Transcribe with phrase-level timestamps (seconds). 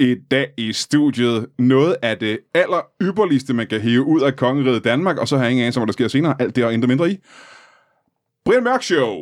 [0.00, 4.84] i dag i studiet noget af det aller ypperligste, man kan hive ud af kongeriget
[4.84, 6.34] Danmark, og så har jeg ingen anelse om, hvad der sker senere.
[6.38, 7.18] Alt det og intet mindre i.
[8.44, 9.16] Brian Mørk Show!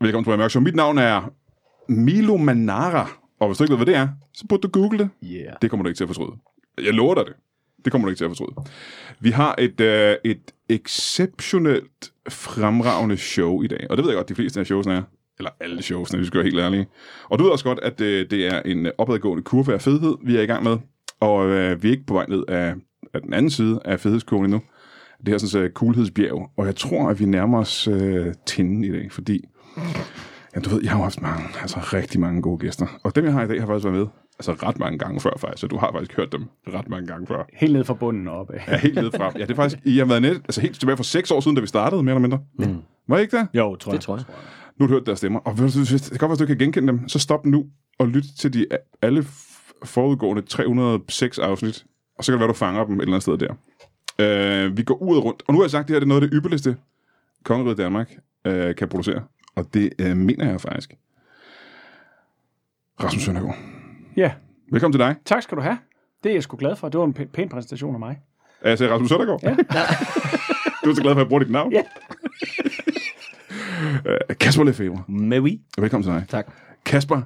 [0.00, 0.62] Velkommen til Brian Mørk Show.
[0.62, 1.32] Mit navn er
[1.88, 3.10] Milo Manara,
[3.40, 5.08] og hvis du ikke ved, hvad det er, så burde du google det.
[5.24, 5.56] Yeah.
[5.62, 6.51] Det kommer du ikke til at fortryde.
[6.78, 7.34] Jeg lover dig det.
[7.84, 8.54] Det kommer du ikke til at fortryde.
[9.20, 13.86] Vi har et, øh, et exceptionelt fremragende show i dag.
[13.90, 15.02] Og det ved jeg godt, de fleste af showsene er.
[15.38, 16.86] Eller alle showsene, hvis vi skal være helt ærlige.
[17.24, 20.36] Og du ved også godt, at øh, det er en opadgående kurve af fedhed, vi
[20.36, 20.76] er i gang med.
[21.20, 22.74] Og øh, vi er ikke på vej ned af,
[23.14, 24.60] af den anden side af fedhedskurven endnu.
[25.18, 26.50] Det her sådan, så øh, coolhedsbjerg.
[26.56, 29.44] Og jeg tror, at vi nærmer os øh, tinden i dag, fordi...
[30.54, 32.86] Ja, du ved, jeg har jo haft mange, altså rigtig mange gode gæster.
[33.04, 34.06] Og dem, jeg har i dag, har faktisk været med
[34.38, 35.60] altså ret mange gange før, faktisk.
[35.60, 37.44] Så du har faktisk hørt dem ret mange gange før.
[37.52, 38.54] Helt ned fra bunden og opad.
[38.68, 39.32] Ja, helt ned fra.
[39.34, 41.54] Ja, det er faktisk, I har været net, altså helt tilbage for seks år siden,
[41.54, 42.40] da vi startede, mere eller mindre.
[42.58, 42.76] Mm.
[43.08, 43.48] Var I ikke det?
[43.54, 43.96] Jo, tror jeg.
[43.98, 44.24] Det tror jeg.
[44.78, 45.38] Nu har du hørt deres stemmer.
[45.40, 47.46] Og hvis hvis- det kan godt være, hvis du ikke kan genkende dem, så stop
[47.46, 47.64] nu
[47.98, 48.66] og lyt til de
[49.02, 49.26] alle
[49.84, 51.84] forudgående 306 afsnit.
[52.18, 53.52] Og så kan det være, du fanger dem et eller andet sted der.
[54.68, 55.42] Uh, vi går ud og rundt.
[55.46, 56.76] Og nu har jeg sagt, at det her det er noget af det ypperligste,
[57.44, 58.10] kongeriget Danmark
[58.48, 59.22] uh, kan producere.
[59.56, 60.94] Og det uh, mener jeg faktisk.
[63.04, 63.56] Rasmus Søndergaard.
[64.16, 64.32] Ja,
[64.70, 65.16] Velkommen til dig.
[65.24, 65.78] tak skal du have.
[66.22, 66.88] Det er jeg sgu glad for.
[66.88, 68.20] Det var en pæ- pæn præsentation af mig.
[68.60, 69.42] Er jeg sagde Rasmus Søndergaard?
[69.42, 69.50] Ja.
[70.84, 71.72] du er så glad for, at jeg bruger dit navn?
[71.72, 71.82] Ja.
[74.04, 75.02] Uh, Kasper Lefebvre.
[75.08, 75.60] Mais oui.
[75.78, 76.24] Velkommen til dig.
[76.28, 76.46] Tak.
[76.84, 77.20] Kasper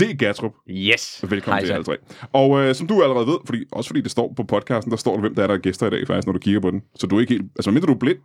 [0.00, 0.18] D.
[0.18, 0.52] Gatrup.
[0.70, 1.24] Yes.
[1.28, 1.96] Velkommen Hej til alle tre.
[2.32, 5.12] Og øh, som du allerede ved, fordi, også fordi det står på podcasten, der står
[5.12, 6.82] der, hvem der er, der er gæster i dag, faktisk, når du kigger på den.
[6.94, 7.46] Så du er ikke helt...
[7.56, 8.18] Altså, mindre du er blind,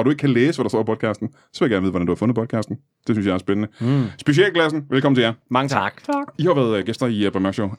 [0.00, 1.90] og du ikke kan læse, hvad der står på podcasten, så vil jeg gerne vide,
[1.90, 2.76] hvordan du har fundet podcasten.
[3.06, 3.68] Det synes jeg er spændende.
[3.80, 4.04] Mm.
[4.18, 5.32] Specialklassen, velkommen til jer.
[5.50, 6.02] Mange tak.
[6.04, 6.34] tak.
[6.38, 7.70] I har været øh, gæster i uh, Brian Show,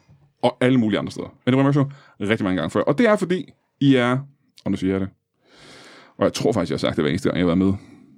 [0.42, 1.36] og alle mulige andre steder.
[1.46, 1.86] Men i Brian Show
[2.22, 2.82] rigtig mange gange før.
[2.82, 4.18] Og det er fordi, I er...
[4.66, 5.10] Og nu siger jeg det.
[6.18, 7.74] Og jeg tror faktisk, jeg har sagt det hver eneste gang, jeg har været med.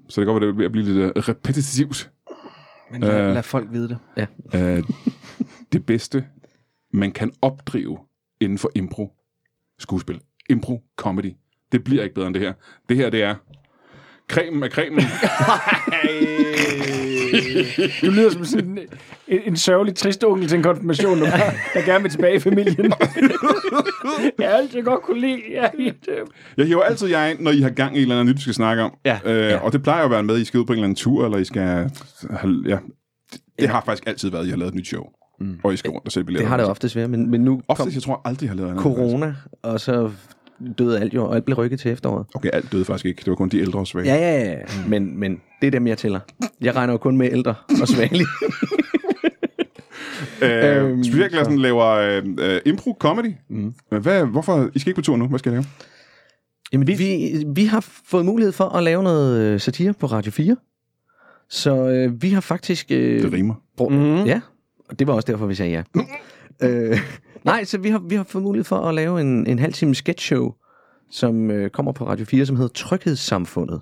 [0.10, 2.12] Så det kan godt være, det er ved at blive lidt uh, repetitivt.
[2.92, 3.34] Men lad, Øh.
[3.34, 3.98] lad folk vide det.
[4.54, 4.78] Ja.
[4.78, 4.84] uh,
[5.74, 6.26] det bedste,
[6.94, 7.98] man kan opdrive
[8.42, 9.14] inden for impro
[9.80, 10.22] skuespil.
[10.50, 11.34] Impro comedy.
[11.72, 12.54] Det bliver ikke bedre end det her.
[12.90, 13.36] Det her, det er
[14.28, 15.04] cremen af cremen.
[18.02, 18.80] Du lyder som sådan en,
[19.28, 21.32] en, en sørgelig, trist onkel til en konfirmation, der,
[21.74, 22.94] der gerne vil tilbage i familien.
[24.40, 26.18] jeg har altid godt kunne lide jer i det.
[26.58, 28.42] Jeg hiver altid jer ind, når I har gang i et eller andet nyt, vi
[28.42, 28.94] skal snakke om.
[29.06, 29.20] Ja.
[29.26, 29.58] Øh, ja.
[29.58, 30.96] Og det plejer jo at være med, at I skal ud på en eller anden
[30.96, 31.90] tur, eller I skal...
[32.68, 32.78] Ja.
[33.32, 35.04] Det, det har faktisk altid været, at I har lavet et nyt show.
[35.40, 35.60] Mm.
[35.64, 36.44] Og I skal rundt og sælge billetter.
[36.46, 38.56] Det har det oftest været, men, men nu kom Oftest, jeg tror aldrig, jeg har
[38.56, 38.84] lavet andet.
[38.84, 40.12] corona, og så
[40.78, 42.26] døde alt jo, og alt blev rykket til efteråret.
[42.36, 43.20] Okay, alt døde faktisk ikke.
[43.20, 44.06] Det var kun de ældre og svage.
[44.06, 44.58] Ja, ja, ja,
[44.88, 46.20] men, men det er dem, jeg tæller.
[46.62, 48.28] Jeg regner jo kun med ældre og svagelige.
[50.42, 53.32] Øh, Øhm, specialklassen laver øh, øh, impro comedy.
[53.50, 53.74] Mm.
[54.02, 54.70] Hvad, hvorfor?
[54.76, 55.28] I skal ikke på tur nu.
[55.28, 55.66] Hvad skal I lave?
[56.74, 60.32] Jamen, vi, vi, vi har fået mulighed for at lave noget øh, satire på Radio
[60.32, 60.56] 4.
[61.50, 62.88] Så øh, vi har faktisk...
[62.92, 63.54] Øh, Det rimer.
[63.78, 64.26] brug- Mhm.
[64.26, 64.42] Ja,
[64.90, 65.84] og det var også derfor, vi sagde ja.
[66.68, 66.98] øh,
[67.46, 69.96] nej, så vi har, vi har fået mulighed for at lave en, en halv time
[69.96, 70.54] sketchshow,
[71.10, 73.82] som øh, kommer på Radio 4, som hedder Tryghedssamfundet.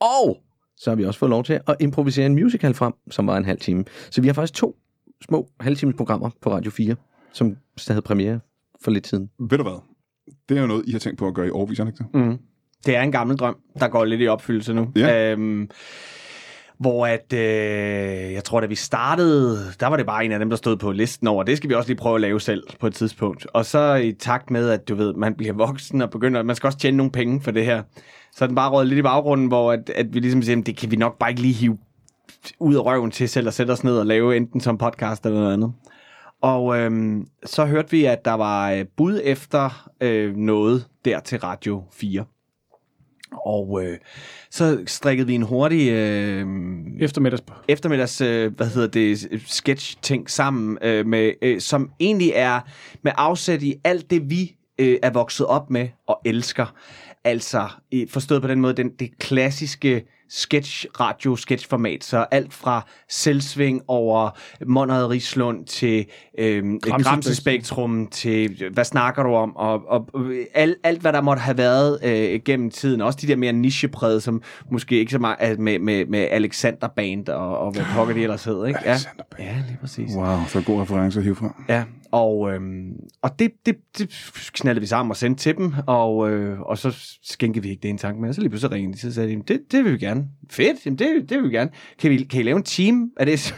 [0.00, 0.38] Og
[0.76, 3.44] så har vi også fået lov til at improvisere en musical frem, som var en
[3.44, 3.84] halv time.
[4.10, 4.76] Så vi har faktisk to
[5.24, 6.96] små halvtimes programmer på Radio 4,
[7.32, 7.56] som
[7.88, 8.40] havde premiere
[8.80, 9.30] for lidt siden.
[9.38, 9.80] Ved du hvad?
[10.48, 12.14] Det er jo noget, I har tænkt på at gøre i årvis, det ikke det?
[12.14, 12.38] Mm.
[12.86, 14.92] Det er en gammel drøm, der går lidt i opfyldelse nu.
[14.96, 15.32] Ja.
[15.32, 15.70] Øhm,
[16.78, 20.50] hvor at, øh, jeg tror, da vi startede, der var det bare en af dem,
[20.50, 22.86] der stod på listen over, det skal vi også lige prøve at lave selv på
[22.86, 23.46] et tidspunkt.
[23.52, 26.66] Og så i takt med, at du ved, man bliver voksen og begynder, man skal
[26.66, 27.82] også tjene nogle penge for det her.
[28.32, 30.76] Så er den bare råd lidt i baggrunden, hvor at, at vi ligesom siger, det
[30.76, 31.78] kan vi nok bare ikke lige hive
[32.60, 35.40] ud af røven til selv at sætte os ned og lave enten som podcast eller
[35.40, 35.72] noget andet.
[36.40, 41.38] Og øhm, så hørte vi, at der var øh, bud efter øh, noget der til
[41.38, 42.24] Radio 4.
[43.46, 43.98] Og øh,
[44.50, 46.46] så strikkede vi en hurtig øh,
[47.00, 47.42] Eftermiddags.
[47.68, 52.60] eftermiddags, øh, hvad hedder det, sketch-ting sammen, øh, med, øh, som egentlig er
[53.02, 56.74] med afsæt i alt det, vi øh, er vokset op med og elsker.
[57.24, 57.68] Altså,
[58.08, 63.82] forstået på den måde, den, det klassiske sketch radio sketch format så alt fra Selvsving
[63.88, 64.30] over
[64.66, 66.06] Monrad Rislund til
[66.38, 71.42] øh, Gramsespektrum til hvad snakker du om og, og øh, alt, alt hvad der måtte
[71.42, 75.58] have været øh, gennem tiden også de der mere nichepræget som måske ikke så meget
[75.58, 78.80] med, med, med Alexander Band og, og hvad pokker de ellers hed ikke?
[78.84, 78.96] Ja.
[79.38, 81.64] Ja lige præcis Wow, så god reference at hive fra.
[81.68, 81.84] Ja,
[82.14, 84.08] og, øhm, og det, det, det
[84.52, 87.90] knaldede vi sammen og sendte til dem, og, øh, og så skænkede vi ikke det
[87.90, 89.92] en tanke med, og så lige pludselig ringede de, så sagde de, det, det vil
[89.92, 90.28] vi gerne.
[90.50, 91.70] Fedt, jamen det, det vil vi gerne.
[91.98, 93.54] Kan, vi, kan I lave en team af det?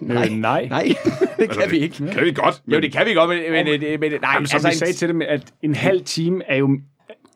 [0.00, 0.24] Nej.
[0.30, 0.66] Øh, nej.
[0.70, 0.88] Nej,
[1.38, 1.96] det kan vi ikke.
[2.12, 4.46] Kan vi godt, men Jo, det kan vi godt, men, men, men, men nej, Jamen,
[4.46, 6.80] som altså, vi sagde til dem, at en halv time er jo...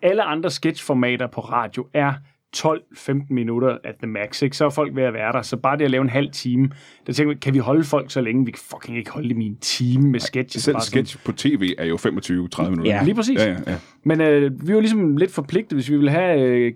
[0.03, 2.13] Alle andre sketchformater på radio er
[2.57, 4.57] 12-15 minutter at the max, ikke?
[4.57, 5.43] Så er folk ved at være der.
[5.43, 6.71] Så bare det at lave en halv time,
[7.07, 8.45] der tænker vi, kan vi holde folk så længe?
[8.45, 10.65] Vi kan fucking ikke holde dem i en time med sketches.
[10.65, 11.07] selv bare sådan.
[11.07, 12.85] sketch på tv er jo 25-30 minutter.
[12.85, 13.39] Ja, lige præcis.
[13.39, 13.77] Ja, ja, ja.
[14.05, 16.73] Men øh, vi var ligesom lidt forpligtet, hvis vi ville have, øh,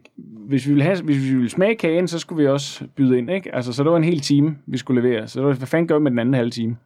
[0.49, 3.31] hvis vi ville have, hvis vi ville smage kagen, så skulle vi også byde ind,
[3.31, 3.55] ikke?
[3.55, 5.29] Altså, så det var en hel time, vi skulle levere.
[5.29, 6.77] Så det var, hvad fanden gør vi med den anden halve time?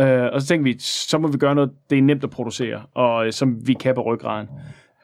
[0.00, 2.82] Øh, og så tænkte vi, så må vi gøre noget, det er nemt at producere,
[2.94, 4.48] og øh, som vi kan på ryggraden.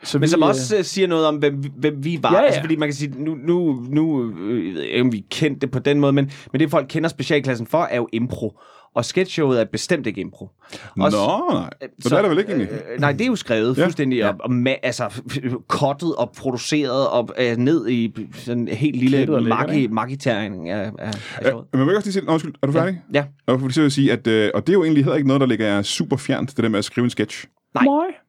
[0.02, 2.32] Så Men vi, som øh, også øh, siger noget om, hvem, vi- hvem vi var.
[2.32, 2.44] Ja, ja.
[2.44, 5.60] Altså, fordi man kan sige, nu, nu, nu øh, jeg ved ikke, om vi kendte
[5.60, 8.58] det på den måde, men, men det folk kender specialklassen for, er jo impro.
[8.94, 10.48] Og sketchshowet er bestemt ikke impro.
[10.96, 11.10] Nå, nej.
[11.10, 12.68] Så, det er der vel ikke egentlig?
[12.72, 13.80] Øh, nej, det er jo skrevet Ja.
[13.80, 13.86] ja.
[13.86, 14.26] fuldstændig, Ja.
[14.26, 14.32] ja.
[14.32, 15.22] og, og ma- altså,
[15.68, 19.42] kottet og produceret og øh, ned i sådan en helt lille og
[19.90, 21.12] magitering af, af, af
[21.42, 21.66] Ja, showet.
[21.72, 23.00] men må jeg også lige sige, undskyld, er du færdig?
[23.14, 23.24] Ja.
[23.46, 25.28] Og fordi så vil jeg sige, at, øh, og det er jo egentlig heller ikke
[25.28, 27.44] noget, der ligger super fjernt, det der med at skrive en sketch.
[27.74, 27.84] Nej.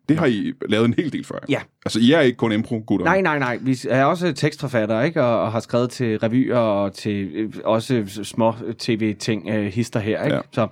[0.09, 1.39] Det har I lavet en hel del før.
[1.49, 1.59] Ja.
[1.85, 3.05] Altså, I er ikke kun impro gutter.
[3.05, 3.59] Nej, nej, nej.
[3.61, 5.23] Vi er også tekstforfattere, ikke?
[5.23, 10.23] Og, og har skrevet til revyer og til øh, også små tv-ting, øh, hister her,
[10.23, 10.35] ikke?
[10.35, 10.41] Ja.
[10.51, 10.67] Så,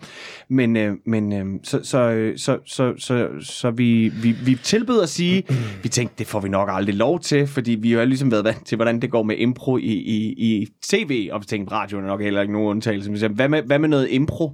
[0.49, 5.01] men øh, men øh, så, så, øh, så, så, så, så vi, vi, vi tilbød
[5.01, 5.43] at sige,
[5.83, 8.43] vi tænkte, det får vi nok aldrig lov til, fordi vi jo har ligesom været
[8.43, 12.03] vant til, hvordan det går med impro i, i, i tv, og vi tænkte, radioen
[12.03, 13.11] er nok heller ikke nogen undtagelse.
[13.11, 14.51] Men hvad med, hvad med noget impro,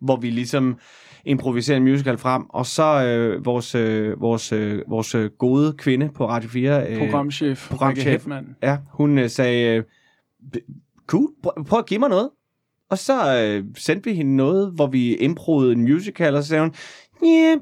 [0.00, 0.78] hvor vi ligesom
[1.26, 6.08] improviserer en musical frem, og så øh, vores, øh, vores, øh, vores øh, gode kvinde
[6.14, 7.68] på Radio 4, øh, Programchef.
[7.70, 8.26] programchef.
[8.62, 9.82] Ja, hun øh, sagde, øh,
[11.06, 12.30] cool, prøv, prøv at give mig noget.
[12.90, 16.62] Og så øh, sendte vi hende noget, hvor vi improede en musical, og så sagde
[16.62, 16.74] hun,
[17.24, 17.58] yeah.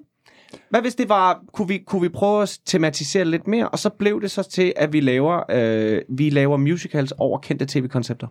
[0.70, 3.68] hvad hvis det var, kunne vi, kunne vi prøve at tematisere lidt mere?
[3.68, 7.66] Og så blev det så til, at vi laver, øh, vi laver musicals over kendte
[7.68, 8.26] tv-koncepter.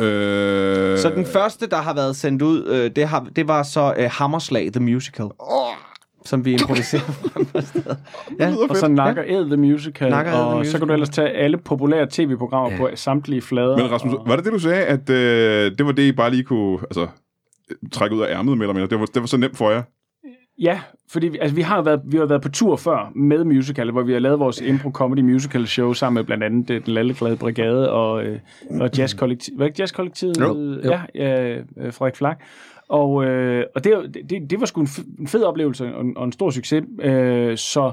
[0.00, 3.94] Øh, Så den første, der har været sendt ud, øh, det, har, det var så
[3.98, 5.26] øh, Hammerslag, The Musical.
[6.26, 7.96] Som vi improviserede frem på stedet.
[8.40, 10.78] Ja, Og så Nakker Ed The Musical, Nakker Ed The og så Musical.
[10.80, 12.76] kan du ellers tage alle populære tv-programmer Ja.
[12.78, 13.76] på samtlige flader.
[13.76, 14.22] Men Rasmus, og...
[14.28, 17.06] var det det, du sagde, at øh, det var det, I bare lige kunne altså,
[17.92, 18.88] trække ud af ærmet, med, eller mindre?
[18.90, 19.82] Det var, det var så nemt for jer?
[20.58, 23.90] Ja, fordi vi, altså, vi, har været, vi har været på tur før med musical,
[23.90, 27.36] hvor vi har lavet vores impro comedy musical show sammen med blandt andet Den Lalleglade
[27.36, 28.38] Brigade og, øh,
[28.80, 29.58] og Jazz Kollektiv.
[29.58, 30.40] Var det ikke Jazz Kollektivet?
[30.40, 30.80] Jo.
[30.84, 32.40] Ja, øh, Frederik Flak.
[32.88, 36.24] Og, øh, og det, det, det var sgu en, en fed oplevelse og en, og
[36.24, 36.84] en stor succes.
[37.02, 37.92] Øh, så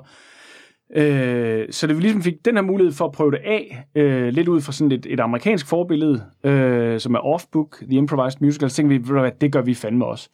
[0.95, 4.27] Øh, så det vi ligesom fik den her mulighed for at prøve det af, øh,
[4.27, 8.69] lidt ud fra sådan et, et amerikansk forbillede, øh, som er Off-Book, The Improvised Musical,
[8.69, 10.29] så tænkte vi, det gør vi fandme også.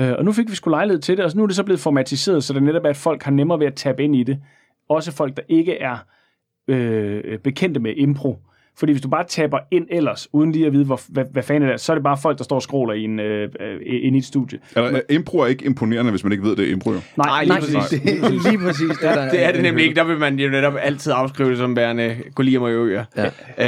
[0.00, 1.64] Øh, og nu fik vi sgu lejlighed til det, og så nu er det så
[1.64, 4.22] blevet formatiseret, så det netop er, at folk har nemmere ved at tabe ind i
[4.22, 4.38] det.
[4.88, 5.96] Også folk, der ikke er
[6.68, 8.38] øh, bekendte med impro.
[8.78, 11.62] Fordi hvis du bare taber ind ellers, uden lige at vide, hvor, hvad, hvad fanden
[11.68, 13.80] det er, så er det bare folk, der står og scroller i en, øh, øh,
[13.86, 14.58] i et studie.
[14.76, 16.92] Eller, impro er ikke imponerende, hvis man ikke ved, det er impro.
[16.92, 17.00] Jo.
[17.16, 18.00] Nej, lige Nej, præcis.
[18.00, 19.96] det er lige præcis det, der Det er det nemlig ikke.
[19.96, 23.04] Der vil man jo netop altid afskrive det som værende Goliam og øger.
[23.16, 23.24] Ja.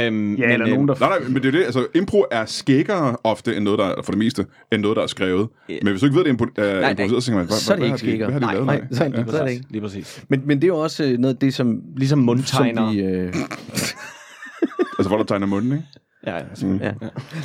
[0.07, 0.95] Øhm, Ja, eller nogen, der...
[0.99, 1.63] Nej, nej, men det er det.
[1.63, 5.07] Altså, impro er skækkere ofte, end noget, der, for det meste, end noget, der er
[5.07, 5.47] skrevet.
[5.69, 6.89] Men hvis du ikke ved, det er er nej.
[6.89, 8.31] improviseret, så tænker man, hvad, Så er det ikke skækkere.
[8.31, 8.65] hvad har de Nej, lavet?
[8.67, 9.63] nej, så er det- er ikke.
[9.69, 10.23] Lige præcis.
[10.29, 11.81] Men, men det er jo også øh, noget af det, som...
[11.97, 12.91] Ligesom mundtegner.
[15.05, 15.85] Altså, hvor der tegner munden, ikke?
[16.25, 16.41] Ja, ja,
[16.81, 16.93] ja.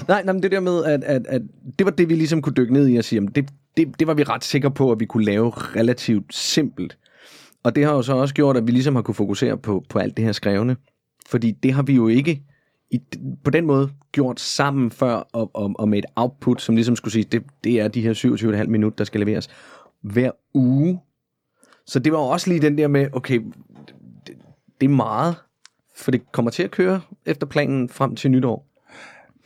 [0.08, 1.42] Nej, nej, men det der med, at, at, at
[1.78, 4.06] det var det, vi ligesom kunne dykke ned i og sige, jamen, det, det, det
[4.06, 6.98] var vi ret sikre på, at vi kunne lave relativt simpelt.
[7.62, 9.98] Og det har jo så også gjort, at vi ligesom har kunne fokusere på, på
[9.98, 10.76] alt det her skrevne.
[11.28, 12.42] Fordi det har vi jo ikke
[12.90, 13.00] i,
[13.44, 17.12] på den måde gjort sammen før, og, og, og med et output, som ligesom skulle
[17.12, 18.14] sige, det, det er de her
[18.62, 19.48] 27,5 minutter, der skal leveres
[20.02, 21.00] hver uge.
[21.86, 23.40] Så det var også lige den der med, okay,
[24.26, 24.36] det,
[24.80, 25.36] det er meget,
[26.00, 28.66] for det kommer til at køre efter planen frem til nytår.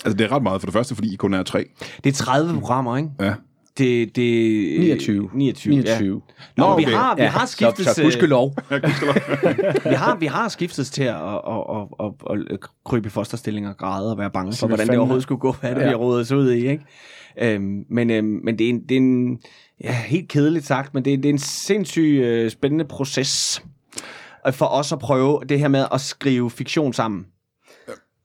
[0.04, 1.64] Altså, det er ret meget for det første, fordi I kun er tre.
[2.04, 3.08] Det er 30 programmer, ikke?
[3.20, 3.34] Ja.
[3.78, 5.30] Det, det, 29.
[5.34, 6.22] 29, 29.
[6.38, 6.42] Ja.
[6.56, 6.86] Nå, okay.
[6.86, 7.86] vi har, vi Ja, har så, skiftet...
[7.86, 8.54] så gudskelov.
[9.90, 11.40] vi har, vi har skiftet til at, at,
[12.00, 15.22] at, at, at krybe i fosterstilling og græde og være bange for, hvordan det overhovedet
[15.22, 15.88] skulle gå, hvad det Ja.
[15.88, 16.84] vi rodet os ud i, ikke?
[17.42, 19.38] Øhm, men, øhm, men det er en, det er en
[19.84, 23.62] ja, helt kedeligt sagt, men det er, det er en sindssygt øh, spændende proces
[24.52, 27.26] for os at prøve det her med at skrive fiktion sammen.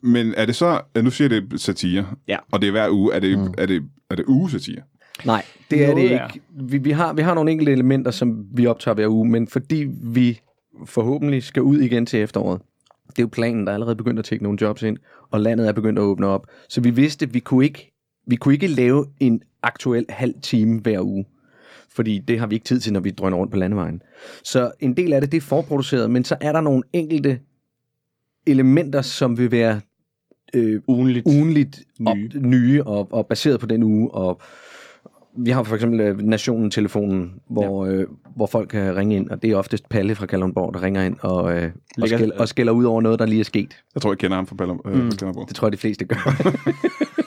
[0.03, 2.38] Men er det så, nu siger det satire, Ja.
[2.51, 3.53] og det er hver uge, er det, mm.
[3.57, 4.81] er det, er det ugesatire?
[5.25, 6.41] Nej, det er det ikke.
[6.51, 9.88] Vi, vi, har, vi har nogle enkelte elementer, som vi optager hver uge, men fordi
[10.03, 10.39] vi
[10.85, 12.61] forhåbentlig skal ud igen til efteråret,
[13.09, 14.97] det er jo planen, der er allerede begyndt at tække nogle jobs ind,
[15.31, 16.47] og landet er begyndt at åbne op.
[16.69, 17.93] Så vi vidste, at vi kunne ikke,
[18.27, 21.25] vi kunne ikke lave en aktuel halv time hver uge.
[21.91, 24.01] Fordi det har vi ikke tid til, når vi drøner rundt på landevejen.
[24.43, 27.39] Så en del af det, det er forproduceret, men så er der nogle enkelte
[28.48, 29.81] elementer, som vil være
[30.53, 31.27] øh, Ugenligt.
[31.27, 32.29] ugenligt op, Nye.
[32.36, 34.12] nye og, og baseret på den uge.
[34.12, 34.41] Og
[35.38, 37.91] vi har for eksempel øh, Nationen-telefonen, hvor, ja.
[37.91, 41.03] øh, hvor folk kan ringe ind, og det er oftest Palle fra Kalundborg, der ringer
[41.03, 43.84] ind og, øh, og, skælder, og skælder ud over noget, der lige er sket.
[43.96, 45.12] Jeg tror, jeg kender ham fra Ballum, øh, mm.
[45.12, 45.48] Kalundborg.
[45.48, 46.17] Det tror jeg, de fleste gør.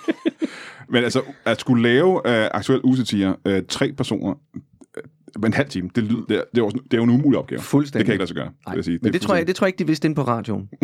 [0.93, 5.91] Men altså, at skulle lave uh, aktuel usetire, uh, tre personer, uh, en halv time,
[5.95, 7.61] det, lyder, det, er, det, er også, det er jo en umulig opgave.
[7.61, 7.99] Fuldstændig.
[7.99, 8.99] Det kan jeg ikke lade sig gøre, vil jeg sige.
[9.03, 10.69] Men er det tror, jeg, det tror jeg ikke, de vidste inde på radioen.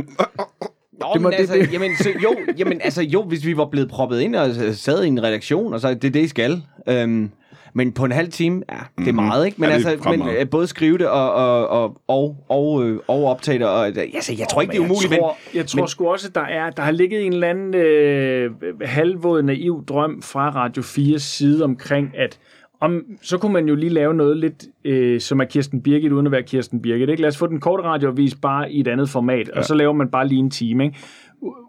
[1.00, 3.46] Nå, Det det må- men det- altså, det- Jamen, så, jo, jamen, altså, jo, hvis
[3.46, 6.10] vi var blevet proppet ind og øh, sad i en redaktion, og så det er
[6.10, 6.62] det, I skal.
[6.88, 7.30] Øhm,
[7.75, 9.60] men på en halv time, ja, det er meget, ikke?
[9.60, 9.82] Men, Mhm.
[9.84, 10.40] Ja, altså, men meget.
[10.40, 14.32] øh, både skrive det og, og, og, og, og, øh, og optage det, og altså,
[14.38, 16.40] jeg tror ikke, det er umuligt, jeg tror, jeg tror men- sgu også, at der,
[16.40, 18.50] er, der har ligget en eller anden øh,
[18.82, 22.38] halvvåd naiv drøm fra Radio 4's side omkring, at
[22.80, 26.26] om, så kunne man jo lige lave noget lidt, øh, som er Kirsten Birgit, uden
[26.26, 27.08] at være Kirsten Birgit.
[27.08, 27.22] Ikke?
[27.22, 29.58] Lad os få den korte radioavis bare i et andet format, ja.
[29.58, 30.84] og så laver man bare lige en time.
[30.84, 30.96] Ikke?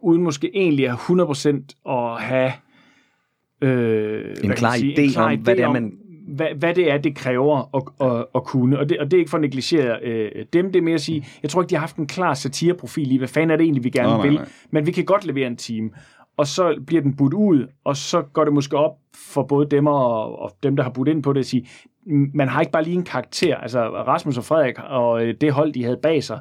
[0.04, 2.52] Uden måske egentlig at 100% at have
[3.62, 5.94] øh, man klar sige, idé om, hvad det er, man-
[6.28, 8.80] hvad, hvad det er, det kræver at, at, at kunne.
[8.80, 11.02] Og det, og det er ikke for at negligere øh, dem, det er mere at
[11.02, 13.64] sige, jeg tror ikke, de har haft en klar satireprofil i, hvad fanden er det
[13.64, 14.34] egentlig, vi gerne nej, vil.
[14.34, 14.46] nej.
[14.72, 15.90] Men vi kan godt levere en time.
[16.38, 19.88] Og så bliver den budt ud, og så går det måske op for både dem
[19.88, 21.68] og, og dem, der har budt ind på det, at sige,
[22.06, 23.56] "Mm, man har ikke bare lige en karakter.
[23.58, 26.40] Altså Rasmus og Frederik og øh, det hold, de havde bag sig,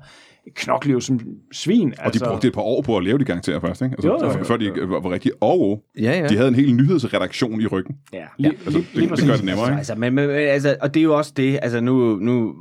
[0.54, 1.20] knokler jo som
[1.52, 1.94] svin.
[2.04, 3.92] Og de brugte et par år på at lave de karakterer først, ikke?
[3.94, 4.44] Altså, Jo, jo, jo.
[4.44, 6.26] Før de var, var rigtig og Ja, ja.
[6.28, 7.96] De havde en hel nyhedsredaktion i ryggen.
[8.12, 9.26] Ja, Lige, Altså, lige, det, lige det præcis.
[9.28, 9.76] gør det nemmere, ikke?
[9.78, 12.54] Altså, men, men, altså, og det er jo også det, altså nu, nu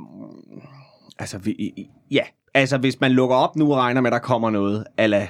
[1.18, 1.72] altså, vi,
[2.10, 2.22] ja,
[2.54, 5.28] altså hvis man lukker op nu og regner med, at der kommer noget ala,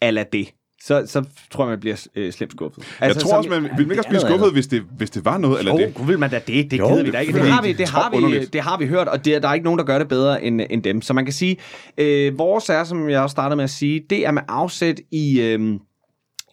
[0.00, 0.48] ala det,
[0.84, 2.84] så, så tror jeg, man bliver øh, slemt skuffet.
[3.00, 5.24] Jeg Altså, tror som- også, man ville ikke også blive skuffet, hvis det, hvis det
[5.24, 5.92] var noget, eller Jo, det.
[6.00, 6.70] oh, vil man da det?
[6.70, 7.32] Det Jo, gider vi da ikke.
[7.32, 8.52] Det har vi, det har vi, topunderligt.
[8.52, 10.60] det har vi hørt, og det, der er ikke nogen, der gør det bedre end,
[10.70, 11.02] end dem.
[11.02, 11.56] Så man kan sige,
[11.98, 15.40] øh, vores er, som jeg også startede med at sige, det er med afsæt i...
[15.40, 15.78] Øh,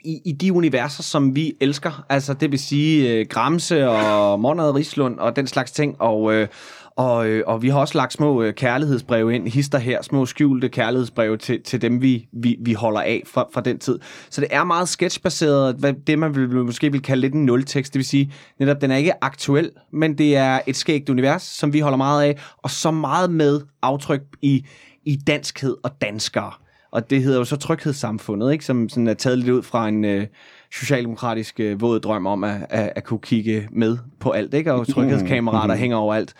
[0.07, 2.05] i, i de universer, som vi elsker.
[2.09, 5.95] Altså, det vil sige øh, Gramse og Monrad Rislund og den slags ting.
[6.01, 6.47] Og, øh,
[6.97, 10.69] og, øh, og vi har også lagt små øh, kærlighedsbreve ind, hister her, små skjulte
[10.69, 13.99] kærlighedsbreve til, til dem, vi, vi, vi holder af fra, fra den tid.
[14.29, 17.93] Så det er meget sketchbaseret, hvad det man vil, måske vil kalde lidt en nultekst.
[17.93, 21.73] Det vil sige, netop den er ikke aktuel, men det er et skægt univers, som
[21.73, 24.65] vi holder meget af, og så meget med aftryk i,
[25.05, 26.51] i danskhed og danskere.
[26.91, 28.65] Og det hedder jo så Tryghedssamfundet, ikke?
[28.65, 30.27] som sådan er taget lidt ud fra en øh,
[30.71, 34.73] socialdemokratisk øh, våd drøm om at, at, at kunne kigge med på alt, ikke?
[34.73, 36.33] og tryghedskameraer, der hænger overalt.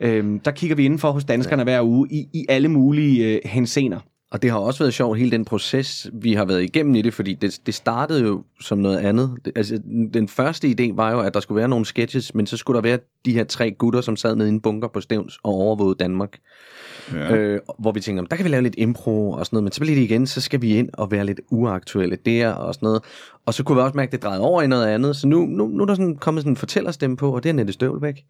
[0.00, 3.98] Øhm, der kigger vi indenfor hos danskerne hver uge i, i alle mulige øh, hensener.
[4.30, 7.14] Og det har også været sjovt, hele den proces, vi har været igennem i det,
[7.14, 9.36] fordi det, det startede jo som noget andet.
[9.44, 9.80] Det, altså,
[10.14, 12.82] den første idé var jo, at der skulle være nogle sketches, men så skulle der
[12.82, 15.96] være de her tre gutter, som sad nede i en bunker på Stævns og overvågede
[16.00, 16.38] Danmark.
[17.12, 17.36] Ja.
[17.36, 19.72] Øh, hvor vi tænkte, "Jamen, der kan vi lave lidt impro og sådan noget, men
[19.72, 22.86] så bliver det igen, så skal vi ind og være lidt uaktuelle der og sådan
[22.86, 23.02] noget.
[23.46, 25.16] Og så kunne vi også mærke, at det drejede over i noget andet.
[25.16, 27.52] Så nu, nu, nu er der sådan kommet sådan en fortællerstemme på, og det er
[27.52, 28.24] Nette Støvlebæk,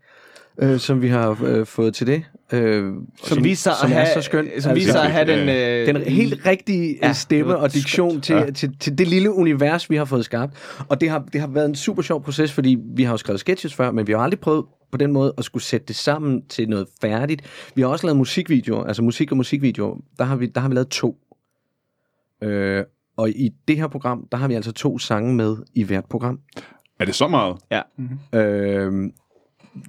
[0.59, 2.25] øh, som vi har øh, fået til det.
[2.53, 2.93] Øh,
[3.25, 4.49] Som viser sig som at have, så skøn.
[4.59, 5.49] Som viser sig at have den...
[5.49, 8.41] Øh, Øh, Den helt rigtige Ja, ja, stemme og diktion til, Ja.
[8.45, 8.51] ja.
[8.51, 10.55] til, til det lille univers, vi har fået skabt.
[10.89, 13.41] Og det har, det har været en super sjov proces, fordi vi har jo skrevet
[13.41, 16.43] sketches før, men vi har aldrig prøvet på den måde at skulle sætte det sammen
[16.49, 17.43] til noget færdigt.
[17.75, 19.97] Vi har også lavet musikvideoer, altså musik og musikvideoer.
[20.19, 21.17] Der har vi, der har vi lavet to.
[22.43, 22.85] Øh,
[23.17, 26.41] og i det her program, der har vi altså to sange med i hvert program.
[27.01, 27.57] Er det så meget?
[28.35, 29.11] Øh,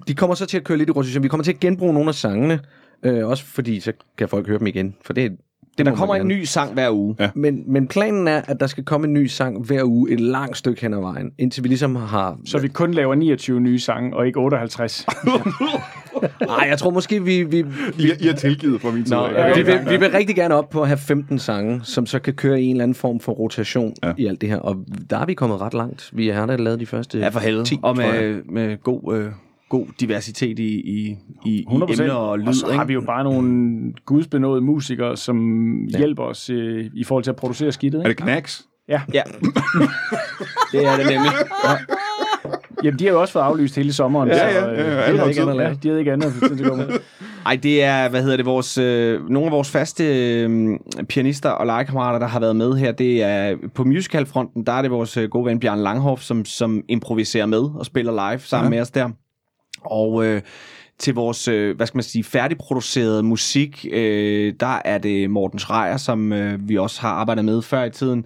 [0.08, 1.22] de kommer så til at køre lidt i rotation.
[1.22, 2.60] Vi kommer til at genbruge nogle af sangene,
[3.02, 4.94] øh, også fordi så kan folk høre dem igen.
[5.04, 5.30] For det,
[5.78, 7.16] det der kommer en ny sang hver uge.
[7.20, 7.30] Ja.
[7.34, 10.56] Men, men planen er, at der skal komme en ny sang hver uge et langt
[10.56, 12.38] stykke hen ad vejen, indtil vi ligesom har...
[12.44, 15.06] Så vi kun laver 29 nye sange, og ikke 58.
[16.40, 17.58] Nej, jeg tror måske, vi, vi,
[17.98, 19.16] I, I har tilgivet fra min side.
[19.16, 19.48] Nå, af.
[19.48, 22.18] ja, vi, vil, vi vil rigtig gerne op på at have 15 sange, som så
[22.18, 24.08] kan køre i en eller anden form for rotation Ja.
[24.08, 24.14] ja.
[24.18, 24.56] i alt det her.
[24.58, 24.76] Og
[25.10, 26.10] der er vi kommet ret langt.
[26.12, 27.64] Vi har da lavet de første Ja, for helvede.
[27.64, 29.30] 10, og med, med god, øh,
[29.68, 32.02] god diversitet i, i, i, i 100%.
[32.02, 32.48] emner og lyd.
[32.48, 32.86] og så har ikke?
[32.86, 35.98] vi jo bare nogle gudsbenåede musikere, som ja.
[35.98, 38.02] hjælper os øh, i forhold til at producere skidtet.
[38.02, 38.18] Er Ikke?
[38.18, 38.64] det knacks?
[38.88, 39.00] Ja.
[39.14, 39.22] Ja,
[40.72, 41.32] det er det nemlig.
[42.84, 44.28] Jamen, de har jo også fået aflyst hele sommeren.
[44.28, 45.78] Ja, så, ja, ja, øh, ja, de alle havde har ikke andet lave.
[45.82, 46.88] De havde ikke andet at til at gå med.
[47.46, 50.70] Ej, det er, hvad hedder det, vores, øh, nogle af vores faste øh,
[51.08, 52.92] pianister og legekammerater, der har været med her.
[52.92, 56.82] Det er på musicalfronten, der er det vores øh, gode ven Bjørn Langhoff, som, som
[56.88, 58.76] improviserer med og spiller live sammen ja.
[58.76, 59.08] med os der.
[59.80, 60.42] Og øh,
[60.98, 65.96] til vores, øh, hvad skal man sige, færdigproducerede musik, øh, der er det Morten Schreier,
[65.96, 68.24] som øh, vi også har arbejdet med før i tiden.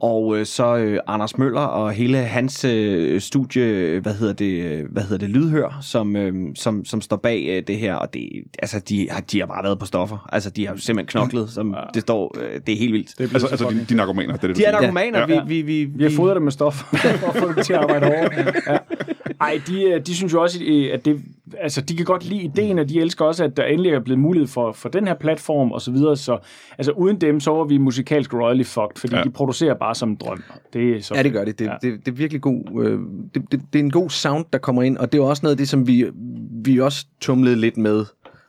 [0.00, 4.84] og øh, så øh, Anders Møller og hele hans øh, studie, hvad hedder det, øh,
[4.92, 8.28] hvad hedder det, Lydhør, som, øh, som, som står bag øh, det her, og det,
[8.58, 10.28] altså, de, har, de har bare været på stoffer.
[10.32, 13.08] Altså, de har simpelthen knoklet, som det står, øh, det er helt vildt.
[13.18, 15.44] Det er Altså, altså de, de narkomaner, det er det, De er narkomaner, Ja.
[15.44, 16.74] vi, vi, vi, Vi har fodret dem med stof,
[17.20, 18.52] for at få dem til at arbejde hårdere.
[18.68, 18.78] Ja.
[19.40, 20.58] Ej, de, øh, de synes jo også,
[20.92, 21.20] at det,
[21.58, 24.20] altså, de kan godt lide ideen, og de elsker også, at der endelig er blevet
[24.20, 26.16] mulighed for, for den her platform og så videre.
[26.16, 26.38] Så
[26.78, 29.22] altså, uden dem, så var vi musikalsk royally fucked, fordi Ja.
[29.22, 30.42] de producerer bare som en drøm.
[30.72, 31.58] Det er så Ja, det gør det.
[31.58, 31.70] Det, Ja.
[31.82, 31.90] ja.
[31.90, 32.84] det, det er virkelig god.
[32.84, 32.98] Øh,
[33.34, 35.54] det, det, det er en god sound, der kommer ind, og det er også noget
[35.54, 36.06] af det, som vi,
[36.64, 38.04] vi også tumlede lidt med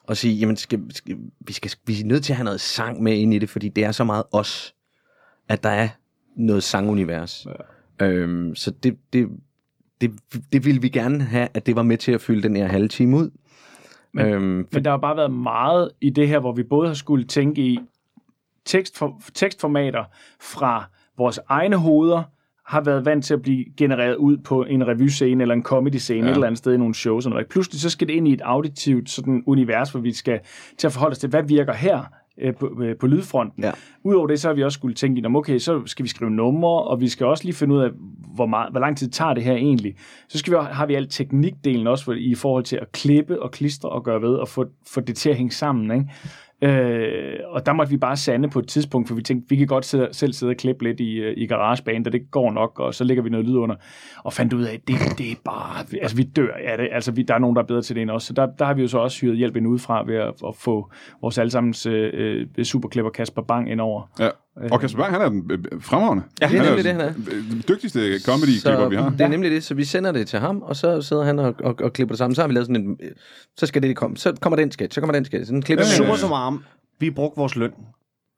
[0.10, 1.15] at sige, jamen, skal, skal,
[1.48, 3.70] vi, skal, vi er nødt til at have noget sang med ind i det, fordi
[3.70, 4.74] det er så meget os,
[5.50, 5.88] at der er
[6.38, 7.48] noget sangunivers.
[8.00, 8.06] Ja.
[8.06, 9.27] Øhm, så det, det,
[10.01, 10.11] det,
[10.53, 12.87] det ville vi gerne have, at det var med til at fylde den her halve
[12.87, 13.29] time ud.
[14.13, 16.93] Men- øhm, Men der har bare været meget i det her, hvor vi både har
[16.93, 17.79] skulle tænke i
[18.65, 20.03] tekstfor, tekstformater
[20.41, 20.83] fra
[21.17, 22.23] vores egne hoveder,
[22.65, 26.29] har været vant til at blive genereret ud på en revyscene eller en comedy-scene ja.
[26.31, 27.25] et eller andet sted i nogle shows.
[27.25, 27.47] Og noget.
[27.47, 30.39] Pludselig så skal det ind i et auditivt sådan univers, hvor vi skal
[30.77, 32.03] til at forholde os til, hvad virker her
[32.38, 33.63] øh, på, øh, på lydfronten.
[33.63, 33.72] Ja.
[34.04, 36.84] Udover det, så har vi også skulle tænke "Nå, okay, så skal vi skrive numre,
[36.84, 37.89] og vi skal også lige finde ud af,
[38.36, 39.96] hvor, meget, hvor lang tid tager det her egentlig.
[40.30, 43.51] Så skal vi, har vi alt teknikdelen også for, i forhold til at klippe og
[43.51, 45.92] klistre og gøre ved, og få, få det til at hænge sammen.
[45.92, 46.12] Ikke?
[46.62, 49.67] Øh, og der måtte vi bare sande på et tidspunkt, for vi tænkte, vi kan
[49.67, 52.79] godt sidde, selv sidde og klippe lidt i, øh, i garagebanen, da det går nok,
[52.79, 53.75] og så lægger vi noget lyd under,
[54.24, 57.12] og fandt ud af, at det, det er bare, altså vi dør af det, altså
[57.12, 58.74] vi, der er nogen, der er bedre til det end os, så der, der har
[58.74, 62.47] vi jo så også hyret hjælp ind udefra ved at, at få vores allesammens øh,
[62.57, 64.12] øh superklipper Kasper Bang ind over.
[64.19, 64.29] Ja.
[64.71, 66.24] Og Kasper Bang, han er den øh, fremragende.
[66.41, 67.13] Ja, det er han nemlig det, han er.
[67.51, 69.09] Den dygtigste comedy-klipper, vi har.
[69.09, 71.55] Det er nemlig det, så vi sender det til ham, og så sidder han og,
[71.59, 72.35] og, og klipper det sammen.
[72.35, 73.12] Så har vi lavet sådan en, øh,
[73.57, 75.88] så skal det komme, så kommer den sketch, så kommer den sketch, sådan klipper Ja,
[75.88, 76.17] vi ja, Super ja.
[76.17, 76.63] som arm.
[77.00, 77.71] Vi brugte vores løn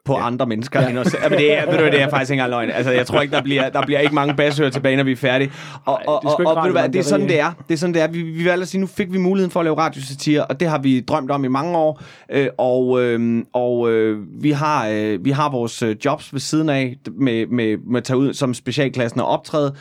[0.08, 0.26] på ja.
[0.26, 0.90] andre mennesker ja.
[0.90, 1.14] end os.
[1.24, 2.70] Ja, men det er, ved du, det er faktisk ikke engang løgn.
[2.72, 5.16] Altså, jeg tror ikke, der bliver, der bliver ikke mange basshører tilbage, når vi er
[5.16, 5.52] færdige.
[5.86, 7.30] Og, og, det er sgu og, og, rart, ved du hvad, det er sådan, det,
[7.30, 7.52] det er.
[7.68, 8.08] Det er sådan, det er.
[8.08, 10.68] Vi, vi valgte at sige, nu fik vi muligheden for at lave radiosatire, og det
[10.68, 12.02] har vi drømt om i mange år.
[12.32, 16.70] Øh, og øh, og øh, vi, har, øh, vi har vores øh, jobs ved siden
[16.70, 19.76] af, med, med, med at tage ud som specialklassen og optræde.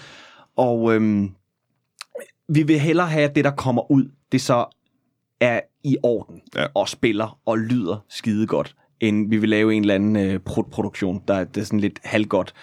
[0.57, 1.25] Og øh,
[2.49, 4.65] vi vil hellere have, at det, der kommer ud, det så
[5.41, 6.67] er i orden, Ja.
[6.75, 11.23] og spiller og lyder skide godt, end vi vil lave en eller anden øh, produktion,
[11.29, 12.55] der, der er sådan lidt halvgodt.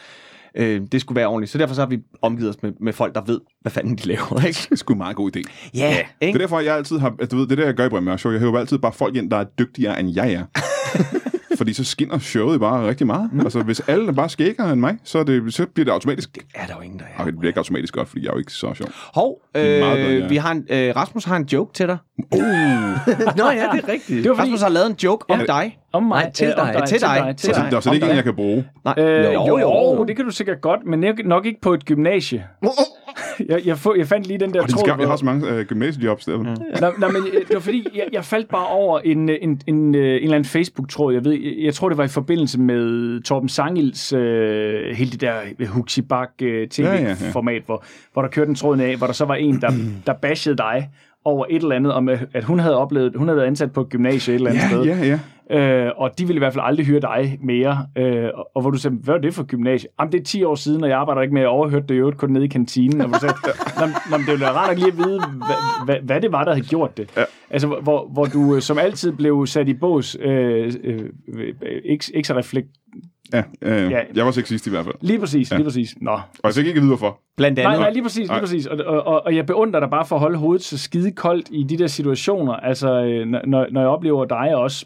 [0.56, 1.52] Øh, det skulle være ordentligt.
[1.52, 4.08] Så derfor så har vi omgivet os med, med folk, der ved, hvad fanden de
[4.08, 4.46] laver.
[4.48, 4.60] Ikke?
[4.64, 5.42] Det er sgu en meget god idé.
[5.74, 6.40] Ja, Det er ikke?
[6.40, 7.10] derfor, jeg altid har...
[7.10, 9.16] Du ved, det der, jeg gør i Brian Mørk Show, jeg hører altid bare folk
[9.16, 10.46] ind, der er dygtigere, end jeg er.
[11.58, 13.30] Fordi så skinner showet bare rigtig meget.
[13.34, 13.40] Mm.
[13.40, 16.38] Altså, hvis alle er bare skækker end mig, så, er det, så bliver det automatisk...
[16.56, 17.22] er der jo ingen, der er.
[17.22, 18.88] Okay, det bliver ikke automatisk godt, fordi jeg er jo ikke så sjov.
[19.16, 20.28] Hov, er bedre, øh, ja.
[20.28, 21.98] vi har en, øh, Rasmus har en joke til dig.
[23.38, 24.24] Nå ja, det er rigtigt.
[24.24, 25.78] Det var fordi, Rasmus har lavet en joke om dig.
[25.94, 26.88] om mig, Nej, til øh, om dig.
[26.88, 27.34] Til dig.
[27.38, 27.72] til Altså, dig.
[27.72, 28.66] der er så det ikke en, jeg kan bruge.
[28.86, 29.96] Nej, Øh, jo, jo, jo.
[29.98, 32.48] jo, det kan du sikkert godt, men nok- nok ikke på et gymnasie.
[33.50, 34.86] Jeg, jeg, få, jeg fandt lige den der Og tråd.
[34.86, 36.38] skam, jeg har så mange øh, gymnasiejobs der.
[36.38, 36.44] Mm.
[36.44, 39.62] Nå, nå, men øh, det var fordi, jeg, jeg faldt bare over en, øh, en,
[39.68, 41.14] en, øh, en eller anden Facebook-tråd.
[41.14, 45.22] Jeg ved, jeg, jeg tror, det var i forbindelse med Torben Sangils, øh, hele det
[45.22, 47.66] der Huxi Bak øh, tv-format, Ja, ja, ja.
[47.66, 49.72] Hvor, hvor der kørte en tråd af, hvor der så var en, der,
[50.08, 50.90] der bashede dig
[51.26, 53.82] over et eller andet, om øh, at hun havde oplevet, hun havde været ansat på
[53.82, 54.84] et gymnasie et eller andet sted.
[54.84, 55.20] Ja, ja, ja.
[55.50, 57.78] Øh, og de ville i hvert fald aldrig hyre dig mere.
[57.98, 59.90] Øh, og, og hvor du sagde, hvad er det for gymnasie?
[60.00, 61.98] Jamen, det er 10 år siden, og jeg arbejder ikke med at overhøre det i
[61.98, 63.02] øvrigt kun nede i kantinen.
[63.02, 63.36] Og hvor du sagde,
[64.12, 66.54] "Nå, det ville være rart at lige at vide, hvad, hvad, hvad det var, der
[66.54, 67.10] havde gjort det.
[67.18, 67.24] Ja.
[67.50, 71.00] Altså, hvor, hvor du øh, som altid blev sat i bås, øh, øh,
[71.34, 71.54] øh,
[71.86, 72.68] ikke, ikke så reflekt.
[73.34, 74.02] Ja, øh, Ja.
[74.16, 74.96] Jeg var sexist i hvert fald.
[75.02, 75.56] Lige præcis, Ja.
[75.56, 75.96] lige præcis.
[76.02, 76.12] Nå.
[76.12, 77.20] Og jeg fik ikke at vide, hvorfor.
[77.38, 77.80] Blandt Nej, andet.
[77.80, 78.40] nej, lige præcis, lige Nej.
[78.40, 78.66] præcis.
[78.66, 81.50] Og, og, og, og jeg beundrer dig bare for at holde hovedet så skide koldt
[81.52, 82.54] i de der situationer.
[82.54, 84.86] Altså, øh, når, når jeg oplever dig også,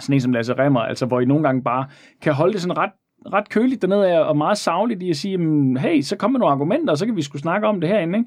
[0.00, 1.86] sådan en som Lasse Remmer, altså, hvor I nogle gange bare
[2.22, 2.90] kan holde det sådan ret
[3.32, 6.40] ret køligt dernede af, og meget savligt i at sige, jamen, hey, så kom med
[6.40, 8.18] nogle argumenter, og så kan vi skulle snakke om det herinde,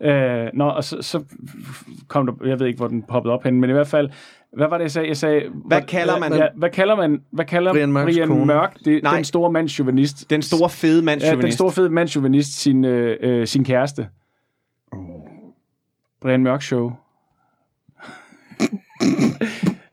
[0.00, 0.14] ikke?
[0.44, 1.22] Øh, nå, og så, så
[2.08, 4.10] kom der, jeg ved ikke, hvor den poppede op hen, men i hvert fald,
[4.56, 5.08] hvad var det, jeg sagde?
[5.08, 8.46] Jeg sagde Hvad kalder man- Ja, hvad kalder man, hvad kalder Brian Mørks Brian kone.
[8.46, 9.14] Mørk, det, Nej.
[9.14, 11.42] den store mandsjuvenist, Den store fede Ja, mandsjuvenist.
[11.42, 14.08] den store fede mandsjuvenist, sin, øh, øh, sin kæreste.
[16.22, 16.92] Brian Mørk Show.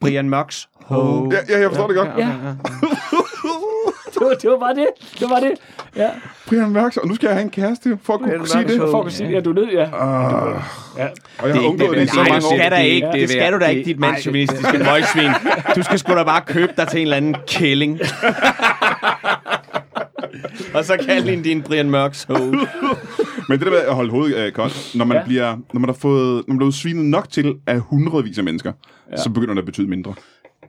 [0.01, 1.29] Brian Mørks Ho.
[1.31, 2.09] Ja, ja jeg forstår det godt.
[2.17, 2.27] Ja.
[4.21, 4.87] Det, var, det var bare det.
[5.19, 5.51] Det var det.
[5.95, 6.09] Ja.
[6.47, 8.67] Brian Mørk, og nu skal jeg have en kæreste for at kunne Brian sige Mørk
[8.67, 8.75] det.
[8.75, 8.91] Show.
[8.91, 9.83] For at kunne sige, ja, du nød, ja.
[9.83, 10.61] Uh,
[10.97, 11.07] ja.
[11.39, 12.55] og jeg har undgået det, det, i så mange du år.
[12.57, 13.07] skal da ikke.
[13.07, 15.31] det Det, skal du da Det- ikke, dit mandsjuvenistiske møgsvin.
[15.75, 17.99] Du skal sgu da bare købe dig til en eller anden kælling.
[20.73, 22.33] Og så kald hende din Brian Mørks Ho.
[23.49, 25.23] Men det der med at holde hovedet øh, koldt, når man, Ja.
[25.23, 28.43] bliver, når man har fået, når man er blevet svinet nok til af hundredvis af
[28.43, 28.71] mennesker,
[29.11, 29.17] ja.
[29.17, 30.13] så begynder det at betyde mindre.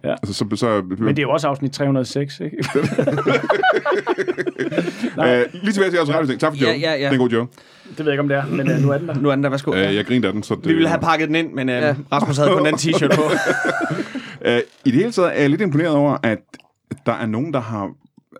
[0.05, 0.11] Ja.
[0.11, 2.57] Altså, så, så, Men det er jo også afsnit 306, ikke?
[5.21, 6.97] øh, lige tilbage til jeres radio Tak for Ja, ja, ja.
[6.97, 7.53] Det er en god joke.
[7.89, 9.15] Det ved jeg ikke, om det er, men uh, nu er den der.
[9.15, 9.75] Nu er den der, værsgo.
[9.75, 11.95] Øh, jeg grinte af den, så det, Vi ville have pakket den ind, men Ja.
[12.13, 13.23] Rasmus havde kun den t-shirt på.
[14.45, 16.39] Øh, I det hele taget er jeg lidt imponeret over, at
[17.07, 17.91] der er nogen, der har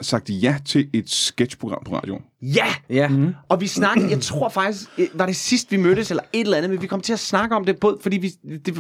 [0.03, 2.23] sagt ja til et sketchprogram på radioen.
[2.43, 2.67] Ja!
[2.91, 3.09] Ja.
[3.09, 3.35] Mm.
[3.49, 6.57] Og vi snakkede, jeg tror faktisk, øh, var det sidst vi mødtes, eller et eller
[6.57, 8.29] andet, men vi kom til at snakke om det, både fordi vi,
[8.67, 8.79] det,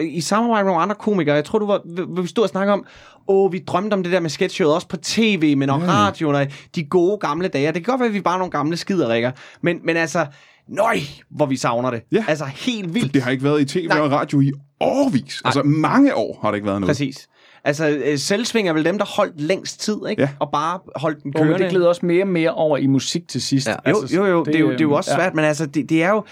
[0.00, 1.80] i samarbejde med nogle andre komikere, jeg tror, du var,
[2.22, 2.84] vi stod og snakkede om,
[3.28, 6.46] åh, vi drømte om det der med sketchshowet, også på tv, men og radioen, og
[6.74, 7.66] de gode gamle dage.
[7.66, 10.26] Det kan godt være, at vi bare er nogle gamle skiderikker, men, men altså,
[10.68, 10.98] nøj,
[11.30, 12.02] hvor vi savner det.
[12.12, 12.24] Ja.
[12.28, 13.14] Altså, helt vildt.
[13.14, 14.00] Det har ikke været i tv Nej.
[14.00, 15.42] og radio i årvis.
[15.44, 16.90] Altså, mange år har det ikke været noget.
[16.90, 17.28] Præcis.
[17.68, 20.22] Altså, øh, selvsving er vel dem, der holdt længst tid, ikke?
[20.22, 20.28] Ja.
[20.38, 21.64] Og bare holdt den Oh, men kørende.
[21.64, 23.68] det glider også mere og mere over i musik til sidst.
[23.68, 23.90] Ja.
[23.90, 25.88] Jo, jo, jo, det, det, er jo, det er jo også svært, men altså, det,
[25.88, 26.24] det er jo...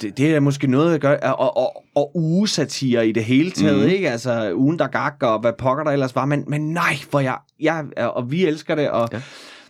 [0.00, 3.86] Det, det er måske noget at gøre, og, og, og ugesatire i det hele taget,
[3.86, 3.92] mm.
[3.92, 4.10] ikke?
[4.10, 7.36] Altså, ugen der gak, og hvad pokker der ellers var, men, men nej, hvor jeg,
[7.60, 9.20] jeg, og vi elsker det, og, ja.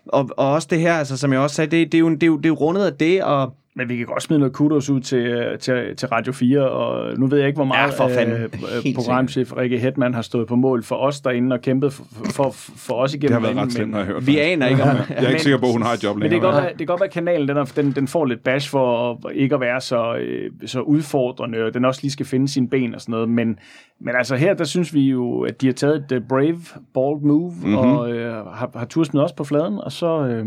[0.06, 2.22] og, og også det her, altså, som jeg også sagde, det, det, er, jo, det,
[2.22, 4.52] er, jo, det er jo rundet af det, og Men vi kan godt smide noget
[4.52, 7.92] kudos ud til, øh, til, til Radio 4, og nu ved jeg ikke, hvor meget
[7.92, 8.36] Ja, for fanden.
[8.36, 8.42] øh,
[8.86, 12.50] øh, programchef Rikke Hetman har stået på mål for os derinde og kæmpet for, for,
[12.76, 13.40] for os igennem.
[13.42, 14.14] Det har været ret slemt, har hørt.
[14.26, 14.38] vi faktisk.
[14.42, 14.88] aner ikke om...
[15.10, 16.52] Jeg er ikke sikker på, at hun har et job Men det kan, længere.
[16.52, 18.70] godt være, det kan godt være, at kanalen den, er, den, den får lidt bash
[18.70, 22.68] for ikke at være så, øh, så udfordrende, og den også lige skal finde sine
[22.68, 23.28] ben og sådan noget.
[23.28, 23.58] Men,
[24.00, 26.58] men altså her, der synes vi jo, at de har taget et brave,
[26.94, 27.64] bold move, Mhm.
[27.70, 27.76] mm-hmm.
[27.78, 30.46] og øh, har, har turde smide os på fladen, og så, øh,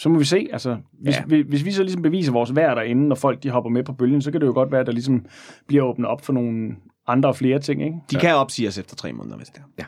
[0.00, 0.48] så må vi se.
[0.52, 1.36] Altså, hvis, Ja.
[1.36, 1.42] ja.
[1.42, 4.22] hvis vi så ligesom beviser vores værd derinde, når folk de hopper med på bølgen,
[4.22, 5.26] så kan det jo godt være, at der ligesom
[5.66, 7.96] bliver åbnet op for nogle andre og flere ting, ikke?
[8.10, 9.84] De kan opsige os efter tre måneder, hvis det er.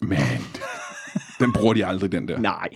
[0.00, 0.18] Men
[1.40, 2.38] den bruger de aldrig, den der.
[2.38, 2.68] Nej.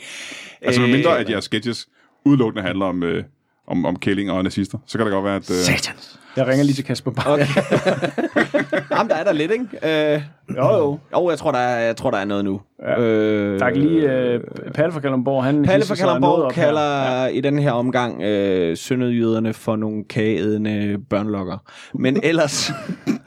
[0.60, 1.88] Altså, med mindre Øh, at jeres sketches
[2.24, 3.24] udelukkende handler om, øh,
[3.66, 5.50] om, om kælling og nazister, så kan det godt være, at...
[5.50, 6.20] Øh, Satans.
[6.36, 7.28] Jeg ringer lige til Kasper Bach.
[7.28, 7.46] Okay.
[8.96, 10.14] Jamen, der er der lidt, ikke?
[10.14, 10.22] Øh,
[10.56, 10.98] Jo, jo.
[11.12, 12.60] jo, jeg tror, der er, jeg tror, der er noget nu.
[12.82, 13.00] Ja.
[13.00, 14.40] Øh, Der er lige øh,
[14.74, 16.64] Palle fra Kalundborg, han Palle fra Kalundborg op her.
[16.64, 17.26] kalder ja.
[17.26, 21.58] i den her omgang øh, sønderjyderne for nogle kageædende børnelokker.
[21.94, 22.70] Men ellers...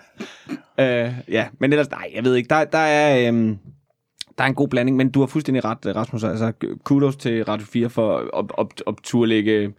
[0.80, 1.90] øh, ja, men ellers...
[1.92, 2.48] Nej, jeg ved ikke.
[2.50, 3.32] Der, der er...
[3.34, 3.56] Øh,
[4.38, 6.24] der er en god blanding, men du har fuldstændig ret, Rasmus.
[6.24, 6.52] Altså,
[6.84, 9.74] kudos til Radio 4 for at, at, at, at turde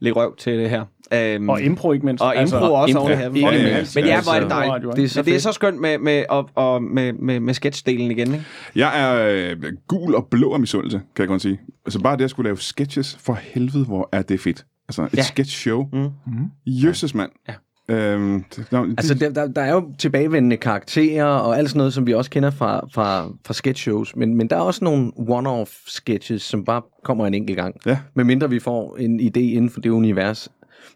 [0.00, 0.84] lægge, røv til det her.
[1.12, 2.24] Øhm, Og impro ikke mindst.
[2.24, 3.36] og impro også impro, oven i havet.
[3.36, 3.46] ikke
[3.94, 4.96] Men ja, hvor er det Altså, dejligt.
[4.96, 8.10] Det er så det er så skønt med, med, og, og med, med, med sketchdelen
[8.10, 8.44] igen, ikke?
[8.76, 11.60] Jeg er øh, gul og blå af misundelse, kan jeg godt sige.
[11.86, 14.64] Altså bare det at skulle lave sketches, for helvede, hvor er det fedt.
[14.88, 15.22] Altså et ja.
[15.22, 15.88] sketch show.
[15.92, 15.98] Mm.
[16.26, 16.50] Mm.
[16.66, 17.30] Jøsses mand.
[17.48, 17.54] Ja.
[17.90, 21.78] Øhm, det, no, det, Altså, der, der, der er jo tilbagevendende karakterer og alt sådan
[21.78, 24.16] noget, som vi også kender fra, fra, fra sketch shows.
[24.16, 27.74] Men, men der er også nogle one-off sketches, som bare kommer en enkelt gang.
[27.86, 27.98] Ja.
[28.14, 30.48] Medmindre vi får en idé inden for det univers.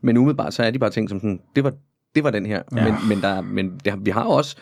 [0.03, 1.73] Men umiddelbart, så er de bare ting som sådan, det var,
[2.15, 2.63] det var den her.
[2.77, 2.85] Ja.
[2.85, 4.57] Men, men, der, men det, vi har også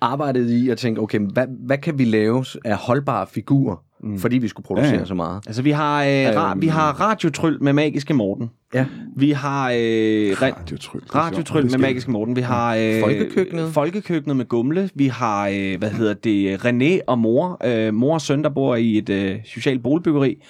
[0.00, 4.18] arbejdet i at tænke, okay, hvad, hvad kan vi lave af holdbare figurer, mm.
[4.18, 5.00] fordi vi skulle producere Ja, ja, ja.
[5.02, 5.06] ja.
[5.06, 5.40] så meget.
[5.46, 6.60] Altså, vi har, øh, ra- Øhm.
[6.62, 8.50] vi har radiotryl med Magiske Morten.
[8.74, 8.84] Ja.
[9.16, 11.00] Vi har øh, Radiotryl.
[11.14, 12.36] radiotryl med Magiske Morten.
[12.36, 13.72] Vi har øh, Folkekøkkenet.
[13.72, 14.90] Folkekøkkenet med Gumle.
[14.94, 17.60] Vi har, øh, hvad hedder det, René og mor.
[17.64, 20.42] Øh, mor og søn, der bor i et øh, socialt boligbyggeri.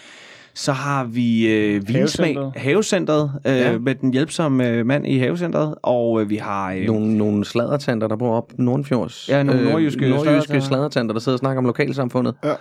[0.54, 2.52] Så har vi øh, vinsmag, Havecentret.
[2.56, 3.78] havecentret øh, Ja.
[3.78, 5.74] med den hjælpsomme øh, mand i havecentret.
[5.82, 6.72] Og øh, vi har...
[6.72, 9.28] Øh, Nogle, nogle sladdertanter, der bor op Nordenfjords.
[9.28, 10.60] Ja, nogle nordjyske nordjyske sladdertanter.
[10.68, 12.34] sladdertanter, der sidder og snakker om lokalsamfundet.
[12.44, 12.52] Ja.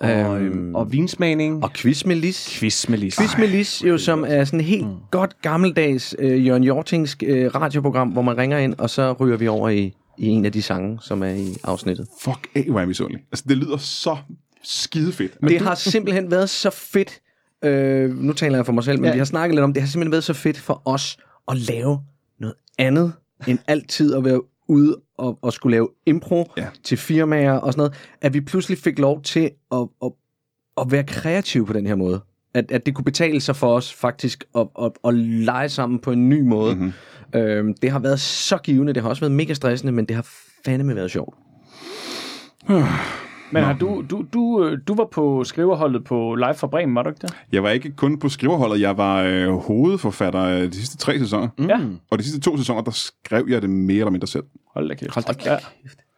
[0.00, 1.64] Og, Øhm, øh, og vinsmagning.
[1.64, 2.56] og quiz med Lis.
[2.58, 3.16] quiz med Lis.
[3.16, 4.92] Quiz med Lis, jo, som er sådan helt mm.
[5.10, 9.48] godt gammeldags øh, Jørgen Jortingsk øh, radioprogram, hvor man ringer ind, og så ryger vi
[9.48, 12.06] over i, i en af de sange, som er i afsnittet.
[12.22, 13.22] Fuck af, hvor er jeg misundelig.
[13.32, 14.16] Altså, det lyder så
[14.62, 15.42] skide fedt.
[15.42, 17.20] Men det har simpelthen været så fedt,
[17.64, 19.04] øh, nu taler jeg for mig selv, men.
[19.06, 19.12] Ja.
[19.12, 21.98] vi har snakket lidt om, det har simpelthen været så fedt for os at lave
[22.40, 23.12] noget andet,
[23.46, 26.66] end altid at være ude og, og skulle lave impro Ja.
[26.84, 30.10] til firmaer og sådan noget, at vi pludselig fik lov til at, at,
[30.80, 32.20] at være kreative på den her måde.
[32.54, 36.12] At, at det kunne betale sig for os faktisk at, at, at lege sammen på
[36.12, 36.74] en ny måde.
[36.74, 36.84] Mhm.
[36.84, 37.40] Mm-hmm.
[37.40, 40.26] Øhm, det har været så givende, det har også været mega stressende, men det har
[40.64, 41.36] fandeme været sjovt.
[43.52, 47.02] Men har du, du, du, øh, du var på skriverholdet på Live fra Bremen, var
[47.02, 47.34] du ikke det?
[47.52, 51.48] Jeg var ikke kun på skriverholdet, jeg var øh, hovedforfatter øh, de sidste tre sæsoner.
[51.58, 51.66] Mm.
[51.66, 51.80] Ja.
[52.10, 54.44] Og de sidste to sæsoner, der skrev jeg det mere eller mindre selv.
[54.74, 55.14] Hold da kæft.
[55.14, 55.58] Hold da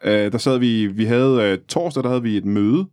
[0.05, 0.27] Ja.
[0.27, 2.87] Øh, der sad vi, vi havde øh, torsdag, der havde vi et møde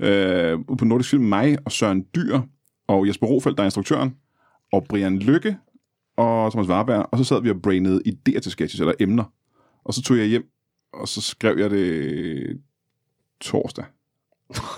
[0.00, 2.40] øh, på Nordisk Film, mig og Søren Dyr,
[2.88, 4.14] og Jesper Rofeldt, der er instruktøren,
[4.72, 5.56] og Brian Lykke
[6.16, 9.24] og Thomas Warberg, og så sad vi og brainede idéer til sketches, eller emner.
[9.84, 10.46] Og så tog jeg hjem,
[10.92, 12.60] og så skrev jeg det
[13.40, 13.84] torsdag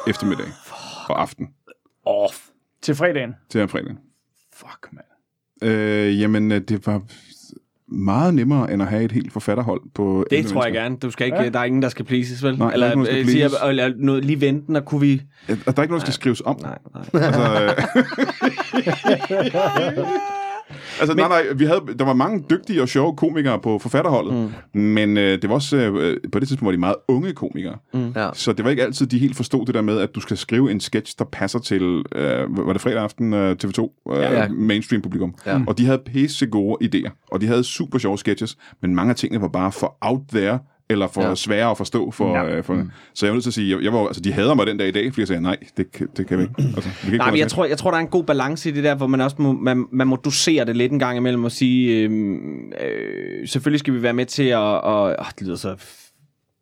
[0.09, 0.47] eftermiddag
[1.11, 1.49] og aften
[2.05, 2.38] Off.
[2.83, 3.35] Til fredagen.
[3.51, 3.94] til her fredag.
[4.55, 5.05] Fuck, mand.
[5.73, 7.03] Øh, jamen, øh, det var...
[7.88, 10.97] meget nemmere, end at have et helt forfatterhold på Det 11 tror jeg gerne.
[10.97, 11.42] Du skal ikke, Ja.
[11.44, 11.49] ja.
[11.51, 12.59] Der er ingen, der skal pleases, vel?
[12.59, 13.68] Nej, der er eller, ikke nogen, der skal øh, siger, pleases.
[13.68, 15.23] eller noget, lige venten, og kunne vi...
[15.49, 16.61] Og der er ikke noget, der skal skrives om.
[16.61, 17.05] Nej, nej.
[17.23, 17.75] Altså,
[20.98, 24.52] øh, altså nej, nej, vi havde, der var mange dygtige og sjove komikere på forfatterholdet,
[24.74, 24.80] mm.
[24.80, 27.76] men øh, det var også, øh, på det tidspunkt var de meget unge komikere.
[27.94, 28.12] Mm.
[28.16, 28.30] Ja.
[28.34, 30.70] Så det var ikke altid, de helt forstod det der med, at du skal skrive
[30.70, 34.48] en sketch, der passer til, øh, var det fredag aften, øh, TV2, øh, Ja.
[34.48, 35.34] mainstream publikum.
[35.46, 35.61] Ja.
[35.66, 39.16] Og de havde pisse gode idéer, og de havde super sjove sketches, men mange af
[39.16, 40.58] tingene var bare for out there,
[40.90, 41.35] eller for Ja.
[41.35, 42.57] svære at forstå for, Ja.
[42.57, 42.90] øh, for mm.
[43.14, 44.79] Så jeg var nødt til at sige, jeg, jeg var, altså, de hader mig den
[44.79, 46.55] dag i dag, fordi jeg sagde, nej, det, kan- det kan vi ikke.
[46.59, 48.68] Altså, vi kan ikke Nej, men jeg tror, jeg tror, der er en god balance
[48.68, 51.16] i det der, hvor man også må, man, man må dosere det lidt en gang
[51.16, 55.46] imellem og sige, øhm, øh, selvfølgelig skal vi være med til at, og, øh, det
[55.46, 55.74] lyder så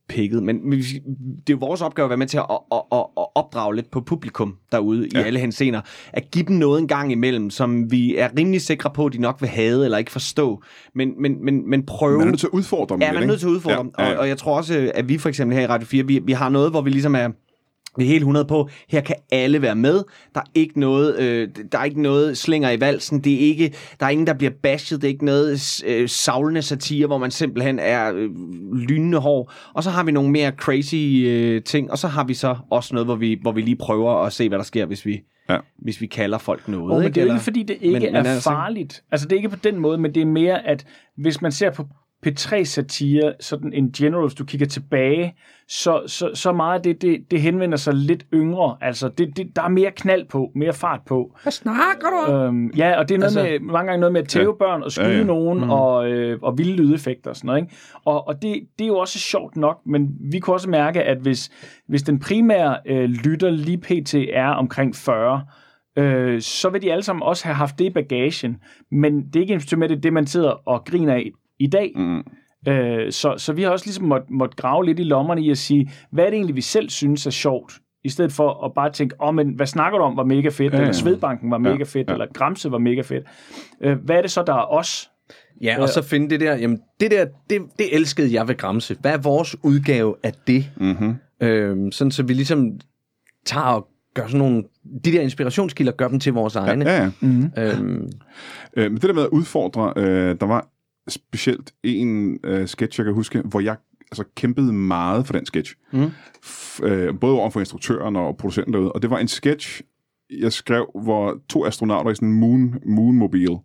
[0.09, 3.27] pikket, men det er jo vores opgave at være med til at, at, at, at
[3.35, 5.21] opdrage lidt på publikum derude ja.
[5.21, 5.81] i alle hensener.
[6.13, 9.19] At give dem noget en gang imellem, som vi er rimelig sikre på, at de
[9.19, 10.63] nok vil have eller ikke forstå.
[10.95, 12.19] Men, men, men, men prøve...
[12.19, 13.93] Man er nødt til at udfordre dem Ja, man er nødt til at udfordre dem.
[13.99, 16.07] Ja, ja, Og, og jeg tror også, at vi for eksempel her i Radio 4,
[16.07, 17.29] vi, vi har noget, hvor vi ligesom er
[17.99, 19.95] vi er helt 100 på, her kan alle være med.
[20.35, 23.21] Der er ikke noget, øh, der er ikke noget slinger i valsen.
[23.21, 24.99] Det er ikke, der er ingen, der bliver bashed.
[24.99, 28.31] Det er ikke noget øh, savlende satire, hvor man simpelthen er øh,
[28.75, 29.53] lynende hård.
[29.75, 30.95] Og så har vi nogle mere crazy
[31.27, 31.91] øh, ting.
[31.91, 34.49] Og så har vi så også noget, hvor vi, hvor vi lige prøver at se,
[34.49, 35.57] hvad der sker, hvis vi, Ja.
[35.79, 36.93] hvis vi kalder folk noget.
[36.93, 37.15] Oh, men ikke?
[37.15, 39.03] det er jo ikke, fordi det ikke Men- men, men er altså- farligt.
[39.13, 41.71] Altså, det er ikke på den måde, men det er mere, at hvis man ser
[41.71, 41.87] på
[42.27, 45.35] P3-satire, sådan en general, hvis du kigger tilbage,
[45.69, 48.77] så, så, så meget af det, det, det henvender sig lidt yngre.
[48.81, 51.37] Altså, det, det, der er mere knald på, mere fart på.
[51.43, 52.41] Hvad snakker du om?
[52.41, 54.65] Øhm, ja, og det er noget Altså- med, mange gange noget med at tæve Ja.
[54.67, 55.71] børn og skyde Ja, ja, nogen mm.
[55.71, 57.61] og, øh, og vilde lydeffekter og sådan noget.
[57.63, 57.75] Ikke?
[58.05, 61.19] Og, og det, det er jo også sjovt nok, men vi kunne også mærke, at
[61.19, 61.51] hvis,
[61.89, 64.15] hvis den primære øh, lytter lige pt.
[64.15, 65.45] er omkring 40,
[65.99, 68.57] øh, så vil de alle sammen også have haft det i bagagen.
[68.91, 71.93] Men det er ikke en med det, det, man sidder og griner af i dag.
[71.97, 72.23] Mm.
[72.69, 75.59] Øh, så, så vi har også ligesom måtte, måtte grave lidt i lommerne i at
[75.59, 77.73] sige, hvad er det egentlig, vi selv synes er sjovt?
[78.05, 80.49] I stedet for at bare tænke, åh, oh, men hvad snakker du om var mega
[80.49, 80.81] fedt, Ja, ja, ja.
[80.83, 82.13] eller Svedbanken var mega Ja, fedt, ja.
[82.13, 83.25] eller Gramse var mega fedt.
[83.81, 85.11] Øh, hvad er det så, der er os?
[85.63, 88.97] Ja, og så finde det der, jamen det der, det, det elskede jeg ved Gramse.
[89.01, 90.71] Hvad er vores udgave af det?
[90.77, 91.15] Mm-hmm.
[91.43, 92.71] Øhm, sådan så vi ligesom
[93.47, 94.65] tager og gør sådan nogle,
[95.05, 96.91] de der inspirationskilder, gør dem til vores egne.
[96.91, 97.11] Ja, ja.
[97.21, 97.51] Mm.
[97.59, 98.09] Øhm,
[98.77, 100.69] Øh, men det der med at udfordre, øh, der var
[101.09, 103.77] specielt en øh, sketch, jeg kan huske, hvor jeg
[104.11, 105.75] altså, kæmpede meget for den sketch.
[105.93, 106.07] Mm.
[106.45, 108.93] F- øh, både over for instruktøren og producenten derude.
[108.93, 109.83] Og det var en sketch,
[110.31, 113.57] jeg skrev, hvor to astronauter i sådan en moon, moonmobil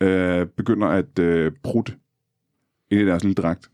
[0.00, 1.92] øh, begynder at øh, prutte
[2.90, 3.70] ind i deres lille dragt.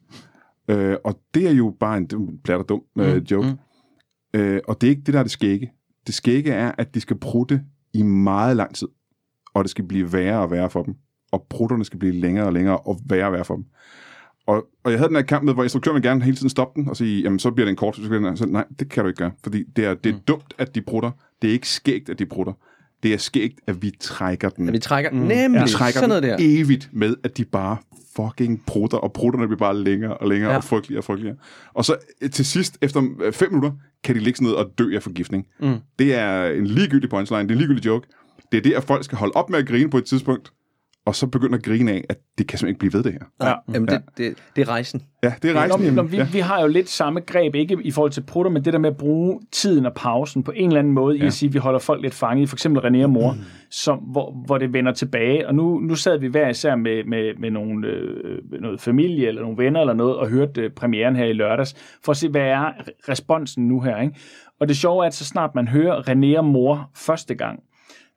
[0.68, 3.48] Øh, og det er jo bare en, det er en plat og dum øh, joke.
[3.48, 4.40] mm.
[4.40, 5.72] Øh, og det er ikke det, der er det skægge.
[6.06, 8.88] Det skægge er, at de skal prutte i meget lang tid.
[9.54, 10.94] Og det skal blive værre og værre for dem.
[11.34, 13.64] Og prutterne skal blive længere og længere og værre og værre for dem.
[14.46, 16.88] Og, og jeg havde den her kamp med, hvor instruktøren gerne hele tiden stoppe den
[16.88, 18.02] og sige, jamen så bliver det en kort, så
[18.44, 19.30] den, nej, det kan du ikke gøre.
[19.42, 21.10] Fordi det er, det er dumt, at de prutter.
[21.42, 22.52] Det er ikke skægt, at de prutter.
[23.02, 24.68] Det er skægt, at vi trækker den.
[24.68, 25.16] at vi trækker, mm.
[25.18, 26.36] nemlig, vi trækker sådan noget den der.
[26.40, 27.76] evigt med, at de bare
[28.16, 30.52] fucking prutter, og prutterne bliver bare længere og længere Ja.
[30.52, 30.58] ja.
[30.58, 31.36] og frygteligere og frygteligere.
[31.74, 33.72] Og så øh, til sidst, efter øh, fem minutter,
[34.04, 35.46] kan de ligge sådan ned og dø af forgiftning.
[35.60, 35.74] Mm.
[35.98, 38.08] Det er en ligegyldig punchline, det er en ligegyldig joke.
[38.52, 40.52] Det er det, at folk skal holde op med at grine på et tidspunkt,
[41.06, 43.48] og så begynder at grine af, at det kan simpelthen ikke blive ved det her.
[43.48, 43.74] Ja.
[43.74, 45.02] Jamen, det, det, det er rejsen.
[45.22, 45.80] Ja, det er rejsen.
[45.80, 46.12] men, jamen.
[46.12, 46.26] vi, ja.
[46.32, 48.90] vi har jo lidt samme greb, ikke i forhold til prutter, men det der med
[48.90, 51.24] at bruge tiden og pausen på en eller anden måde, ja.
[51.24, 53.32] i at sige, at vi holder folk lidt fanget i for eksempel René og mor,
[53.32, 53.38] mm.
[53.70, 55.48] som, hvor, hvor det vender tilbage.
[55.48, 59.42] Og nu, nu sad vi hver især med, med, med nogle, øh, noget familie eller
[59.42, 62.42] nogle venner eller noget, og hørte øh, premieren her i lørdags, for at se, hvad
[62.42, 62.72] er
[63.08, 64.00] responsen nu her.
[64.00, 64.14] Ikke?
[64.60, 67.60] Og det sjove er, at så snart man hører René og mor første gang,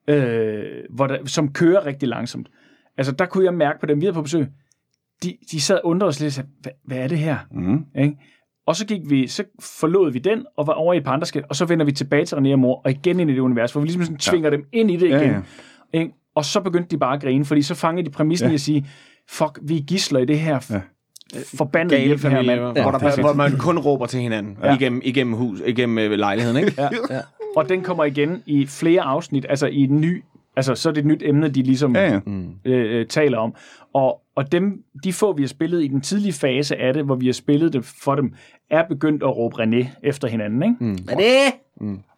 [0.07, 2.47] øh, hvor der, som kører rigtig langsomt,
[2.97, 4.47] altså der kunne jeg mærke på dem, vi havde på besøg,
[5.23, 7.37] de, de sad og undrede os lidt, sagde, hvad, hvad er det her?
[7.51, 7.85] Mm.
[7.95, 8.17] Ikke?
[8.67, 11.25] Og så gik vi, så forlod vi den, og var over i et par andre
[11.25, 13.39] skæld, og så vender vi tilbage til René og Mor, og igen ind i det
[13.39, 14.55] univers, hvor vi ligesom sådan tvinger ja.
[14.55, 15.31] dem ind i det Ja, igen.
[15.93, 15.99] ja.
[15.99, 16.11] Ikke?
[16.35, 18.49] Og så begyndte de bare at grine, fordi så fangede de præmissen ja.
[18.49, 18.51] Ja.
[18.51, 18.87] i at sige,
[19.29, 20.75] fuck, vi er gisler i det her Ja.
[20.75, 21.39] ja.
[21.57, 22.59] forbandede Gale hjælp her, mand.
[22.59, 24.67] hvor, der, hvor man kun råber til hinanden Ja.
[24.69, 24.75] ja.
[24.75, 26.73] igennem, igennem, hus, igennem øh, lejligheden, ikke?
[26.77, 26.89] Ja.
[27.09, 27.19] Ja.
[27.55, 30.23] Og den kommer igen i flere afsnit, altså i en ny,
[30.57, 32.19] altså så er det et nyt emne, de ligesom Ja, ja.
[32.65, 33.55] øh, øh, taler om.
[33.93, 37.15] Og, og dem, de få, vi har spillet i den tidlige fase af det, hvor
[37.15, 38.33] vi har spillet det for dem,
[38.71, 40.63] er begyndt at råbe René efter hinanden.
[40.63, 40.75] Ikke?
[40.79, 40.97] Mm.
[41.09, 41.45] Er det?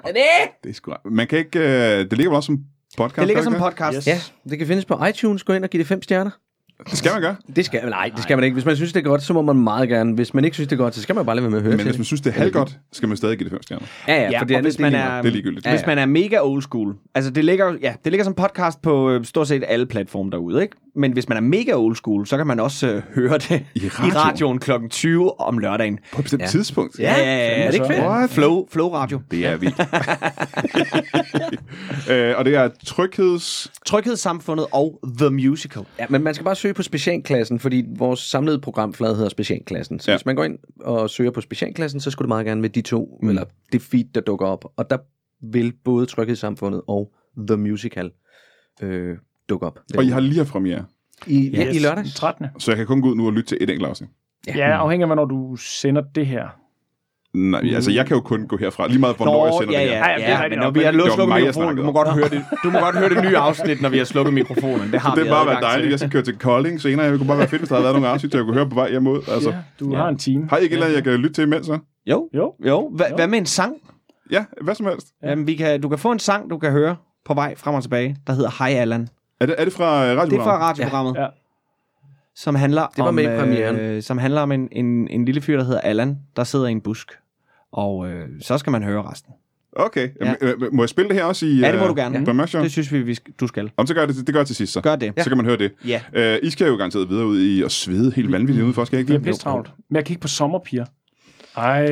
[0.04, 0.52] Er det?
[0.63, 0.93] Det er sgu...
[1.06, 1.60] Man kan ikke...
[1.60, 1.65] Øh,
[1.99, 2.60] det ligger vel også som
[2.97, 3.15] podcast?
[3.19, 3.95] Det ligger som podcast.
[3.95, 4.08] Yes.
[4.08, 5.43] Ja, det kan findes på iTunes.
[5.43, 6.32] Gå ind og give det fem stjerner.
[6.89, 7.36] Det skal man gøre.
[7.56, 8.54] Det skal, nej, det skal man ikke.
[8.54, 10.13] Hvis man synes, det er godt, så må man meget gerne.
[10.13, 11.63] Hvis man ikke synes, det er godt, så skal man bare lade være med at
[11.63, 13.63] høre Men til hvis man synes, det er halvgodt, skal man stadig give det fem
[13.63, 13.86] stjerner.
[14.08, 15.70] Ja, ja, Ja, for det er hvis man er, Det er ligegyldigt.
[15.70, 16.96] Hvis man er mega old school.
[17.15, 20.62] Altså, det ligger, ja, det ligger som podcast på øh, stort set alle platforme derude,
[20.62, 20.76] ikke?
[21.00, 23.80] Men hvis man er mega old school, så kan man også øh, høre det I
[23.86, 24.60] i radioen?
[24.60, 24.72] kl.
[24.90, 26.00] 20 om lørdagen.
[26.14, 26.48] På et bestemt Ja.
[26.48, 27.00] tidspunkt.
[27.00, 27.62] Ja, ja, ja.
[27.64, 28.32] Er det ikke fedt?
[28.32, 29.22] Flow, flow radio.
[29.32, 29.80] Det er vildt.
[32.12, 33.72] øh, og det er trygheds...
[33.86, 35.84] Tryghedssamfundet og The Musical.
[36.00, 40.00] Ja, men man skal bare søge på specialklassen, fordi vores samlede programflade hedder specialklassen.
[40.00, 40.14] Så Ja.
[40.14, 40.18] ja.
[40.18, 42.82] hvis man går ind og søger på specialklassen, så skulle det meget gerne med de
[42.82, 43.30] to, mm.
[43.30, 44.66] eller det feed, der dukker op.
[44.78, 44.98] Og der
[45.52, 47.12] vil både Tryghedssamfundet og
[47.48, 48.12] The Musical
[48.82, 49.18] øh,
[49.50, 49.80] dukke op.
[49.98, 50.86] Og I har lige haft premiere.
[51.28, 52.14] I, ja, Yes, i lørdags.
[52.16, 52.46] 13.
[52.60, 54.10] Så jeg kan kun gå ud nu og lytte til et enkelt afsnit.
[54.48, 56.48] Ja, afhængig af, hvornår du sender det her.
[57.34, 58.88] Nej, altså jeg kan jo kun gå herfra.
[58.88, 59.98] Lige meget, hvornår jeg sender ja, det her.
[59.98, 62.14] ja, Ja, det ja, men når vi har Det slukket jeg mikrofonen, du må, godt
[62.14, 64.92] høre det, du må godt høre det nye afsnit, når vi har slukket mikrofonen.
[64.92, 65.84] Det har Det vi er bare være adgang dejligt.
[65.86, 65.90] til.
[65.90, 67.12] Jeg skal køre til Kolding senere.
[67.12, 68.76] Det kunne bare være fedt, hvis der havde været nogle afsnit, jeg kunne høre på
[68.76, 69.18] vej hjem ud.
[69.28, 70.48] Altså, Ja, du har en time.
[70.50, 71.80] har I ikke et eller jeg kan lytte til imens så?
[72.06, 72.54] Jo, Jo.
[72.68, 72.90] jo.
[72.96, 73.16] Hva, Jo.
[73.16, 73.74] Hvad med en sang?
[74.32, 75.08] Ja, hvad som helst.
[75.24, 75.30] Ja.
[75.30, 77.82] Jamen, vi kan, du kan få en sang, du kan høre på vej frem og
[77.82, 79.08] tilbage, der hedder Hej Allan.
[79.39, 80.32] Er det, er det fra uh, radioprogrammet?
[80.32, 81.15] Det er fra radioprogrammet.
[81.15, 81.28] Ja.
[82.36, 83.75] Som handler Det var om, med i premieren.
[83.75, 86.71] Øh, som handler om en, en, en lille fyr, der hedder Allan, der sidder i
[86.71, 87.12] en busk.
[87.71, 89.34] Og øh, så skal man høre resten.
[89.73, 90.10] Okay.
[90.21, 90.34] Ja.
[90.71, 91.60] Må jeg spille det her også i...
[91.60, 92.47] Ja, det må øh, du gerne.
[92.47, 92.62] Show?
[92.62, 93.71] Det synes vi, vi du skal.
[93.78, 94.82] Om så gør jeg det, det gør jeg til sidst så.
[94.82, 95.13] Gør det.
[95.17, 95.71] Så kan man høre det.
[95.88, 96.36] Ja.
[96.38, 98.97] Uh, I skal jo garanteret videre ud i at svede helt vanvittigt ud for, skal
[98.97, 99.25] Vi ikke er det?
[99.25, 99.71] pisse travlt.
[99.89, 100.86] Men jeg kigge på sommerpiger.
[101.58, 101.86] Ej,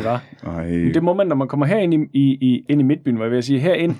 [0.00, 0.18] hvad?
[0.44, 0.64] Nej.
[0.68, 3.32] Det må man, når man kommer herind i, i, i, ind i Midtbyen, hvor jeg
[3.32, 3.94] vil sige, herind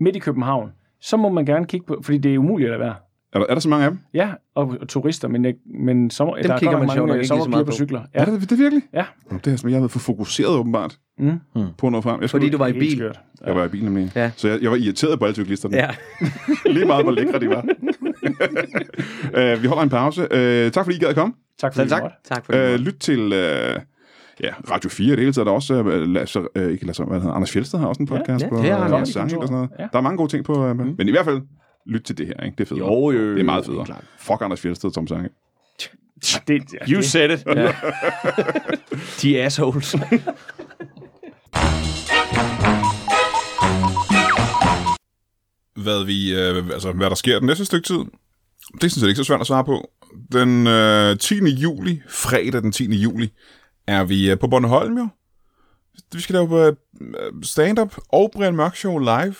[0.00, 0.70] midt i København,
[1.04, 2.94] så må man gerne kigge på, fordi det er umuligt at være.
[3.32, 3.98] Er der, er der så mange af dem?
[4.14, 7.50] Ja, og, og turister, men, men sommer, der er kigger godt man mange ikke sommerpiger
[7.50, 7.74] meget på på.
[7.76, 8.00] cykler.
[8.14, 8.18] Ja.
[8.20, 8.82] Er Ja, det, det er virkelig?
[8.92, 9.04] ja.
[9.30, 11.38] Nå, Det er simpelthen, jeg har været for fokuseret åbenbart Mm.
[11.78, 12.20] på at nå frem.
[12.20, 12.96] Jeg, skulle, Fordi du var i bil.
[12.96, 13.20] skørt.
[13.46, 14.08] jeg var i bilen med.
[14.16, 14.30] Ja.
[14.36, 15.76] Så jeg, jeg var irriteret på alle cyklisterne.
[15.76, 15.88] Ja.
[16.72, 17.64] Lige meget, hvor lækre de var.
[19.54, 20.22] uh, vi holder en pause.
[20.22, 21.34] Uh, tak fordi I gad at komme.
[21.58, 21.90] Tak for det.
[21.90, 22.02] tak.
[22.24, 22.74] Tak for det.
[22.74, 23.82] Uh, lyt til uh,
[24.40, 25.46] ja, Radio 4 det hele taget.
[25.46, 27.34] Der er også uh, Lasse, uh, ikke Lasse, hvad hedder?
[27.34, 29.12] Anders Fjeldsted har også en podcast ja, på det har han uh, også.
[29.12, 29.70] sang og sådan noget.
[29.78, 29.82] Ja.
[29.92, 30.70] Der er mange gode ting på.
[30.70, 30.94] Uh, mm.
[30.98, 31.42] Men i hvert fald,
[31.86, 32.44] lyt til det her.
[32.44, 32.54] Ikke?
[32.58, 32.78] Det er fedt.
[32.80, 33.84] Jo, jo, jo, Det er meget federe.
[33.84, 34.04] klart.
[34.18, 35.28] Fuck Anders Fjeldsted, Tom Sange.
[36.48, 37.46] Det, ja, You det, said it.
[37.46, 37.72] Ja.
[39.22, 39.96] De assholes.
[45.76, 47.98] hvad, vi, øh, altså, hvad der sker den næste stykke tid,
[48.74, 49.90] det er sådan set ikke så svært at svare på.
[50.32, 51.34] Den øh, 10.
[51.34, 52.94] juli, fredag den 10.
[52.96, 53.30] juli,
[53.86, 55.08] er vi øh, på Bornholm jo.
[56.12, 56.76] Vi skal lave øh,
[57.42, 59.34] stand-up og Brian Mørk Show live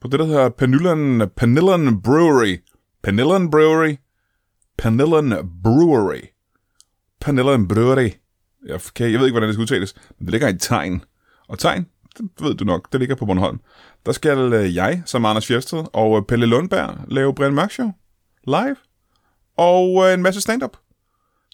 [0.00, 2.58] på det, der hedder Panillan, Panillan Brewery.
[3.02, 3.96] Panillan Brewery.
[4.78, 5.30] Panillan
[5.62, 6.22] Brewery.
[7.20, 8.10] Panillan Brewery.
[8.66, 11.04] Jeg, okay, jeg ved ikke, hvordan det skal udtales, men det ligger i tegn.
[11.48, 11.86] Og tegn,
[12.18, 13.60] det ved du nok, det ligger på Bornholm.
[14.06, 17.92] Der skal øh, jeg, som Anders Fjersted og Pelle Lundberg lave Brian Mørk Show
[18.46, 18.76] live.
[19.56, 20.76] Og en masse stand-up.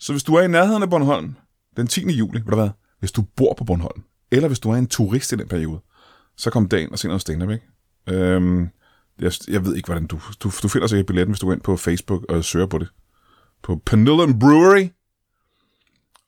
[0.00, 1.36] Så hvis du er i nærheden af Bornholm
[1.78, 2.12] den 10.
[2.12, 5.32] juli, ved du hvad, hvis du bor på Bornholm, eller hvis du er en turist
[5.32, 5.80] i den periode,
[6.36, 7.66] så kom dagen og se noget stand-up, ikke?
[8.08, 8.68] Øhm,
[9.20, 10.20] jeg, jeg ved ikke, hvordan du...
[10.40, 12.88] Du, du finder sikkert billetten, hvis du går ind på Facebook og søger på det.
[13.62, 14.88] På Panillan Brewery.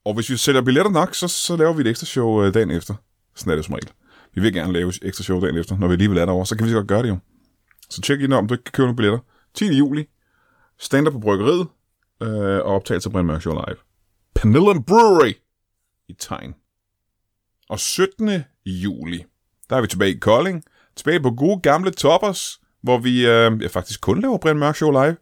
[0.05, 2.71] Og hvis vi sælger billetter nok, så, så laver vi et ekstra show øh, dagen
[2.71, 2.95] efter.
[3.37, 3.91] Sådan er det som regel.
[4.35, 6.47] Vi vil gerne lave et ekstra show dagen efter, når vi alligevel er derovre.
[6.47, 7.19] Så kan vi så godt gøre det jo.
[7.91, 9.19] Så tjek ind, om du ikke kan købe nogle billetter.
[9.55, 9.79] 10.
[9.79, 10.09] juli.
[10.79, 11.67] Stand-up på bryggeriet.
[12.23, 13.89] Øh, og optagelse på Brian Mørk Show live.
[14.35, 15.33] Panillan Brewery.
[16.09, 16.55] I tegn.
[17.69, 18.31] Og 17.
[18.66, 19.25] juli.
[19.71, 20.64] Der er vi tilbage i Kolding.
[20.97, 22.61] Tilbage på gode gamle toppers.
[22.83, 25.16] Hvor vi øh, jeg faktisk kun laver Brian Mørk Show live.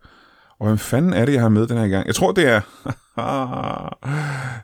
[0.58, 2.06] Og hvem fanden er det, jeg har med den her gang?
[2.06, 2.58] Jeg tror, det er...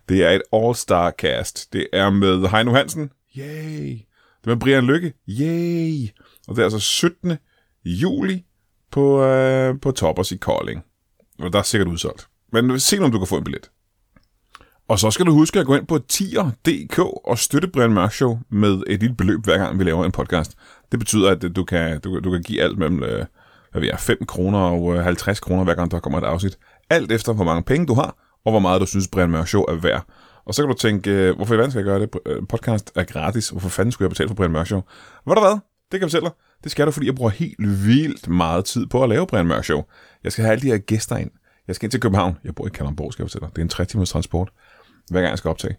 [0.08, 1.72] det er et all-star cast.
[1.72, 3.10] Det er med Heino Hansen.
[3.38, 3.98] Yay!
[4.40, 5.12] Det er med Brian Lykke.
[5.28, 6.08] Yay!
[6.48, 7.36] Og det er altså 17.
[7.84, 8.44] juli
[8.90, 10.84] på, øh, på Toppers i Kolding.
[11.38, 12.28] Og der er sikkert udsolgt.
[12.52, 13.70] Men se nu, om du kan få en billet.
[14.88, 18.38] Og så skal du huske at gå ind på tier.dk og støtte Brian Mørk Show
[18.50, 20.54] med et lille beløb, hver gang vi laver en podcast.
[20.92, 23.26] Det betyder, at du kan, du, du kan give alt mellem øh,
[23.72, 26.58] hvad ved jeg, 5 kroner og øh, 50 kroner, hver gang der kommer et afsnit.
[26.90, 29.62] Alt efter, hvor mange penge du har, og hvor meget du synes, Brian Mørk Show
[29.62, 30.04] er værd.
[30.46, 32.10] Og så kan du tænke, øh, hvorfor i verden skal jeg gøre det?
[32.48, 33.48] Podcast er gratis.
[33.48, 34.82] Hvorfor fanden skulle jeg betale for Brian Mørk Show?
[35.24, 35.50] Hvad der hvad?
[35.50, 36.34] Det kan jeg fortælle dig.
[36.64, 39.64] Det skal du, fordi jeg bruger helt vildt meget tid på at lave Brian Mørk
[39.64, 39.82] Show.
[40.24, 41.30] Jeg skal have alle de her gæster ind.
[41.68, 42.36] Jeg skal ind til København.
[42.44, 43.56] Jeg bor i Kalundborg, skal jeg fortælle dig.
[43.56, 44.48] Det er en 3 timers transport,
[45.10, 45.76] hver gang jeg skal optage.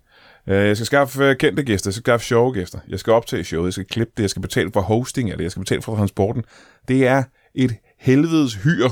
[0.48, 2.80] Øh, jeg skal skaffe øh, kendte gæster, jeg skal skaffe sjove gæster.
[2.88, 5.44] Jeg skal optage showet, jeg skal klippe det, jeg skal betale for hosting af det,
[5.44, 6.44] jeg skal betale for transporten.
[6.88, 7.24] Det er
[7.56, 8.90] et helvedes hyr.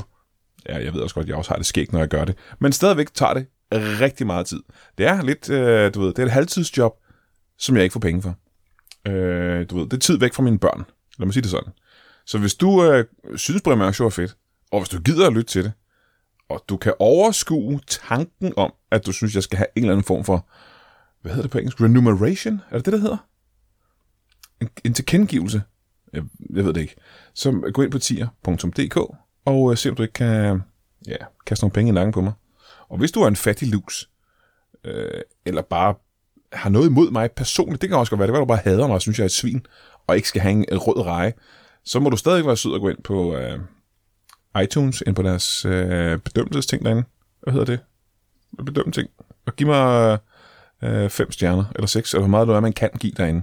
[0.68, 2.36] Ja, jeg ved også godt, at jeg også har det skægt, når jeg gør det.
[2.60, 4.60] Men stadigvæk tager det rigtig meget tid.
[4.98, 6.92] Det er lidt, øh, du ved, det er et halvtidsjob,
[7.58, 8.36] som jeg ikke får penge for.
[9.08, 10.84] Øh, du ved, det er tid væk fra mine børn.
[11.18, 11.72] Lad mig sige det sådan.
[12.26, 13.04] Så hvis du øh,
[13.36, 14.36] synes, Brian Mørk Show er fedt,
[14.72, 15.72] og hvis du gider at lytte til det,
[16.48, 20.04] og du kan overskue tanken om, at du synes, jeg skal have en eller anden
[20.04, 20.48] form for,
[21.22, 21.80] hvad hedder det på engelsk?
[21.80, 22.60] Remuneration?
[22.70, 23.16] Er det det, der hedder?
[24.60, 25.62] En, en tilkendegivelse?
[26.12, 26.96] Jeg, jeg ved det ikke.
[27.34, 28.96] Så gå ind på tier.dk
[29.44, 30.62] og øh, se, om du ikke kan
[31.06, 31.16] ja,
[31.46, 32.32] kaste nogle penge i nakken på mig.
[32.88, 34.10] Og hvis du er en fattig lus,
[34.84, 35.94] øh, eller bare
[36.52, 38.86] har noget imod mig personligt, det kan også godt være, det var du bare hader
[38.86, 39.66] mig og synes, jeg er et svin,
[40.06, 41.32] og ikke skal have en rød reje,
[41.84, 43.58] så må du stadig være sød og gå ind på øh,
[44.62, 47.04] iTunes, ind på deres øh, bedømmelsesting derinde.
[47.42, 47.80] Hvad hedder det?
[48.66, 49.10] Bedømme ting.
[49.46, 50.18] Og giv mig
[50.82, 53.42] øh, fem stjerner, eller seks, eller hvor meget du er, man kan give derinde.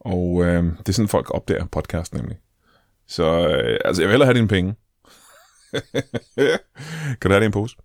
[0.00, 2.38] Og øh, det er sådan, folk opdager podcasten nemlig.
[3.06, 4.74] Så øh, altså, jeg vil hellere have dine penge.
[7.20, 7.76] kan du have det i en pose?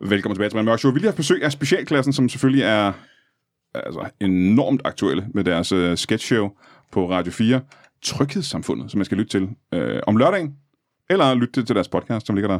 [0.00, 0.92] Velkommen tilbage til Brian Mørk Show.
[0.92, 2.92] Vi lige har besøg af specialklassen, som selvfølgelig er
[3.74, 6.48] altså, enormt aktuelle med deres uh, sketchshow
[6.92, 7.60] på Radio 4.
[8.02, 10.56] Tryghedssamfundet, som man skal lytte til øh, om lørdagen,
[11.10, 12.58] eller lytte til deres podcast, som ligger der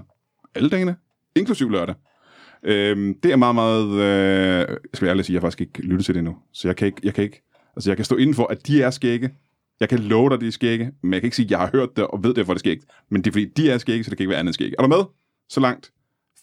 [0.55, 0.97] alle dagene,
[1.37, 1.95] inklusiv lørdag.
[2.63, 3.91] Øh, det er meget, meget...
[3.91, 6.37] Øh, jeg skal jeg ærlig sige, jeg har faktisk ikke lyttet til det endnu.
[6.53, 7.01] Så jeg kan ikke...
[7.05, 7.43] Jeg kan ikke
[7.77, 9.31] altså, jeg kan stå inden for, at de er skægge.
[9.81, 11.71] Jeg kan love dig, de er skægge, men jeg kan ikke sige, at jeg har
[11.73, 12.85] hørt det og ved det, for det er skægt.
[13.11, 14.77] Men det er fordi, de er skægge, så det kan ikke være andet skægge.
[14.79, 15.05] Er du med?
[15.49, 15.93] Så langt.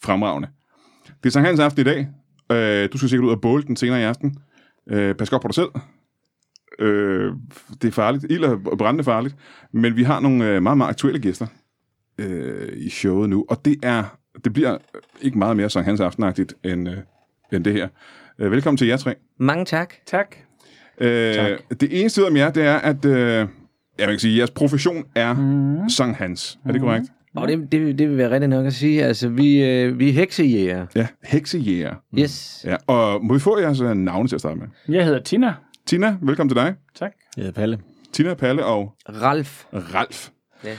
[0.02, 0.48] Fremragende.
[1.06, 2.08] Det er Sankt Hans aften i dag.
[2.52, 4.36] Øh, du skal sikkert ud og båle den senere i aften.
[4.90, 5.68] Øh, pas godt på dig selv.
[6.78, 7.32] Øh,
[7.82, 8.26] det er farligt.
[8.30, 9.36] Ild er brændende farligt.
[9.72, 11.46] Men vi har nogle øh, meget, meget aktuelle gæster
[12.18, 13.44] øh, i showet nu.
[13.48, 14.78] Og det er det bliver
[15.22, 16.96] ikke meget mere Sankt Hans aftenagtigt end, øh,
[17.52, 17.88] end det her.
[18.38, 19.14] Øh, velkommen til jer tre.
[19.38, 19.94] Mange tak.
[20.06, 20.36] Tak.
[21.00, 21.80] Øh, Tak.
[21.80, 23.48] det eneste om jer, det er, at øh,
[23.98, 25.88] man kan sige, jeres profession er mm.
[25.88, 26.58] Sankt Hans.
[26.64, 27.06] Er det korrekt?
[27.36, 29.04] Og det, det, det vil være rigtig nok at sige.
[29.04, 30.86] Altså, vi, øh, vi er heksejæger.
[30.94, 31.94] Ja, heksejæger.
[32.18, 32.64] Yes.
[32.64, 34.66] Ja, og må vi få jeres øh, navne til at starte med?
[34.88, 35.54] Jeg hedder Tina.
[35.88, 36.74] Tina, velkommen til dig.
[36.94, 37.12] Tak.
[37.36, 37.80] Jeg hedder Palle.
[38.12, 39.64] Tina, Palle og Ralf.
[39.72, 40.28] Ralf.
[40.64, 40.76] Ja.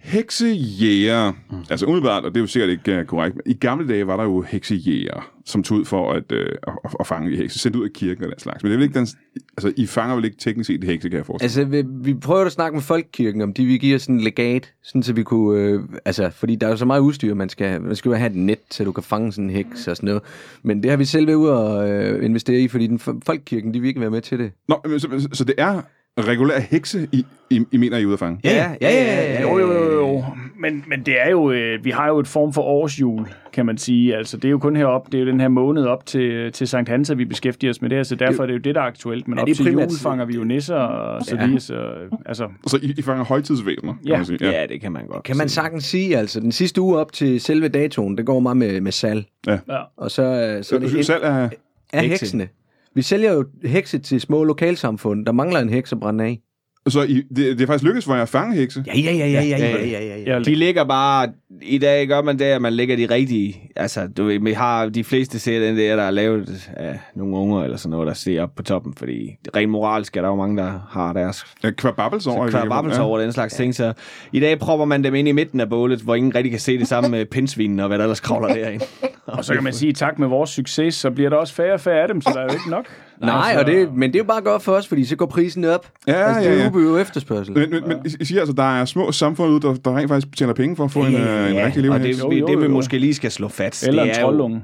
[0.00, 1.32] Heksejæger.
[1.50, 1.56] Mm.
[1.70, 4.16] Altså umiddelbart, og det er jo sikkert ikke uh, korrekt, men i gamle dage var
[4.16, 7.84] der jo heksejæger, som tog ud for at, uh, at, at fange hekse, sendt ud
[7.84, 8.62] af kirken og den slags.
[8.62, 9.08] Men det er vel ikke den,
[9.56, 12.46] altså, I fanger vel ikke teknisk set hekse, kan jeg forestille Altså, vi, vi prøvede
[12.46, 15.22] at snakke med Folkekirken, om de vil give os sådan en legat, sådan så vi
[15.22, 18.14] kunne, øh, altså, fordi der er jo så meget udstyr, man skal, man skal jo
[18.14, 20.22] have et net, så du kan fange sådan en heks og sådan noget.
[20.62, 23.80] Men det har vi selv været ude og øh, investere i, fordi den Folkekirken, de
[23.80, 24.52] vil ikke være med til det.
[24.68, 25.82] Nå, men, så, så det er
[26.18, 28.40] regulær hekse, I, I, I mener, I er ude at fange?
[28.44, 29.42] Ja, ja, ja, ja, ja.
[29.42, 30.24] Jo, jo, jo, jo.
[30.60, 33.78] Men, men det er jo, øh, vi har jo et form for årsjul, kan man
[33.78, 34.16] sige.
[34.16, 36.68] Altså, det er jo kun herop, det er jo den her måned op til, til
[36.68, 38.74] Sankt Hans, at vi beskæftiger os med det her, så derfor er det jo det,
[38.74, 39.28] der er aktuelt.
[39.28, 41.44] Men Ja, op er til jul fanger vi jo nisser og så Ja.
[41.46, 41.60] videre.
[41.60, 41.92] Så,
[42.26, 44.16] altså, Så I, I fanger højtidsvæsener, kan Ja.
[44.16, 44.38] man sige.
[44.50, 45.22] Ja, det kan man godt.
[45.24, 48.56] Kan man sagtens sige, altså, den sidste uge op til selve datoen, det går meget
[48.56, 49.24] med, med salg.
[49.46, 49.58] ja.
[49.96, 51.48] Og så, øh, så er det salg er...
[51.94, 52.08] hekse.
[52.08, 52.48] heksene.
[52.94, 55.26] Vi sælger jo hekse til små lokalsamfund.
[55.26, 56.42] Der mangler en heks at brænde af.
[56.90, 58.84] Så I, det, det er faktisk lykkedes for jer at fange hekse?
[58.86, 60.32] Ja, ja, ja, ja, ja, ja, ja, ja, ja.
[60.34, 61.28] Ja, De ligger bare...
[61.62, 63.60] I dag gør man det, at man lægger de rigtige...
[63.76, 67.36] Altså, du ved, vi har de fleste ser den der, der er lavet af nogle
[67.36, 70.34] unger eller sådan noget, der ser op på toppen, fordi rent moralsk er der jo
[70.36, 72.46] mange, der har deres Ja, Kvababbels over.
[72.46, 73.06] i kvababbelse virkeligheden.
[73.10, 73.74] over den slags ting.
[73.74, 73.92] Så
[74.32, 76.78] i dag propper man dem ind i midten af bålet, hvor ingen rigtig kan se
[76.78, 78.84] det samme med pindsvinen og hvad der ellers kravler derinde.
[79.26, 81.80] Og så kan man sige, tak med vores succes, så bliver der også færre og
[81.80, 82.86] færre af dem, så der er jo ikke nok.
[83.20, 85.64] Nej, og det, men det er jo bare godt for os, fordi så går prisen
[85.64, 85.88] op.
[86.06, 86.60] Ja, altså, det ja, er ja.
[86.62, 87.58] jo udbud og efterspørgsel.
[87.58, 90.36] Men, men, men I- siger altså, der er små samfund ude, der, der rent faktisk
[90.36, 92.20] tjener penge for at få en, øh, en rigtig levende og det.
[92.22, 92.70] Jo, jo, det vi jo.
[92.70, 94.62] måske lige skal slå fast, Eller en det er jo, troldunge.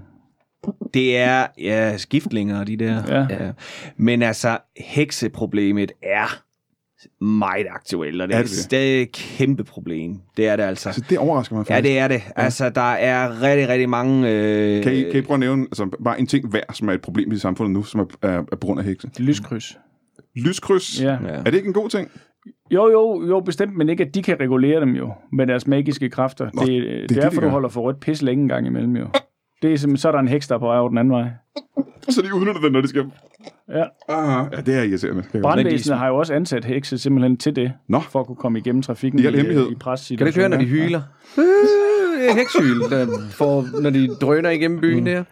[0.94, 3.02] det er ja, skiftlinger og de der.
[3.08, 3.26] Ja.
[3.44, 3.50] Ja.
[3.96, 6.42] Men altså, hekseproblemet er
[7.20, 10.16] meget aktuelt, og det Er er, det stadig et kæmpe problem.
[10.36, 10.88] Det er det altså.
[10.88, 11.90] Altså, det overrasker mig Ja, faktisk.
[11.92, 12.22] det er det.
[12.36, 14.30] Altså, der er rigtig, rigtig mange...
[14.30, 16.92] Øh, Kan I, kan I prøve at nævne altså, bare en ting hver, som er
[16.92, 19.08] et problem i samfundet nu, som er, er, er på grund af hekse?
[19.18, 19.78] Lyskryds.
[20.36, 21.02] Lyskryds.
[21.02, 21.10] Ja.
[21.10, 21.16] Ja.
[21.28, 22.08] Er det ikke en god ting?
[22.70, 26.10] Jo, jo, jo, bestemt, men ikke, at de kan regulere dem jo, med deres magiske
[26.10, 26.50] kræfter.
[26.54, 27.46] Nå, det, det det, er det er de derfor, gør.
[27.46, 29.06] du holder for rødt pis længe en gang imellem jo.
[29.64, 31.12] Det er simpelthen, så er der en heks, der er på vej over den anden
[31.12, 31.24] vej.
[32.08, 33.04] Så de udnytter den, når de skal...
[33.68, 33.84] Ja.
[34.08, 35.24] Ah, ja, det er irriterende.
[35.42, 38.00] Brandvæsenet har jo også ansat hekse simpelthen til det, Nå.
[38.00, 40.56] for at kunne komme igennem trafikken I i, i pres Kan du ikke høre, når
[40.56, 41.00] de hyler?
[41.38, 41.44] Øh,
[42.20, 45.24] det er hekshyl, der får, når de drøner igennem byen der.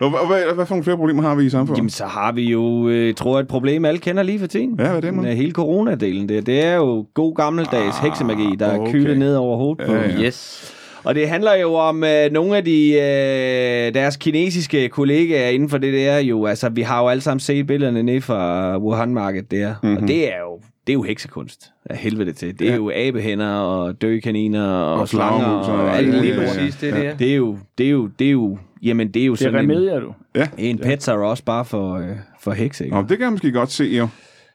[0.00, 1.78] Nå, hvad, hvad, hvad for nogle flere problemer har vi i samfundet?
[1.78, 4.70] Jamen, så har vi jo, øh, tror jeg, et problem, alle kender lige for tiden.
[4.70, 5.36] Ja, hvad er det, man?
[5.36, 6.28] Hele coronadelen.
[6.28, 8.92] Det, det er jo god gammeldags Ah, heksemagi, der er okay.
[8.92, 10.22] kylet ned over hovedet på Ja, ja.
[10.22, 10.74] Yes.
[11.04, 15.78] Og det handler jo om øh, nogle af de øh, deres kinesiske kollegaer inden for
[15.78, 16.46] det der jo.
[16.46, 19.74] Altså, vi har jo alle sammen set billederne nede fra Wuhan-markedet der.
[19.82, 19.96] Mm-hmm.
[19.96, 22.58] Og det er jo det er jo heksekunst af helvede til.
[22.58, 22.76] Det er Ja.
[22.76, 26.46] jo abehænder og døde kaniner og, Og slanger og og alt det Ja, ja.
[26.46, 27.32] Præcis, det er det, ja.
[27.32, 29.64] Er jo, det er jo, det er jo, jamen det er jo Det er sådan
[29.64, 30.12] en, remedier, du.
[30.58, 32.04] en pets er også bare for, øh,
[32.40, 32.84] for hekse.
[32.84, 32.96] Ikke?
[32.96, 34.08] Nå, det kan jeg måske godt se, jo.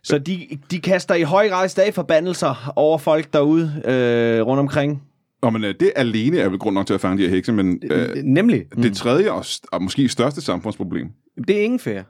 [0.04, 0.40] Så de,
[0.72, 5.02] de kaster i høj grad stadig forbandelser over folk derude øh, rundt omkring.
[5.44, 7.54] Nå, men øh, det alene er vel grund nok til at fange de her hekse,
[7.54, 8.66] men øh, Nemlig.
[8.84, 11.08] det tredje og, st- og måske største samfundsproblem,
[11.48, 12.02] Det er ingen fair.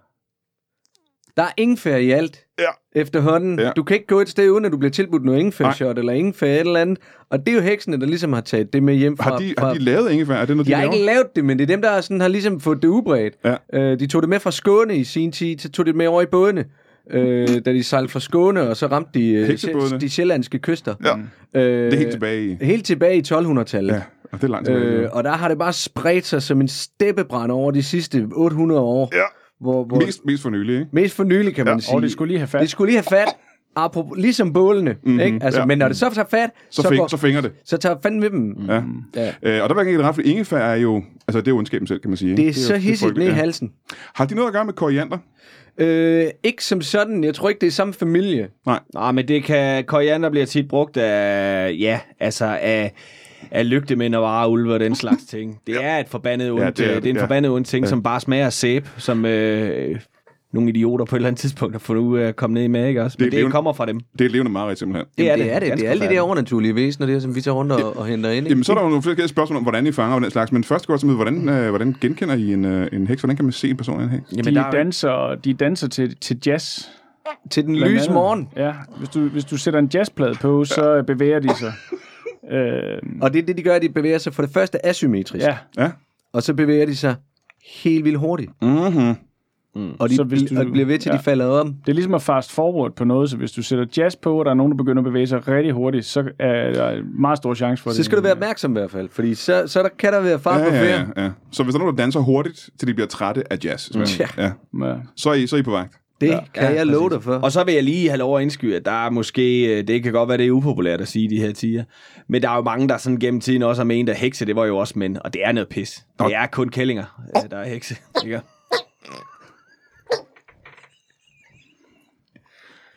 [1.37, 2.99] Der er ingefær i alt Ja.
[3.01, 3.59] efterhånden.
[3.59, 3.65] Ja.
[3.65, 3.71] Ja.
[3.75, 6.47] Du kan ikke gå et sted, uden at du bliver tilbudt noget ingefær-shot eller ingefær
[6.53, 6.97] et eller andet.
[7.29, 9.23] Og det er jo heksene, der ligesom har taget det med hjem fra...
[9.31, 10.33] Har de, fra har de lavet ingefær?
[10.35, 10.93] Er det noget, de, de har laver?
[10.93, 13.33] ikke lavet det, men det er dem, der sådan har ligesom fået det udbredt.
[13.45, 13.55] Ja.
[13.73, 16.21] Øh, de tog det med fra Skåne i sin tid, så tog det med over
[16.21, 16.65] i bådene.
[17.11, 20.95] Øh, da de sejlede fra Skåne, og så ramte de øh, de sjællandske kyster.
[21.05, 21.15] Ja,
[21.55, 22.57] Øh, det er helt tilbage i...
[22.65, 23.93] Helt tilbage i 1200-tallet.
[23.93, 24.01] Ja,
[24.31, 24.85] og det er langt tilbage.
[24.85, 28.81] Øh, og der har det bare spredt sig som en steppebrand over de sidste 800
[28.81, 29.09] år.
[29.15, 29.21] Ja.
[29.61, 30.87] Hvor, hvor, Mest, mest for nylig, ikke?
[30.93, 31.95] mest for nylig, kan man sige.
[31.95, 32.61] Og det skulle lige have fat.
[32.61, 33.27] det skulle lige have fat.
[33.75, 34.95] Apropos, ligesom bålene.
[35.03, 35.39] Mm-hmm, ikke?
[35.41, 35.61] Altså, ja.
[35.61, 35.65] ja.
[35.67, 37.51] Men når det så tager fat, Så, så, fing, går, så fingrer det.
[37.65, 38.55] så tager fanden med dem.
[38.69, 38.81] Ja.
[39.15, 39.33] Ja.
[39.57, 41.03] Øh, og der var ikke ret, for ingefær er jo...
[41.27, 42.31] Altså, det er jo ondskaben selv, kan man sige.
[42.31, 42.41] ikke?
[42.41, 43.43] Det er, jo- så hissigt frygteligt, ned i ja.
[43.43, 43.71] halsen.
[44.15, 45.17] Har de noget at gøre med koriander?
[45.77, 47.23] Øh, ikke som sådan.
[47.23, 48.47] Jeg tror ikke, det er samme familie.
[48.65, 48.79] Nej.
[48.93, 49.83] Nej, men det kan...
[49.83, 51.75] Koriander bliver tit brugt af...
[51.79, 52.93] Ja, altså af
[53.51, 55.59] af lygtemænd og vareulve og den slags ting.
[55.67, 57.23] Det er et forbandet ondt, Ja, det er er, det, det er en ja.
[57.23, 57.85] forbandet ondt ting, Ja.
[57.87, 57.89] ja.
[57.89, 59.99] som bare smager af sæbe, som øh,
[60.53, 62.67] nogle idioter på et eller andet tidspunkt har fundet ud af at komme ned i
[62.67, 63.15] med, ikke også?
[63.19, 63.99] Men Det det, levende- det kommer fra dem.
[64.19, 65.05] Det er levende mareridt, simpelthen.
[65.17, 65.45] Det er Jamen, det.
[65.45, 65.77] det er det.
[65.79, 68.29] Det er alle de der overnaturlige væsener, der, som vi tager rundt og, og henter
[68.29, 68.37] ind.
[68.37, 68.49] Ikke?
[68.49, 70.51] Jamen, så er der jo nogle flere spørgsmål om, hvordan I fanger og den slags.
[70.51, 73.21] Men først går jeg hvordan, øh, hvordan genkender I en, øh, en heks?
[73.21, 74.29] Hvordan kan man se en person af en heks?
[74.29, 76.79] de, danser, de danser til, til jazz.
[77.49, 78.49] Til den lyse morgen.
[78.55, 81.73] Ja, hvis du, hvis du sætter en jazzplade på, så bevæger de sig.
[82.51, 85.45] Øh, Og det er det, de gør, at de bevæger sig for det første asymmetrisk.
[85.45, 85.91] ja, Ja.
[86.33, 87.15] Og så bevæger de sig
[87.83, 88.51] helt vildt hurtigt.
[88.61, 89.15] Mm-hmm.
[89.99, 91.17] Og de, Så hvis du- og bliver ved til, ja.
[91.17, 91.67] de falder om.
[91.85, 94.45] det er ligesom at fast forward på noget, så hvis du sætter jazz på, og
[94.45, 97.37] der er nogen, der begynder at bevæge sig rigtig hurtigt, så er der en meget
[97.37, 97.97] stor chance for det.
[97.97, 100.39] Så skal du være opmærksom i hvert fald, fordi så, så der kan der være
[100.39, 101.07] fart Ja, på ja, færd.
[101.17, 101.29] ja, ja.
[101.51, 104.27] Så hvis der er nogen, der danser hurtigt, til de bliver trætte af jazz, simpelthen.
[104.37, 104.51] ja.
[104.85, 104.93] Ja.
[105.15, 105.93] Så, er I, så er I på vagt.
[106.21, 107.33] Det Ja, kan ja, jeg love dig for.
[107.33, 110.03] Og så vil jeg lige have lov at indskyde, at der er måske, øh, det
[110.03, 111.83] kan godt være, det er upopulært at sige de her tiger,
[112.29, 114.55] men der er jo mange, der sådan gennem tiden også har ment, at hekse, det
[114.55, 116.03] var jo også mænd, og det er noget pis.
[116.19, 117.95] Det er kun kællinger, øh, der er hekse.
[118.25, 118.41] Ikke?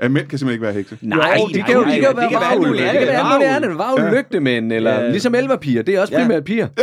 [0.02, 0.98] Ja, mænd kan simpelthen ikke være hekse.
[1.02, 2.72] Nej, Jo, de kan jo, de kan jo være varulve.
[2.82, 3.78] Det kan være alt muligt andet.
[3.78, 4.14] Varulve, Ja.
[4.14, 5.08] lygtemænd, eller Ja.
[5.10, 5.82] ligesom elverpiger.
[5.82, 6.68] Det er også primært piger.
[6.78, 6.82] Ja,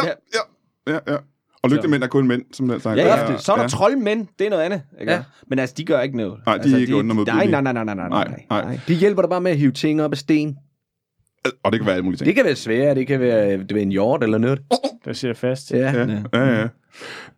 [0.88, 1.18] ja, ja, ja.
[1.64, 2.98] Og lygtemænd er kun mænd, som den sagt.
[2.98, 3.38] Ja, ja.
[3.38, 3.68] Så er der ja.
[3.70, 4.82] troldmænd, det er noget andet.
[5.02, 5.12] Ikke?
[5.14, 5.24] Ja.
[5.48, 6.34] Men altså, de gør ikke noget.
[6.46, 8.80] Nej, de er altså, ikke onde og Nej, nej, nej, nej, nej, nej, Nej.
[8.88, 10.56] De hjælper dig bare med at hive ting op af sten.
[11.64, 12.26] Og det kan være alle mulige ting.
[12.26, 14.60] Det kan være svært, det kan være, det kan være en hjort eller noget.
[15.06, 15.72] Der siger fast.
[15.72, 15.78] Ja.
[15.78, 16.68] Ja, ja, ja.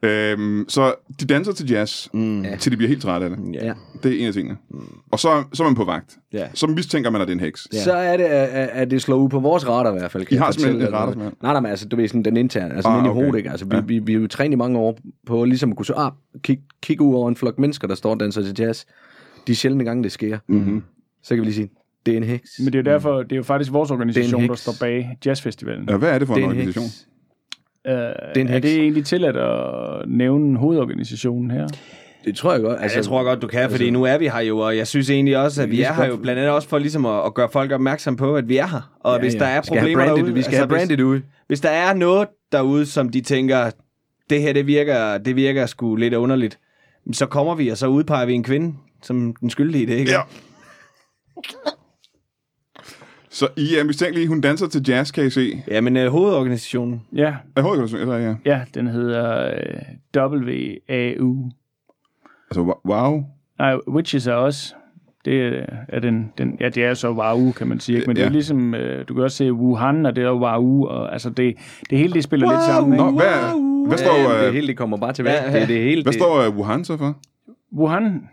[0.06, 2.46] Øhm, så de danser til jazz, mm.
[2.60, 3.40] til de bliver helt trætte af det.
[3.54, 3.66] Ja.
[3.66, 3.74] ja.
[4.04, 4.58] Det er en af tingene.
[5.12, 6.18] Og så, så er man på vagt.
[6.34, 6.48] Ja.
[6.54, 7.68] Så mistænker man, at det er en heks.
[7.72, 10.26] Så er det, at, at det slår ud på vores radar i hvert fald.
[10.26, 11.14] Kan I har simpelthen et radar?
[11.16, 13.22] Nej, nej, men altså, du ved sådan den interne, altså Ah, inde i okay.
[13.22, 13.50] hovedet, ikke?
[13.52, 13.82] Altså, vi, Ja.
[13.82, 14.98] vi, vi, er jo trænet i mange år
[15.28, 16.12] på ligesom at kunne så, ah,
[16.44, 18.84] kigge kig ud over en flok mennesker, der står og danser til jazz.
[19.48, 20.38] De sjældne gange, det sker.
[20.48, 20.84] Mm-hmm.
[21.24, 21.70] Så kan vi lige sige,
[22.06, 22.50] det er en heks.
[22.60, 25.90] Men det er jo derfor, det er jo faktisk vores organisation, der står bag jazzfestivalen.
[25.90, 26.84] Ja, hvad er det for det en en organisation?
[26.84, 27.08] heks.
[27.88, 31.68] Øh, Det er er det egentlig tilladt at nævne hovedorganisationen her?
[32.26, 32.72] Det tror jeg godt.
[32.72, 34.88] Altså, Altså, jeg tror godt, du kan, fordi nu er vi her jo, og jeg
[34.88, 37.34] synes egentlig også, at vi er her jo blandt andet også for ligesom at, at
[37.34, 38.96] gøre folk opmærksom på, at vi er her.
[39.00, 41.22] Og ja, hvis der er have problemer brandet, derude, Vi skal have hvis, brandet ud.
[41.48, 43.72] hvis der er noget derude, som de tænker,
[44.30, 46.60] det her det virker, det virker sgu lidt underligt,
[47.14, 50.12] så kommer vi, og så udpeger vi en kvinde som den skyldige i det, ikke?
[50.12, 50.20] Ja.
[53.36, 54.28] Så I er mistænkelige.
[54.28, 55.64] Hun danser til jazz, kan I se.
[55.68, 57.02] Jamen, øh, hovedorganisationen.
[57.16, 58.22] Ja, Er hovedorganisationen?
[58.22, 58.36] Ja, ja.
[58.46, 59.82] ja den hedder øh,
[60.18, 61.52] WAU.
[62.52, 63.24] Altså, wow.
[63.60, 64.74] Nej, Witches er også.
[65.26, 67.96] Det er, den, den, ja, det er så WAU, kan man sige.
[67.96, 68.08] Ikke?
[68.08, 68.22] Men ja.
[68.22, 68.34] det er Ja.
[68.34, 71.56] ligesom, øh, du kan også se Wuhan, og det er WAU, og altså det,
[71.90, 72.94] det hele det spiller lidt sammen.
[72.94, 73.04] Ikke?
[73.06, 75.54] Nå, hvad, hvad står, Ja, det øh, hele det kommer bare til Ja, værk.
[75.54, 75.60] ja.
[75.60, 77.18] Det, det hele, hvad det, står øh, Wuhan så for?
[77.78, 78.30] Wuhan.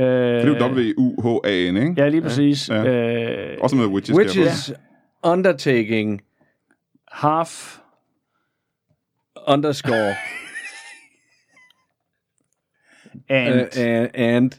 [0.00, 1.94] Øh, Det er jo W-U-H-A-N, ikke?
[1.96, 2.68] Ja, lige præcis.
[2.68, 2.84] Ja.
[2.84, 4.18] Øh, Også med witches.
[4.18, 4.72] Witches
[5.22, 6.20] undertaking
[7.12, 7.76] half
[9.48, 10.14] underscore
[13.28, 13.60] and...
[13.60, 14.50] uh, and, and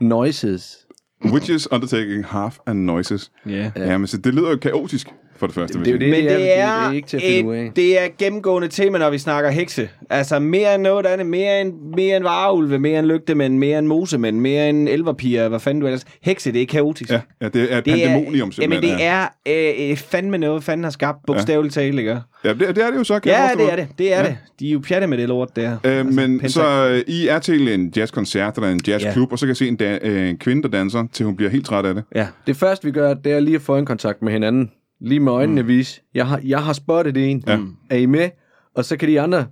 [0.00, 0.86] noises.
[1.32, 3.32] Witches undertaking half and noises.
[3.46, 3.70] Ja.
[3.76, 5.08] Ja, men så det lyder jo kaotisk,
[5.38, 5.78] for det første.
[5.78, 7.64] Det er jeg det, Men det er, det er ikke til at finde ud af.
[7.64, 9.88] et, det er gennemgående tema, når vi snakker hekse.
[10.10, 11.26] Altså mere end noget andet.
[11.26, 15.60] Mere end, mere end vareulve, mere end lygtemænd, mere end mosemænd, mere end elverpiger, hvad
[15.60, 16.04] fanden du ellers.
[16.22, 17.10] Hekse, det er kaotisk.
[17.10, 18.98] Ja, ja, det er et det pandemonium, Jamen, simpelthen.
[18.98, 22.18] det er øh, øh, fandme noget, fanden har skabt, bogstaveligt talt, ikke?
[22.44, 23.88] Ja, det, det er det jo så, kan Ja, det er det.
[23.98, 24.22] Det er Ja.
[24.22, 24.28] ja.
[24.28, 24.36] det.
[24.60, 25.76] De er jo pjatte med det lort der.
[25.84, 26.48] Øh, men pentagram.
[26.48, 29.32] så øh, I er til en jazzkoncert eller en jazzklub, Ja.
[29.32, 31.50] og så kan jeg se en, da, øh, en kvinde, der danser, til hun bliver
[31.50, 32.04] helt træt af det.
[32.14, 32.26] Ja.
[32.46, 34.70] Det første, vi gør, det er lige at få en kontakt med hinanden.
[35.00, 35.68] Lige med øjnene mm.
[35.68, 36.00] vise.
[36.14, 37.44] Jeg har, jeg har spottet en.
[37.46, 37.58] Ja.
[37.90, 38.30] Er I med?
[38.74, 39.46] Og så kan de andre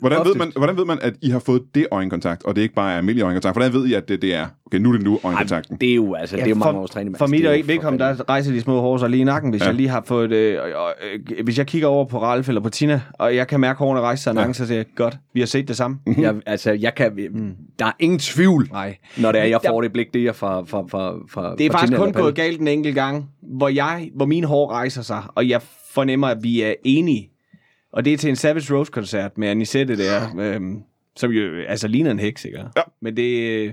[0.00, 2.74] Hvordan ved, man, hvordan ved man, at I har fået det øjenkontakt, og det ikke
[2.74, 3.54] bare er almindelig øjenkontakt?
[3.54, 5.76] Hvordan ved I, at det, det er, okay, nu er det nu øjenkontakten?
[5.76, 7.18] Det er jo, altså, det er jo mange for, års træning.
[7.18, 9.60] For mit er ikke vedkommende, der rejser de små hår så lige i nakken, hvis
[9.60, 9.64] Ja.
[9.64, 9.68] ja.
[9.68, 10.32] jeg lige har fået...
[10.32, 10.58] Øh,
[11.28, 14.00] øh, hvis jeg kigger over på Ralf eller på Tina, og jeg kan mærke hårene
[14.00, 15.98] rejse sig i nakken, så siger jeg, godt, vi har set det samme.
[16.18, 17.16] Jeg, altså, jeg kan,
[17.78, 18.96] der er ingen tvivl, Nej.
[19.18, 21.66] når det er, jeg Der- får det blik, det er fra, fra, fra, fra Det
[21.66, 24.70] er fra faktisk Tina kun gået galt en enkelt gang, hvor, jeg, hvor mine hår
[24.72, 25.60] rejser sig, og jeg
[25.94, 27.30] fornemmer, at vi er enige.
[27.92, 30.82] Og det er til en Savage Rose-koncert med Anisette der, øhm,
[31.16, 32.58] som jo altså ligner en heks, ikke?
[32.76, 32.82] Ja.
[33.02, 33.40] Men det...
[33.50, 33.72] øh,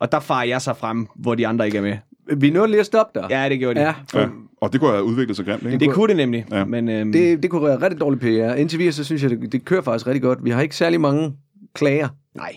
[0.00, 1.96] Og der farer jeg så frem, hvor de andre ikke er med.
[2.36, 3.26] Vi nåede lige at stoppe der.
[3.30, 3.84] Ja, det gjorde de.
[3.84, 4.28] ja Ja.
[4.60, 5.78] Og det kunne have udviklet sig grimt, ikke?
[5.78, 6.46] Det kunne det nemlig.
[6.50, 6.58] Ja.
[6.58, 6.64] Ja.
[6.64, 8.54] Men, øhm, det, det kunne være rigtig dårlig PR.
[8.54, 10.44] Indtil videre, så synes jeg, det, det kører faktisk rigtig godt.
[10.44, 11.32] Vi har ikke særlig mange
[11.74, 12.08] klager.
[12.34, 12.56] nej.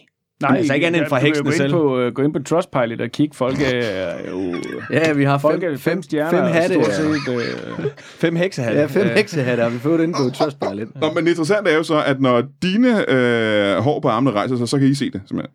[0.49, 1.71] Nej, altså ikke andet end fra heksene gå ind selv.
[1.71, 3.35] På, øh, gå ind på Trustpilot og kigge.
[3.35, 4.53] Folk er jo...
[4.91, 6.29] Ja, vi har Folk fem, fem, stjerner.
[6.43, 6.73] fem hatte.
[6.73, 6.93] Stort ja.
[6.93, 7.85] set, øh,
[8.23, 8.79] Fem heksehatte.
[8.79, 10.87] Ja, fem heksehatter har vi fået inde på Trustpilot.
[11.01, 14.55] Nå, men det interessante er jo så, at når dine øh, hår på armene rejser
[14.57, 15.53] sig, så kan I se det, simpelthen.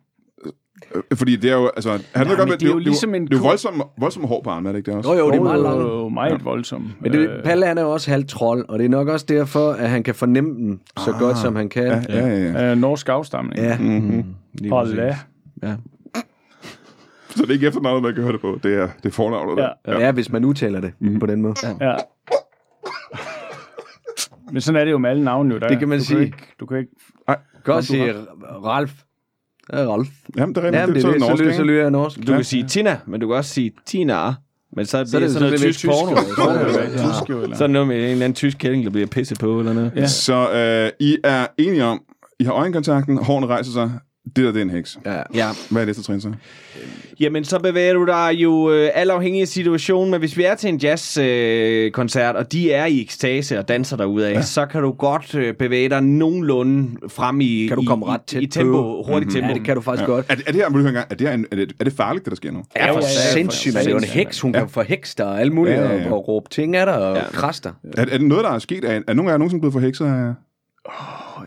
[0.95, 1.89] Øh, Fordi det er jo, altså...
[1.91, 4.27] Han Nej, godt, men det er jo ligesom en det er jo ku- voldsomme, voldsomme
[4.27, 5.13] hår på armene, er det ikke det også?
[5.13, 5.83] Jo, jo, det er meget langt.
[5.83, 6.85] jo, meget voldsomt.
[7.01, 9.71] Men det, Palle han er jo også halvt trold, og det er nok også derfor,
[9.71, 11.83] at han kan fornemme dem så godt, som han kan.
[11.83, 12.51] Ja, ja, ja.
[12.51, 12.71] ja.
[12.71, 13.55] øh, norsk afstamning.
[13.57, 13.77] Ja.
[13.77, 14.25] Mm-hmm.
[14.53, 15.17] Lige da.
[15.63, 15.75] Ja.
[17.35, 18.59] Så det er ikke efternavnet, man kan høre det på.
[18.63, 19.69] Det er, det er fornavnet der.
[19.87, 19.99] Ja.
[20.05, 21.19] Ja, hvis man udtaler det Mhm.
[21.19, 21.55] på den måde.
[21.81, 21.95] Ja.
[24.51, 25.59] Men sådan er det jo med alle navne jo.
[25.59, 26.17] Der, Det kan man du sige.
[26.17, 26.91] Kan ikke, du kan ikke...
[27.27, 28.13] Godt Kom, du sige
[28.65, 28.91] Ralf.
[29.73, 30.07] Ja, Ralf.
[30.37, 30.81] Jamen, det er rigtigt.
[30.81, 31.21] Jamen, det er det.
[31.21, 32.17] Så lyder, så lyder jeg norsk.
[32.27, 32.37] Du Ja.
[32.37, 34.33] kan sige Tina, men du kan også sige Tina.
[34.73, 36.11] Men så, Så er det det- sådan så er noget det tysk tysk, porno.
[36.11, 36.17] jo.
[36.25, 36.43] Så
[37.45, 37.67] er det Ja.
[37.67, 39.91] noget med en eller anden tysk kælling, der bliver pisset på eller noget.
[39.95, 40.07] Ja.
[40.07, 42.01] Så øh, I er enige om,
[42.39, 43.91] I har øjenkontakten, hårene rejser sig,
[44.25, 44.97] det der, det er en heks.
[45.05, 45.21] Ja.
[45.33, 45.47] Ja.
[45.71, 46.31] Hvad er næste trin så?
[47.19, 50.55] Jamen, så bevæger du dig jo øh, alt afhængig af situationen, men hvis vi er
[50.55, 51.25] til en jazzkoncert,
[51.85, 54.41] øh, koncert, og de er i ekstase og danser derudad, ja.
[54.41, 58.21] så kan du godt øh, bevæge dig nogenlunde frem i, Kan du i, komme ret
[58.21, 59.03] i, tæt i tempo, på.
[59.07, 59.47] hurtigt tempo.
[59.47, 60.25] Ja, det kan du faktisk godt.
[60.29, 61.73] Er, det- er det her, vil du høre engang, er det, her en, er, det,
[61.79, 62.63] er det farligt, det der sker nu?
[62.75, 63.75] Ja, for ja, ja, sindssygt.
[63.75, 64.39] Det er jo en heks.
[64.41, 66.11] Hun kan forhekse dig og alt muligt, Ja, ja, ja.
[66.11, 67.23] og, råbe ting af dig og Ja.
[67.31, 67.71] kraster.
[67.97, 68.83] Er, er det noget, der er sket?
[68.85, 70.33] Er, er nogen af jer nogensinde blevet forhekset af...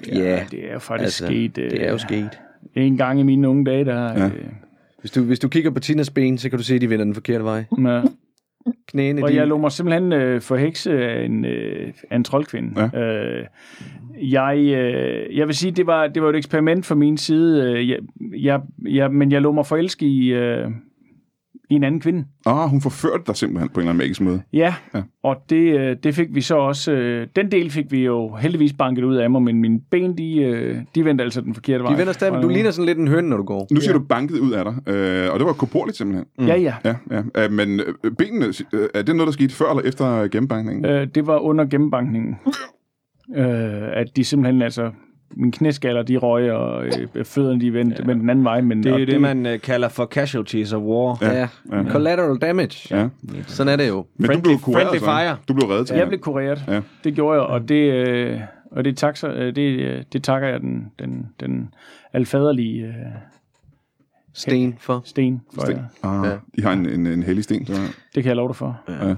[0.09, 1.59] Ja, det er jo faktisk altså, sket.
[1.59, 2.29] Øh, Det er jo sket.
[2.75, 4.03] En gang i mine unge dage, der...
[4.03, 4.27] Ja.
[4.27, 4.33] Øh,
[5.01, 7.05] Hvis du, hvis du kigger på Tinas ben, så kan du se, at de vender
[7.05, 7.65] den forkerte vej.
[7.79, 8.03] med,
[8.89, 9.37] Knæene, og de...
[9.37, 12.91] jeg lå mig simpelthen øh, forhekse af en, øh, af en troldkvinde.
[12.95, 13.01] Ja.
[13.01, 13.45] Øh,
[14.23, 17.89] jeg, øh, jeg vil sige, det var, det var et eksperiment fra min side, øh,
[17.89, 17.99] jeg,
[18.39, 20.71] jeg, jeg, men jeg lå mig forelske i, øh,
[21.73, 22.25] i en anden kvinde.
[22.47, 24.43] Ah, hun forførte dig simpelthen på en eller anden magisk måde.
[24.53, 25.03] Ja, Ja.
[25.23, 26.93] og det, øh, det fik vi så også...
[26.93, 30.37] Øh, den del fik vi jo heldigvis banket ud af mig, men mine ben, de,
[30.43, 31.93] øh, de vendte altså den forkerte vej.
[31.93, 33.66] De vender stadig, du ligner sådan lidt en høn, når du går.
[33.70, 33.99] Nu siger ja.
[33.99, 36.27] du banket ud af dig, øh, og det var korporligt simpelthen.
[36.39, 36.47] Mm.
[36.47, 36.75] Ja, ja.
[36.85, 37.45] Ja, ja.
[37.45, 37.81] Øh, men
[38.18, 40.85] benene, øh, er det noget, der skete før eller efter gennembankningen?
[40.87, 42.37] Øh, det var under gennembankningen.
[43.37, 43.47] Øh,
[43.93, 44.91] at de simpelthen, altså,
[45.35, 48.05] mine knæskaller, de røg, og øh, fødderne, de vendte ja.
[48.07, 48.61] med den anden vej.
[48.61, 51.18] Men, Det er jo det, man øh, kalder for casualties of war.
[51.22, 51.85] Ja, Ja, ja.
[51.91, 52.97] collateral damage.
[52.97, 53.09] Ja.
[53.47, 54.07] Sådan er det jo.
[54.16, 55.05] Men Friendly- du blev kureret, friendly så.
[55.05, 55.37] fire.
[55.49, 55.97] Du blev reddet til.
[55.97, 56.64] Jeg blev kureret.
[56.68, 56.80] Ja.
[57.05, 60.93] Det gjorde jeg, og det, øh, og det, tak, det, øh, det takker jeg den,
[60.99, 61.74] den, den
[62.12, 62.93] alfaderlige øh,
[64.35, 65.03] Sten for.
[65.05, 65.62] sten for.
[65.64, 65.76] Sten.
[66.05, 66.09] Ja.
[66.09, 66.37] Ah, Ja.
[66.57, 67.66] De har en, en, en hellig sten.
[67.66, 67.72] Så.
[68.14, 68.80] Det kan jeg love dig for.
[68.89, 69.14] Ja.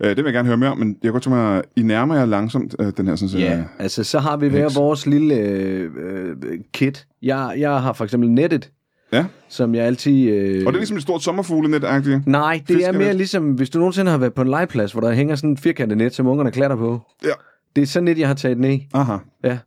[0.00, 2.14] Øh, det vil jeg gerne høre mere om, men jeg godt tænke mig, I nærmer
[2.16, 5.34] jer langsomt øh, den her sådan, så, Ja, altså så har vi hver vores lille
[5.34, 6.36] øh, øh,
[6.72, 7.06] kit.
[7.22, 8.70] Jeg, jeg har for eksempel nettet,
[9.12, 9.24] Ja.
[9.48, 10.28] som jeg altid...
[10.28, 12.26] Øh, Og det er ligesom et stort sommerfuglenet-agtigt.
[12.26, 15.12] Nej, det er mere ligesom, hvis du nogensinde har været på en legeplads, hvor der
[15.12, 17.00] hænger sådan et firkantet net, som ungerne klatrer på.
[17.24, 17.28] Ja.
[17.76, 18.78] Det er sådan et, jeg har taget ned.
[18.94, 19.16] Aha.
[19.44, 19.58] Ja.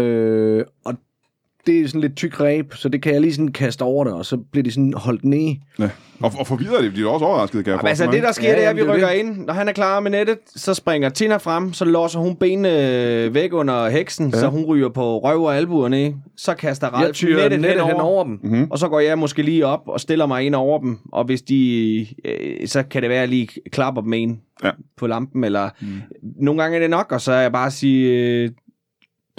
[0.00, 0.94] Øh, og
[1.70, 4.12] det er sådan lidt tyk ræb, så det kan jeg lige sådan kaste over det,
[4.12, 5.54] og så bliver de sådan holdt ned.
[5.78, 5.88] Ja.
[6.22, 8.48] Og, og forvirret det, de er også overrasket, kan jeg Jamen, altså, det der sker,
[8.50, 9.16] Ja, det er, at vi er rykker det.
[9.16, 9.46] ind.
[9.46, 13.52] Når han er klar med nettet, så springer Tina frem, så låser hun benene væk
[13.52, 14.38] under heksen, ja.
[14.40, 16.12] så hun ryger på røv og albuer ned.
[16.36, 18.40] Så kaster Jeg Ralf nettet, nettet, nettet henover, hen over dem.
[18.42, 18.66] Mhm.
[18.70, 20.98] og så går jeg måske lige op og stiller mig ind over dem.
[21.12, 24.70] Og hvis de, øh, så kan det være, at jeg lige klapper dem en Ja.
[24.96, 25.88] på lampen, eller mm.
[26.40, 28.50] nogle gange er det nok, og så er jeg bare at sige, øh,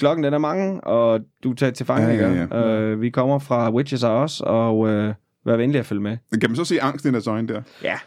[0.01, 2.55] klokken den er mange, og du tager til fange, Ja, ja, ikke?
[2.55, 5.13] Øh, vi kommer fra Witches og os, og øh,
[5.45, 6.17] vær venlig at følge med.
[6.41, 7.61] Kan man så se angsten i deres øjne der?
[7.83, 7.99] Ja.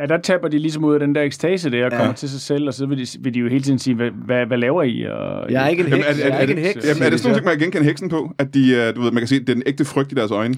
[0.00, 1.98] Ja, der taber de ligesom ud af den der ekstase der, og Ja.
[1.98, 4.10] kommer til sig selv, og så vil de, vil de jo hele tiden sige, hvad,
[4.26, 5.04] hvad, hvad laver I?
[5.04, 6.20] Og, Jeg er ikke en Jamen, heks.
[6.20, 6.86] er, er, er er, ikke en heks.
[6.88, 8.30] Jamen, er det sådan noget, man kan genkende heksen på?
[8.38, 10.30] At de, øh, du ved, man kan se, det er den ægte frygt i deres
[10.30, 10.54] øjne.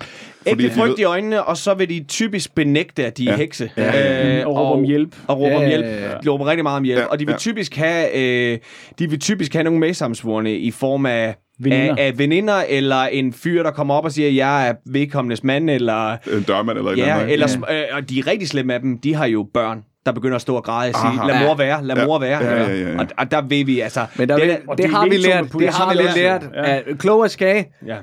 [0.46, 3.30] Ægte de frygt ved- i øjnene, og så vil de typisk benægte, at de er
[3.32, 3.36] Ja.
[3.36, 3.70] hekse.
[3.76, 5.16] Ja, Øh, og råber om hjælp.
[5.26, 5.84] Og råber Ja, om hjælp.
[5.84, 6.08] ja.
[6.24, 7.00] De råber rigtig meget om hjælp.
[7.00, 7.38] Ja, og de vil ja.
[7.38, 8.16] typisk have,
[8.52, 8.58] øh,
[8.98, 11.34] de vil typisk have nogle medsamsvorene i form af
[11.64, 11.94] Veninder.
[11.98, 15.70] Af, af veninder, eller en fyr, der kommer op og siger, jeg er vedkommendes mand,
[15.70, 16.12] eller...
[16.12, 17.32] En dørmand eller et eller Ja, andet.
[17.32, 19.82] eller, øh, og de er rigtig slemme af dem, de har jo børn.
[20.06, 21.26] der begynder at stå og græde og sige, Aha.
[21.32, 22.06] lad mor være, lad Ja.
[22.06, 22.44] mor være.
[22.44, 22.98] Ja, ja, ja, ja.
[22.98, 24.06] Og, og der ved vi, altså...
[24.16, 25.44] Men der, det, det, det, de har vi lært.
[25.58, 26.14] Det har vi politiet.
[26.16, 26.42] lært.
[26.54, 26.74] Ja.
[26.74, 26.80] Ja.
[26.98, 27.66] Klogere skage.
[27.86, 27.96] ja,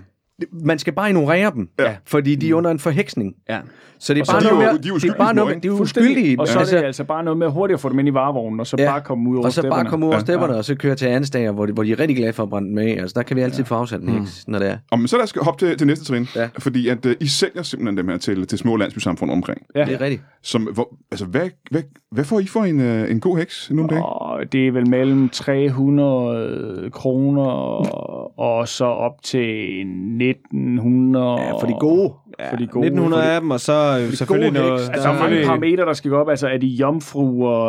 [0.51, 1.95] Man skal bare ignorere dem, Ja.
[2.05, 3.35] fordi de er under en forheksning.
[3.49, 3.59] ja.
[4.01, 6.39] Så det er bare noget med, de er er bare noget med, de er uskyldige.
[6.39, 8.13] Og så er Altså, det altså bare noget med hurtigt at få dem ind i
[8.13, 8.85] varevognen, og så Ja.
[8.91, 9.89] bare komme ud over og så bare stepperne.
[9.89, 10.21] komme ud over Ja.
[10.23, 12.49] stepperne, og så køre til ansdager, hvor de, hvor de er rigtig glade for at
[12.49, 12.89] brænde af.
[13.01, 14.77] Altså, der kan vi altid få afsat en heks, når det er.
[14.91, 16.27] Og men så lad os hoppe til, til næste trin.
[16.35, 16.49] Ja.
[16.59, 19.61] Fordi at uh, I sælger simpelthen dem her til, til små landsbysamfund omkring.
[19.75, 19.85] Ja.
[19.85, 20.21] Det er rigtigt.
[20.43, 21.81] Som, hvor, altså, hvad, hvad,
[22.11, 24.03] hvad får I for en, uh, en god heks nu om dagen?
[24.51, 29.85] Det er vel mellem 300 kroner og, og så op til
[30.30, 31.25] 1900.
[31.41, 32.13] Ja, for de gode.
[32.49, 32.86] For de gode.
[32.86, 34.82] 1900 af dem, og så øh, selvfølgelig gode noget...
[34.89, 36.30] Altså, der er mange parametre, der skal gå op.
[36.30, 37.65] Altså, er de jomfruer?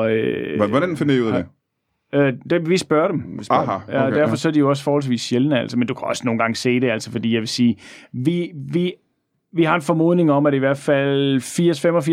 [0.61, 1.47] Øh, Hvordan finder I ud af det?
[2.15, 3.23] Øh, det, vi spørger dem.
[3.39, 3.95] Vi spørger Aha, dem.
[3.95, 4.37] Ja, okay, derfor ja.
[4.37, 6.81] så er de jo også forholdsvis sjældne, altså, men du kan også nogle gange se
[6.81, 7.77] det, altså, fordi jeg vil sige,
[8.13, 8.93] vi, vi,
[9.53, 11.41] vi har en formodning om, at i hvert fald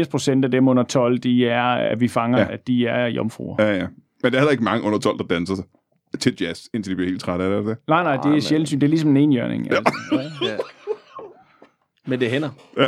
[0.06, 2.46] 80-85 procent af dem under 12, de er, at vi fanger, Ja.
[2.46, 2.54] ja.
[2.54, 3.56] at de er jomfruer.
[3.60, 3.88] Ja, ja.
[4.24, 5.56] Men der er heller ikke mange under 12, der danser
[6.20, 7.58] til jazz, indtil de bliver helt trætte af det.
[7.60, 7.78] er det?
[7.88, 8.72] Nej, nej, det er sjældent.
[8.72, 9.68] Det er ligesom en enhjørning.
[9.72, 9.94] Altså.
[12.08, 12.50] Men det hænder.
[12.78, 12.88] Ja.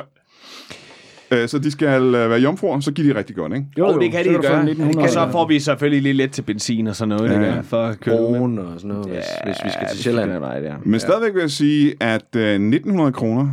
[1.31, 3.65] Øh, Så de skal øh, være jomfruer, så giver de rigtig godt, ikke?
[3.77, 4.35] Jo, Jo, jo, det kan de gøre.
[4.59, 5.03] 1900.
[5.05, 7.55] Og så får vi selvfølgelig lige lidt til benzin og sådan noget, Ja, ja, ja.
[7.55, 7.61] ja.
[7.61, 8.39] for at køre med.
[8.39, 10.31] Broen og sådan noget, hvis, hvis vi skal til Sjælland.
[10.31, 10.73] vej, ja.
[10.85, 13.47] Men stadigvæk vil jeg sige, at øh, 1900 kroner,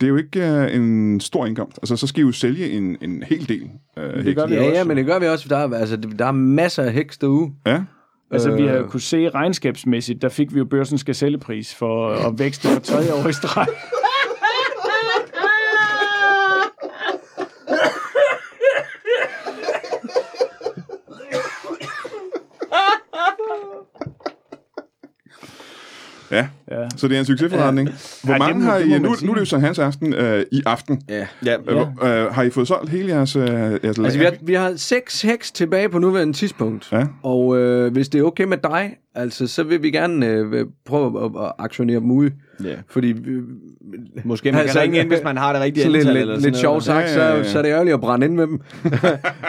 [0.00, 1.78] det er jo ikke øh, en stor indkomst.
[1.82, 3.70] Altså, så skal I jo sælge en, en hel del.
[3.98, 4.72] Øh, Det gør vi Ja, også.
[4.78, 5.46] ja, men det gør vi også.
[5.48, 7.50] Der er, altså, der er masser af heks derude.
[7.66, 7.80] Ja.
[8.30, 8.88] Altså, vi har jo Øh.
[8.88, 13.28] kunne se regnskabsmæssigt, der fik vi jo børsens gazellepris for at vækste for tredje år
[13.28, 13.66] i streg.
[26.30, 26.46] Ja.
[26.70, 26.88] Ja.
[26.96, 27.88] Så det er en succesforretning.
[28.24, 28.98] Hvor Ja, det mange må- har det I...
[28.98, 31.02] Nu, nu er det jo så hans aften øh, i aften.
[31.08, 31.26] Ja.
[31.46, 34.32] Ja, Øh, hvor- øh, har I fået solgt hele jeres, øh, jeres Altså, vi har,
[34.42, 36.88] vi har seks heks tilbage på nuværende tidspunkt.
[36.92, 37.06] Ja.
[37.22, 41.24] Og øh, hvis det er okay med dig, altså, så vil vi gerne øh, prøve
[41.24, 42.30] at, at aktionere dem ud.
[42.64, 42.74] Ja.
[42.88, 43.42] Fordi øh,
[44.24, 46.14] Måske man Altså, kan ringe ind, hvis man har det rigtige lidt, antal.
[46.14, 47.08] lidt, eller lidt sådan sjovt noget.
[47.08, 47.44] sagt, Ja, ja, ja.
[47.44, 48.60] Så, så er det ærgerligt at brænde ind med dem.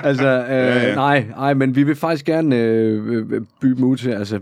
[0.03, 0.95] altså, øh, Ja, ja.
[0.95, 4.39] nej, nej, men vi vil faktisk gerne øh, øh, bygge dem ud til, altså,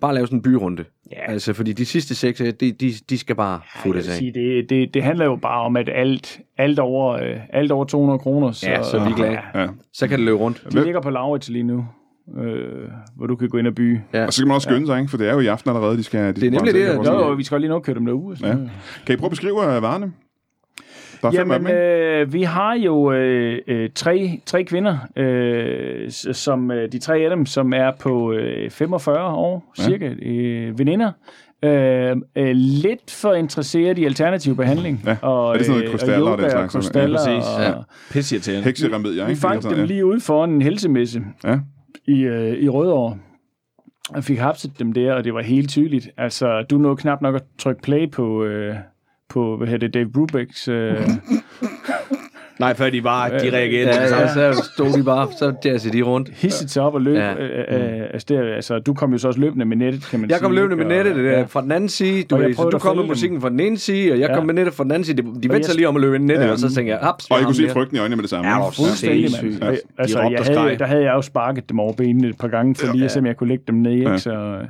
[0.00, 0.84] bare lave sådan en byrunde.
[1.12, 1.32] Ja.
[1.32, 4.16] Altså, fordi de sidste seks, øh, de, de, de skal bare Jeg futtes vil af.
[4.16, 7.84] sige, det, det, det handler jo bare om, at alt, alt, over, øh, alt over
[7.84, 9.22] 200 kroner, så, Ja, så vi.
[9.22, 9.66] Ja, Ja.
[9.92, 10.62] Så kan det løbe rundt.
[10.72, 11.86] de ligger på Laurits lige nu,
[12.38, 13.98] øh, hvor du kan gå ind og by.
[14.12, 15.10] Og så skal man også skynde sig, ikke?
[15.10, 16.20] For det er jo i aften allerede, de skal...
[16.36, 18.36] De Det er nemlig det, Jo, jo, vi skal lige nok køre dem derude.
[18.42, 18.54] Ja.
[19.06, 20.12] Kan I prøve at beskrive øh, varerne?
[21.22, 26.98] Dem, Jamen, øh, vi har jo øh, øh, tre, tre kvinder, øh, som øh, de
[26.98, 29.82] tre af dem, som er på øh, 45 år, Ja.
[29.82, 31.12] cirka, øh, veninder.
[31.64, 35.02] Øh, øh, lidt for interesseret i alternativ behandling.
[35.06, 35.16] Ja.
[35.22, 36.74] Og, Er det sådan noget øh, krystaller og og den yoga slags?
[36.74, 37.20] og krystaller.
[37.30, 37.50] Ja, præcis.
[37.56, 37.72] og, Ja.
[38.10, 38.64] Pisseirriterende.
[38.64, 39.40] Hekseremedier, Vi ikke?
[39.40, 41.58] fangede dem lige ude foran en helsemesse Ja.
[42.08, 43.16] i, øh, i Rødovre.
[44.14, 46.08] Og fik hapset dem der, og det var helt tydeligt.
[46.16, 48.74] Altså, du nåede knap nok at trykke play på, øh,
[49.28, 50.68] på hvad hedder det, Dave Brubecks...
[50.68, 51.08] Øh,
[52.60, 53.88] Nej, før de bare, de reagerede.
[53.90, 56.28] Ja, ja, så stod de bare, så jazzede de rundt.
[56.34, 57.16] hisset sig op og løb.
[57.16, 57.34] Ja.
[57.34, 60.30] Øh, øh, altså, det, altså, du kom jo så også løbende med nettet, kan man
[60.30, 60.42] Jeg sige.
[60.42, 61.42] kom løbende med nettet der, ja.
[61.42, 62.22] fra den anden side.
[62.22, 64.34] Du, jeg ved, så du kom med musikken fra den ene side, og jeg Ja.
[64.36, 65.16] kom med nettet fra den anden side.
[65.16, 66.52] De, vendte jeg- sig lige om at løbe ind i nettet, Ja.
[66.52, 68.50] og så tænkte jeg, haps, Og vi kunne se frygten i øjnene med det samme.
[68.50, 69.30] Ja, Fuldstændig,
[69.60, 69.76] mand.
[69.98, 72.92] Altså, jeg havde, der havde jeg jo sparket dem over benene et par gange, for
[72.92, 73.92] lige at se, om jeg kunne lægge dem ned.
[73.92, 74.18] Ikke?
[74.18, 74.64] Så, øh,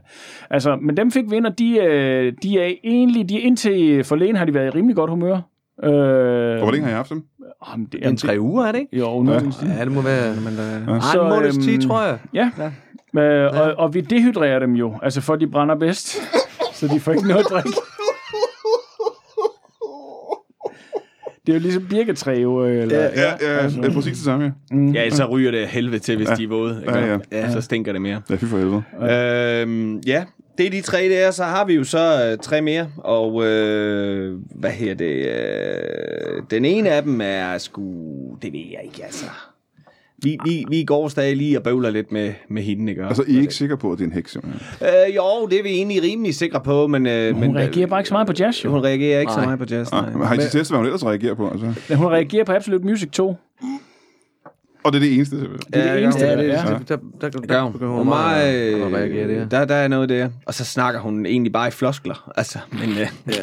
[0.51, 4.37] altså, men dem fik vi ind, og de, øh, de er egentlig, de, indtil forleden
[4.37, 5.39] har de været i rimelig godt humør.
[5.85, 7.22] Øh, Og hvor længe har I haft dem?
[7.72, 8.97] Jamen, det, En tre uger, er det ikke?
[8.99, 9.39] Jo, nu Ja.
[9.62, 9.72] ja.
[9.79, 10.35] Ja, det må være...
[10.35, 10.53] Men,
[10.95, 12.18] øh, Så, Så, en måneds tid, øhm, tror jeg.
[12.35, 12.51] Ja.
[12.59, 12.70] ja.
[13.22, 16.18] Øh, og, og vi dehydrerer dem jo, altså for de brænder bedst,
[16.74, 17.70] så de får ikke noget at drikke.
[21.47, 22.64] Det er jo ligesom birketræ, jo.
[22.64, 23.03] Eller, Ja,
[23.41, 24.51] ja, det er præcis det samme, ja.
[24.77, 24.93] Mm.
[24.93, 26.35] ja, så ryger det af helvede til, hvis Ja.
[26.35, 26.81] de er våde.
[26.83, 26.99] Ikke?
[26.99, 27.51] Ja, ja.
[27.53, 28.20] Så stinker det mere.
[28.31, 28.83] Ja, fy for helvede.
[29.62, 30.24] Øhm, ja,
[30.59, 34.39] det er de tre der, så har vi jo så øh, tre mere, og øh,
[34.55, 35.27] hvad her det?
[35.27, 37.83] Øh, den ene af dem er sgu,
[38.43, 39.27] det ved jeg ikke, altså.
[40.23, 43.05] Vi, vi, vi går stadig lige og bøvler lidt med, med hende, ikke?
[43.05, 44.61] Altså, I er ikke sikre på, at det er en heks, simpelthen?
[45.11, 47.07] Øh, jo, det er vi egentlig rimelig sikre på, men...
[47.07, 48.71] Øh, Hun men, reagerer bare ikke så meget på jazz, jo.
[48.71, 49.47] Hun reagerer ikke så Nej.
[49.47, 50.13] meget på jazz, Nej, nej.
[50.13, 51.51] men har I testet, hvad hun ellers reagerer på?
[51.51, 51.75] Altså?
[51.89, 53.37] Men hun reagerer på Absolute Music 2.
[54.87, 55.72] Og det er det eneste, simpelthen.
[55.72, 56.64] Det er det Ja, eneste, ja, der det, er.
[56.64, 57.72] der, der, der, der, Det der hun.
[57.72, 59.49] begynder Hun meget, at reagere der.
[59.49, 60.28] der, der er noget der.
[60.47, 62.32] Og så snakker hun egentlig bare i floskler.
[62.37, 63.34] Altså, men, øh,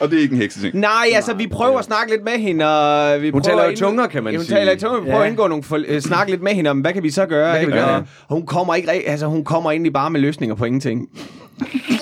[0.00, 0.74] Og det er ikke en hekseting.
[0.76, 3.76] Nej, altså, vi prøver at snakke lidt med hende, og vi Hun prøver taler jo
[3.76, 4.56] tunger, kan man Ja, hun sige.
[4.56, 5.24] taler i tunger, vi prøver Ja.
[5.24, 7.44] at indgå nogle, for, uh, snakke lidt med hende om, hvad kan vi så gøre,
[7.50, 7.72] Hvad kan ikke?
[7.72, 7.96] vi gøre?
[8.28, 11.08] Og hun kommer ikke, altså, hun kommer egentlig bare med løsninger på ingenting.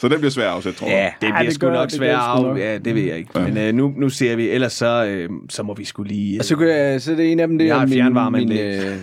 [0.00, 1.12] Så den bliver svær at afsætte, tror jeg.
[1.22, 2.58] Ja, det bliver sgu nok det svært af.
[2.58, 3.40] Ja, det ved jeg ikke.
[3.40, 6.34] Men øh, nu, nu ser vi, ellers så, øh, så må vi skulle lige...
[6.34, 8.30] Øh, Og så, kunne jeg, så er det en af dem, det Jeg har er
[8.30, 8.96] min, min, øh,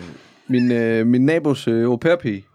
[0.48, 2.46] min, øh, min nabos øh, au pair pige,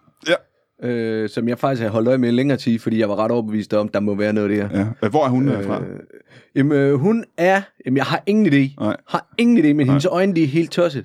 [0.82, 0.88] Ja.
[0.88, 3.30] øh, som jeg faktisk har holdt øje med i længere tid, fordi jeg var ret
[3.30, 4.68] overbevist om, der må være noget der.
[5.02, 5.08] Ja.
[5.08, 5.80] Hvor er hun øh, fra?
[5.80, 5.86] Øh,
[6.56, 7.60] jamen, øh, hun er...
[7.86, 8.74] Jamen, jeg har ingen idé.
[8.84, 8.96] Nej.
[9.08, 11.04] Har ingen idé, men hendes øjne, de er helt tosset.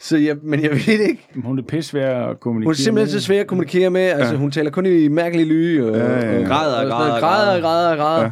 [0.00, 1.28] Så jeg, men jeg ved det ikke.
[1.44, 4.00] Hun er pisse svær at kommunikere Hun er simpelthen så svær at kommunikere med.
[4.00, 4.38] Altså, Ja.
[4.38, 5.84] hun taler kun i mærkelige lyge.
[5.84, 6.38] Og, Ja, ja, ja.
[6.40, 7.60] og, Græder, og, græder, græder, græder.
[7.60, 8.22] græder, græder.
[8.22, 8.30] Ja.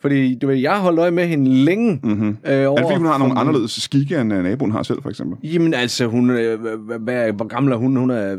[0.00, 2.00] Fordi, du ved, jeg har holdt øje med hende længe.
[2.02, 2.28] Mm-hmm.
[2.46, 5.10] Øh, Er det fordi, hun har nogle anderledes skikke, end øh, naboen har selv, for
[5.10, 5.50] eksempel?
[5.52, 7.96] Jamen altså, hun, øh, hvad, hvad, hvor gammel er hun?
[7.96, 8.36] Hun er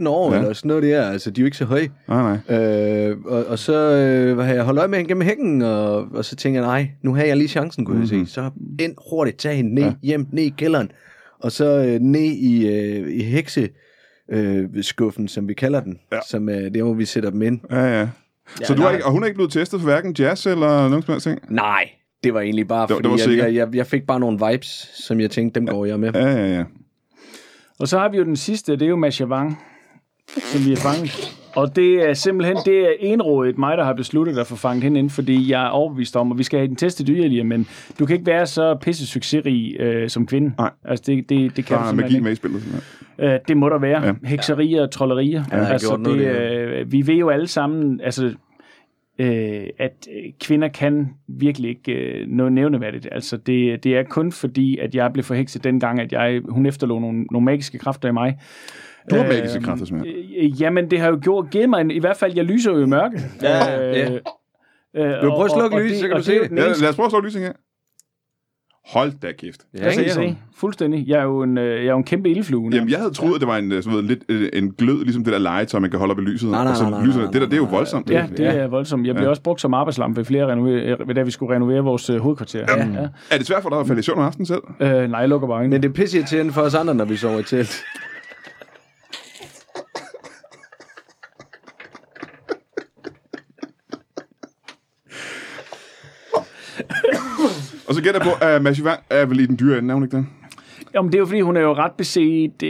[0.00, 0.38] 16-17 år, Ja.
[0.40, 1.02] eller sådan noget der.
[1.10, 1.88] Altså, de er jo ikke så høje.
[2.08, 2.58] Nej, nej.
[2.58, 6.04] Øh, og, og så øh, hvad har jeg holdt øje med hende gennem hækken, og,
[6.14, 8.18] og så tænker jeg, nej, nu har jeg lige chancen, kunne mm-hmm.
[8.18, 8.32] jeg se.
[8.34, 8.50] Så
[8.80, 9.92] ind hurtigt, tag hende ned, ja.
[10.02, 10.90] hjem, ned i kælderen,
[11.42, 13.68] og så øh, ned i, øh, i hekse,
[14.32, 16.16] øh, skuffen, som vi kalder den, Ja.
[16.16, 16.22] ja.
[16.28, 17.60] som er der, hvor vi sætter dem ind.
[17.70, 18.08] Ja, ja.
[18.64, 21.02] Så du er ikke, og hun er ikke blevet testet for hverken jazz eller nogen
[21.02, 21.38] som helst ting?
[21.48, 21.90] Nej,
[22.24, 23.46] det var egentlig bare, Det fordi det var jeg, sikkert.
[23.46, 26.12] jeg, jeg, jeg fik bare nogle vibes, som jeg tænkte, dem går jeg med.
[26.14, 26.64] Ja, ja, ja.
[27.78, 29.58] Og så har vi jo den sidste, det er jo Masha Wang,
[30.38, 31.36] som vi har fanget.
[31.56, 34.98] Og det er simpelthen, det er enrådigt mig, der har besluttet at få fanget hende
[35.00, 37.66] ind, fordi jeg er overbevist om, og vi skal have den testet yderligere, men
[37.98, 40.52] du kan ikke være så pisse succesrig øh, som kvinde.
[40.58, 40.70] Nej.
[40.84, 42.24] Altså, det, det, det kan Der er magi ikke.
[42.24, 42.62] med i spillet.
[42.62, 43.28] simpelthen.
[43.28, 44.04] Øh, det må der være.
[44.06, 44.12] Ja.
[44.24, 45.44] Hekserier og trollerier.
[45.50, 46.80] Ja, jeg har altså, gjort noget det, der.
[46.80, 48.34] øh, vi ved jo alle sammen, altså,
[49.18, 53.08] øh, at øh, kvinder kan virkelig ikke øh, noget nævneværdigt.
[53.12, 57.00] Altså, det, det er kun fordi, at jeg blev forhekset dengang, at jeg, hun efterlod
[57.00, 58.38] nogle, nogle magiske kræfter i mig.
[59.10, 60.24] Du har Øh, magiske kræfter, simpelthen.
[60.38, 62.78] Øh, jamen, det har jo gjort, givet mig en, i hvert fald, jeg lyser jo
[62.82, 63.20] i mørke.
[63.42, 64.12] Ja, øh, ja.
[65.16, 66.50] Øh, Du prøv at slukke lyset, det- så kan du det se det.
[66.58, 67.52] Ja, lad os prøve at slå lysing her.
[68.92, 69.60] Hold da kæft.
[69.78, 70.20] Ja, Altså, ikke?
[70.20, 71.08] jeg se, fuldstændig.
[71.08, 72.70] Jeg er jo en, øh, jeg er jo en kæmpe ildflue.
[72.74, 75.04] Jamen, jeg havde troet, at det var en, øh, sådan noget, lidt, øh, en glød,
[75.04, 76.50] ligesom det der legetøj, man kan holde op i lyset.
[76.50, 78.10] Nej, nej, og så nej, nej, lyser, nej, det der, det er jo nej, voldsomt.
[78.10, 79.06] Ja, det er voldsomt.
[79.06, 79.30] Jeg blev Ja.
[79.30, 82.64] også brugt som arbejdslam ved flere renovere, ved da vi skulle renovere vores øh, hovedkvarter.
[82.76, 82.86] Ja.
[83.02, 83.08] Ja.
[83.30, 84.62] Er det svært for dig at falde i søvn om aftenen selv?
[84.80, 85.74] Øh, nej, jeg lukker bare øjnene.
[85.74, 87.82] Men det er pisse irriterende for os andre, når vi sover i telt.
[97.90, 99.94] Og så gætter jeg på, at Mads Vang er vel i den dyre ende, er
[99.94, 100.26] hun ikke det?
[100.94, 102.50] Jamen, det er jo fordi, hun er jo ret beset.
[102.60, 102.66] Det,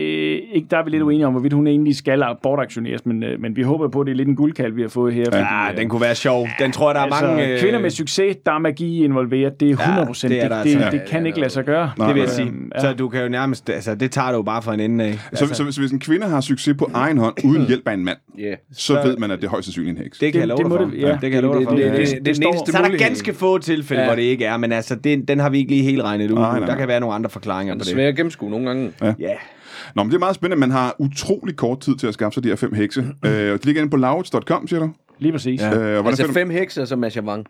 [0.52, 3.56] ikke, der er vi lidt uenige om, hvorvidt hun egentlig skal bortaktioneres, men, øh, men
[3.56, 5.24] vi håber på, at det er lidt en guldkalv, vi har fået her.
[5.32, 6.48] Ja, den kunne være sjov.
[6.58, 7.52] Den tror jeg, der er altså, mange...
[7.52, 9.60] øh, kvinder med succes, der er magi involveret.
[9.60, 10.30] Det er 100 procent.
[10.30, 10.90] det er det, der det, altså.
[10.90, 11.90] det, det kan ikke lade sig gøre.
[11.98, 12.34] Nej, Det vil jeg nej.
[12.36, 12.52] sige.
[12.74, 12.80] Ja.
[12.80, 13.70] Så du kan jo nærmest...
[13.70, 15.18] Altså, det tager du jo bare fra en ende af.
[15.32, 18.04] Så, så, hvis, hvis en kvinde har succes på egen hånd, uden hjælp af en
[18.04, 18.56] mand, Yeah.
[18.72, 20.18] så ved man, at det er højst sandsynligt en heks.
[20.18, 20.90] Det kan jeg Det- love det dig må for.
[20.96, 21.12] det- ja.
[21.12, 21.70] det kan jeg love dig for.
[21.76, 22.16] Det- det- det- Ja.
[22.18, 24.08] det- det er Så er der ganske få tilfælde, Ja.
[24.08, 26.36] hvor det ikke er, men altså, det, den har vi ikke lige helt regnet ud.
[26.36, 27.96] Der kan være nogle andre forklaringer på Det det.
[28.11, 28.92] At gennemskue nogle gange.
[29.02, 29.34] Ja.
[29.94, 30.61] Nå, men det er meget spændende.
[30.61, 33.00] Man har utrolig kort tid til at skaffe sig de her fem hekse.
[33.24, 34.90] øh, og de ligger inde på lauts.com, siger du?
[35.18, 35.61] Lige præcis.
[35.61, 35.68] Ja.
[35.80, 35.98] Ja.
[35.98, 37.46] Øh, Altså fem hekser som Masha Wang.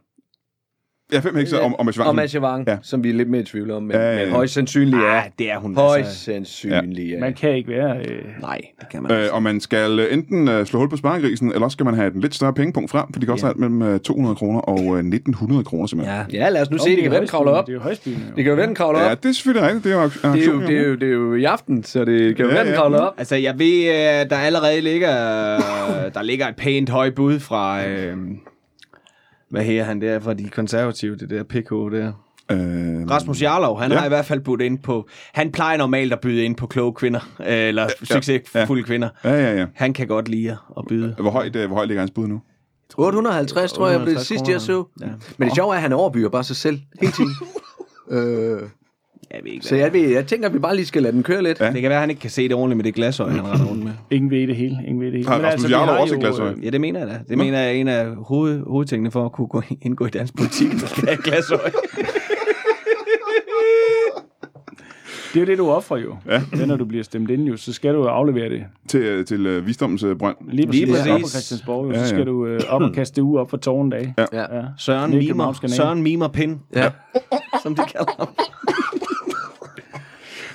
[1.13, 2.17] Ja, fem hekse om, om Mashi Og Wang.
[2.17, 2.73] Masha Wang, Ja.
[2.73, 2.79] ja.
[2.83, 3.83] som vi er lidt mere i tvivl om.
[3.83, 4.25] Men, Ja, ja, ja, ja, ja.
[4.27, 5.15] men højst sandsynligt er.
[5.15, 5.75] Ja, det er hun.
[5.75, 7.21] Højst Altså, sandsynligt er.
[7.21, 7.97] Man kan ikke være...
[7.99, 10.97] Øh, nej, det kan man Øh, og man skal øh, enten øh, slå hul på
[10.97, 13.51] sparegrisen, eller også skal man have en lidt større pengepunkt frem, for de koster Ja.
[13.51, 16.19] alt mellem øh, 200 kroner og øh, 1900 kroner simpelthen.
[16.33, 16.45] Ja.
[16.45, 17.67] Ja, lad os nu se, det kan være, den kravler op.
[17.67, 18.15] Det er jo højsbyen.
[18.37, 19.23] Det kan jo være, den kravler Ja, op.
[19.23, 19.85] det er selvfølgelig rigtigt.
[19.85, 21.45] Det er jo ak- Det er jo, aktion, det, er jo, det er jo i
[21.45, 22.79] aften, så det kan jo Ja, være, den ja.
[22.81, 23.15] kravler op.
[23.19, 25.11] Altså, jeg ved, at der allerede ligger,
[26.15, 28.17] der ligger et pænt højt bud fra, øh,
[29.51, 32.13] hvad her han der fra de konservative, det der PK der.
[32.53, 33.95] Øh, Rasmus Jarlov, han Ja.
[33.95, 33.99] ja.
[34.01, 36.93] har i hvert fald budt ind på, han plejer normalt at byde ind på kloge
[36.95, 39.09] kvinder, øh, eller succesfulde kvinder.
[39.25, 39.67] Ja, ja, ja.
[39.75, 41.15] Han kan godt lide at byde.
[41.19, 42.41] Hvor højt, øh, hvor højt ligger hans bud nu?
[42.99, 44.85] 850, tror jeg, blev det 850 sidste, jeg så.
[45.01, 45.07] Ja.
[45.39, 47.31] Men det sjove er, at han overbygger bare sig selv hele tiden.
[48.17, 48.63] øh,
[49.35, 51.23] Jeg ved ikke, så jeg, ved, jeg tænker, at vi bare lige skal lade den
[51.23, 51.61] køre lidt.
[51.61, 51.67] Ja.
[51.73, 53.67] Det kan være, at han ikke kan se det ordentligt med det glasøje, han render
[53.67, 53.93] rundt med.
[54.11, 54.77] Ingen ved det hele.
[54.87, 55.29] Ingen ved det hele.
[55.29, 56.55] Har Rasmus vi Jarlov har også et jo, glasøje?
[56.63, 57.21] Ja, det mener jeg da.
[57.29, 60.37] Det mener jeg er en af hoved, hovedtingene for at kunne gå, indgå i dansk
[60.37, 60.73] politik.
[60.73, 61.71] Du skal have et glasøje.
[65.35, 66.17] Det er jo det, du offrer jo.
[66.29, 66.43] Ja.
[66.59, 66.67] Ja.
[66.67, 68.65] Når du bliver stemt ind, jo, så skal du aflevere det.
[68.89, 70.37] Til, øh, til øh, visdommens øh, brønd.
[70.53, 71.11] Lige præcis, Lige præcis.
[71.13, 72.07] op på Christiansborg, jo, Ja, så ja.
[72.09, 74.15] skal du øh, op og kaste det ud op for tårnen af.
[74.19, 74.57] Ja.
[74.57, 74.63] Ja.
[74.79, 75.61] Søren Mimer.
[75.67, 76.91] Søren Mimer Pind, Ja.
[77.63, 78.29] som de kalder ham.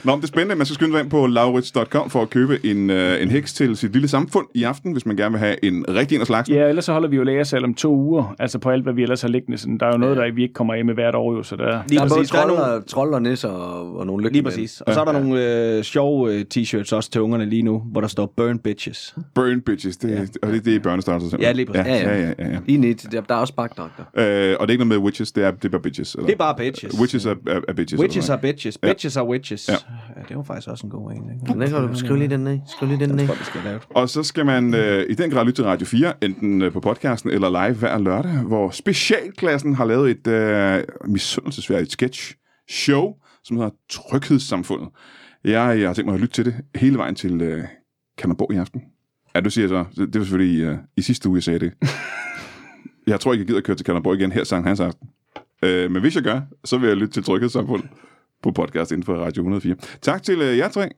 [0.06, 0.56] Nå, men det er spændende.
[0.56, 3.78] Man skal skynde sig ind på laurits.com for at købe en, øh, en heks til
[3.78, 6.56] sit lille samfund i aften, hvis man gerne vil have en rigtig en af slagsen.
[6.56, 9.02] Ja, ellers så holder vi jo lagersalg om to uger, altså på alt, hvad vi
[9.02, 9.58] ellers har liggende.
[9.58, 11.56] Sådan, der er jo noget, der vi ikke kommer af med hvert år, jo, så
[11.56, 11.64] der...
[11.88, 12.32] Lige Der er både præcis.
[12.32, 14.46] Er trold nogle, trold og nisser og, og nogle lige lygtemænd.
[14.54, 14.82] præcis.
[14.82, 18.02] Og så er der nogle øh, sjove øh, t-shirts også til ungerne lige nu, hvor
[18.02, 19.16] der står Burn Bitches.
[19.36, 20.48] Burn bitches, det, ja.
[20.48, 21.42] og det, det er børnestarter simpelthen.
[21.42, 21.86] Ja, lige præcis.
[21.86, 22.34] Ja, ja, ja.
[22.40, 22.58] ja, ja.
[22.66, 24.04] Lige net, der, der er også bakdragter.
[24.16, 26.14] Øh, og det er ikke noget med witches, det er, det er bare bitches.
[26.14, 26.26] Eller?
[26.26, 27.00] Det er bare bitches.
[27.00, 28.02] Witches er, er, er bitches.
[28.02, 28.78] Witches are bitches.
[28.84, 28.88] Ja.
[28.88, 29.70] Bitches are witches.
[29.70, 29.76] Ja.
[30.16, 31.18] Ja, det var faktisk også en god en.
[31.18, 31.54] Ikke?
[31.54, 32.60] Den kan du skrive lige den ned.
[32.68, 33.30] Skriv lige den ned.
[33.90, 36.80] Og så skal man øh, i den grad lytte til Radio 4, enten øh, på
[36.80, 42.36] podcasten eller live hver lørdag, hvor specialklassen har lavet et øh, misundelsesværdigt sketch
[42.70, 44.90] show, som hedder Tryghedssamfundet.
[45.44, 47.64] Jeg, jeg har tænkt mig at lytte til det hele vejen til øh,
[48.18, 48.82] Kanderborg i aften.
[49.36, 51.60] Ja, du siger så, det det var selvfølgelig i, øh, i sidste uge, jeg sagde
[51.60, 51.74] det.
[53.08, 55.10] Jeg tror ikke, jeg gider at køre til Kanderborg igen her sang hans aften.
[55.64, 57.90] Øh, men hvis jeg gør, så vil jeg lytte til Tryghedssamfundet
[58.44, 59.76] på podcast inden for Radio 104.
[60.02, 60.90] Tak til øh, jer tre.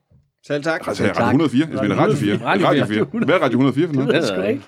[0.48, 0.88] Selv tak.
[0.88, 1.68] Altså, Radio 104.
[1.72, 2.40] Jeg mener Radio 4.
[2.46, 3.06] Radio Radio 4.
[3.12, 3.26] 4.
[3.26, 4.14] Hvad er Radio 104 for noget?
[4.14, 4.64] Det er sgu da ikke.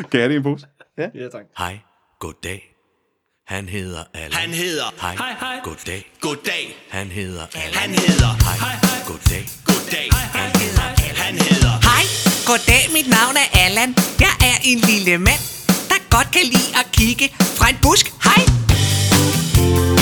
[0.10, 0.66] Kan jeg det i en pose?
[0.98, 1.44] Ja, tak.
[1.58, 1.78] Hej,
[2.20, 2.60] goddag.
[3.46, 4.32] Han hedder Allan.
[4.32, 5.60] Han hedder Hej, Hej, hej.
[5.64, 6.00] goddag.
[6.20, 6.64] Goddag.
[6.90, 7.74] Han hedder Allan.
[7.82, 8.58] Han hedder Hej,
[9.10, 9.44] goddag.
[9.70, 10.06] Goddag.
[10.38, 10.86] Han hedder
[11.24, 12.04] Han hedder Hej,
[12.50, 13.90] goddag, mit navn er Allan.
[14.26, 15.42] Jeg er en lille mand,
[15.90, 17.26] der godt kan lide at kigge
[17.58, 18.06] fra en busk.
[18.26, 19.99] Hej.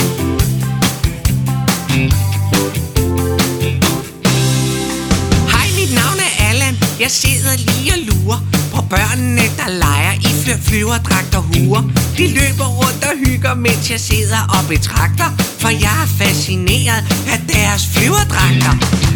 [5.53, 6.77] Hej, mit navn er Allan.
[6.99, 8.39] Jeg sidder lige og lurer
[8.73, 11.81] på børnene, der leger i fly flyverdragt og huer.
[12.17, 15.29] De løber rundt og hygger, mens jeg sidder og betragter,
[15.59, 18.73] for jeg er fascineret af deres flyverdragter.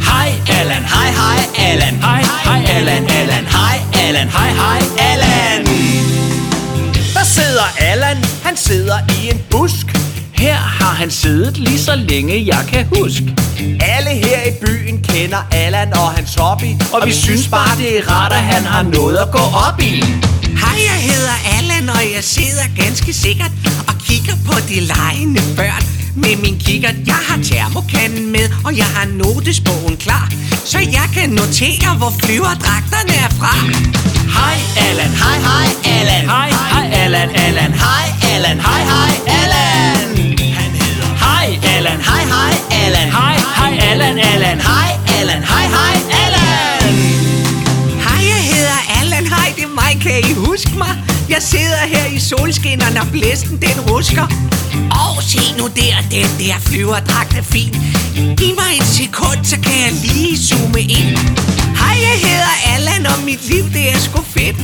[0.10, 0.30] Hej
[0.60, 1.96] Allan, hej hej Allan.
[1.96, 3.46] Hej hej Allan, Allan.
[3.46, 5.66] Hej Allan, hej hej Allan.
[7.14, 9.88] Der sidder Allan, han sidder i en busk
[10.34, 13.36] Her har han siddet lige så længe jeg kan huske.
[13.82, 18.12] Alle her i byen kender Allan og hans hobby Og vi synes bare det er
[18.12, 20.04] rart at han har noget at gå op i.
[20.64, 23.52] Hej, jeg hedder Allan, og jeg sidder ganske sikkert
[23.88, 25.84] og kigger på de legende børn.
[26.16, 26.96] Med min kikkert.
[27.08, 30.32] Jeg har termokanden med, og jeg har notesbogen klar,
[30.66, 33.54] så jeg kan notere, hvor flyverdragterne er fra.
[34.38, 34.58] Hej
[34.88, 35.68] Allan, hej hej
[35.98, 36.26] Allan.
[36.30, 37.72] Hej hej Allan, Allan.
[37.86, 39.93] Hej Allan, hej hej Allan
[42.10, 44.90] hej hej Allan Hej hej Allan, Allan Hej
[45.20, 46.44] Allan, hej hej Allan
[48.06, 49.28] Hej, jeg hedder Allan.
[49.28, 50.02] Hej, det er mig.
[50.02, 50.96] Kan I huske mig?
[51.30, 54.28] Jeg sidder her i solskinnerne, og blæsten den rusker.
[54.92, 57.76] Og se nu der, den der flyverdragt er fin.
[58.38, 61.18] Giv mig et sekund, så kan jeg lige zoome ind.
[61.82, 64.58] Hej, jeg hedder Allan, og mit liv det er sgu fedt.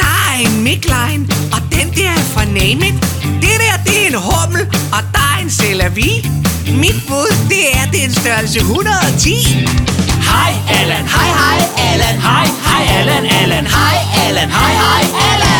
[0.00, 1.22] Der er en midline,
[1.52, 2.94] og den der er fra Name It.
[3.42, 4.62] Det der, det er en hummel,
[4.96, 6.26] og der er en Celavi.
[6.70, 9.30] Mit bud, det er, det er en størrelse 110.
[10.30, 11.58] Hej Allan, hej hej
[11.92, 15.02] Allan Hej hej Allan, Allan Hej Allan, hej hej
[15.32, 15.52] Allan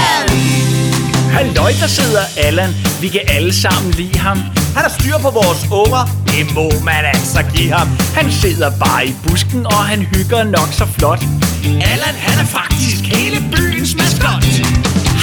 [1.32, 2.74] Halløj, der sidder Allan.
[3.00, 4.38] Vi kan alle sammen lide ham.
[4.74, 6.08] Han har styr på vores unger.
[6.26, 7.88] Det må man altså give ham.
[8.14, 11.24] Han sidder bare i busken, og han hygger nok så flot.
[11.64, 14.44] Allan, han er faktisk hele byens maskot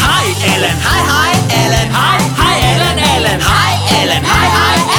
[0.03, 4.98] Hej Allan, hej hej Allan Hej hej Allan, Allan Hej Allan, hej hej Allan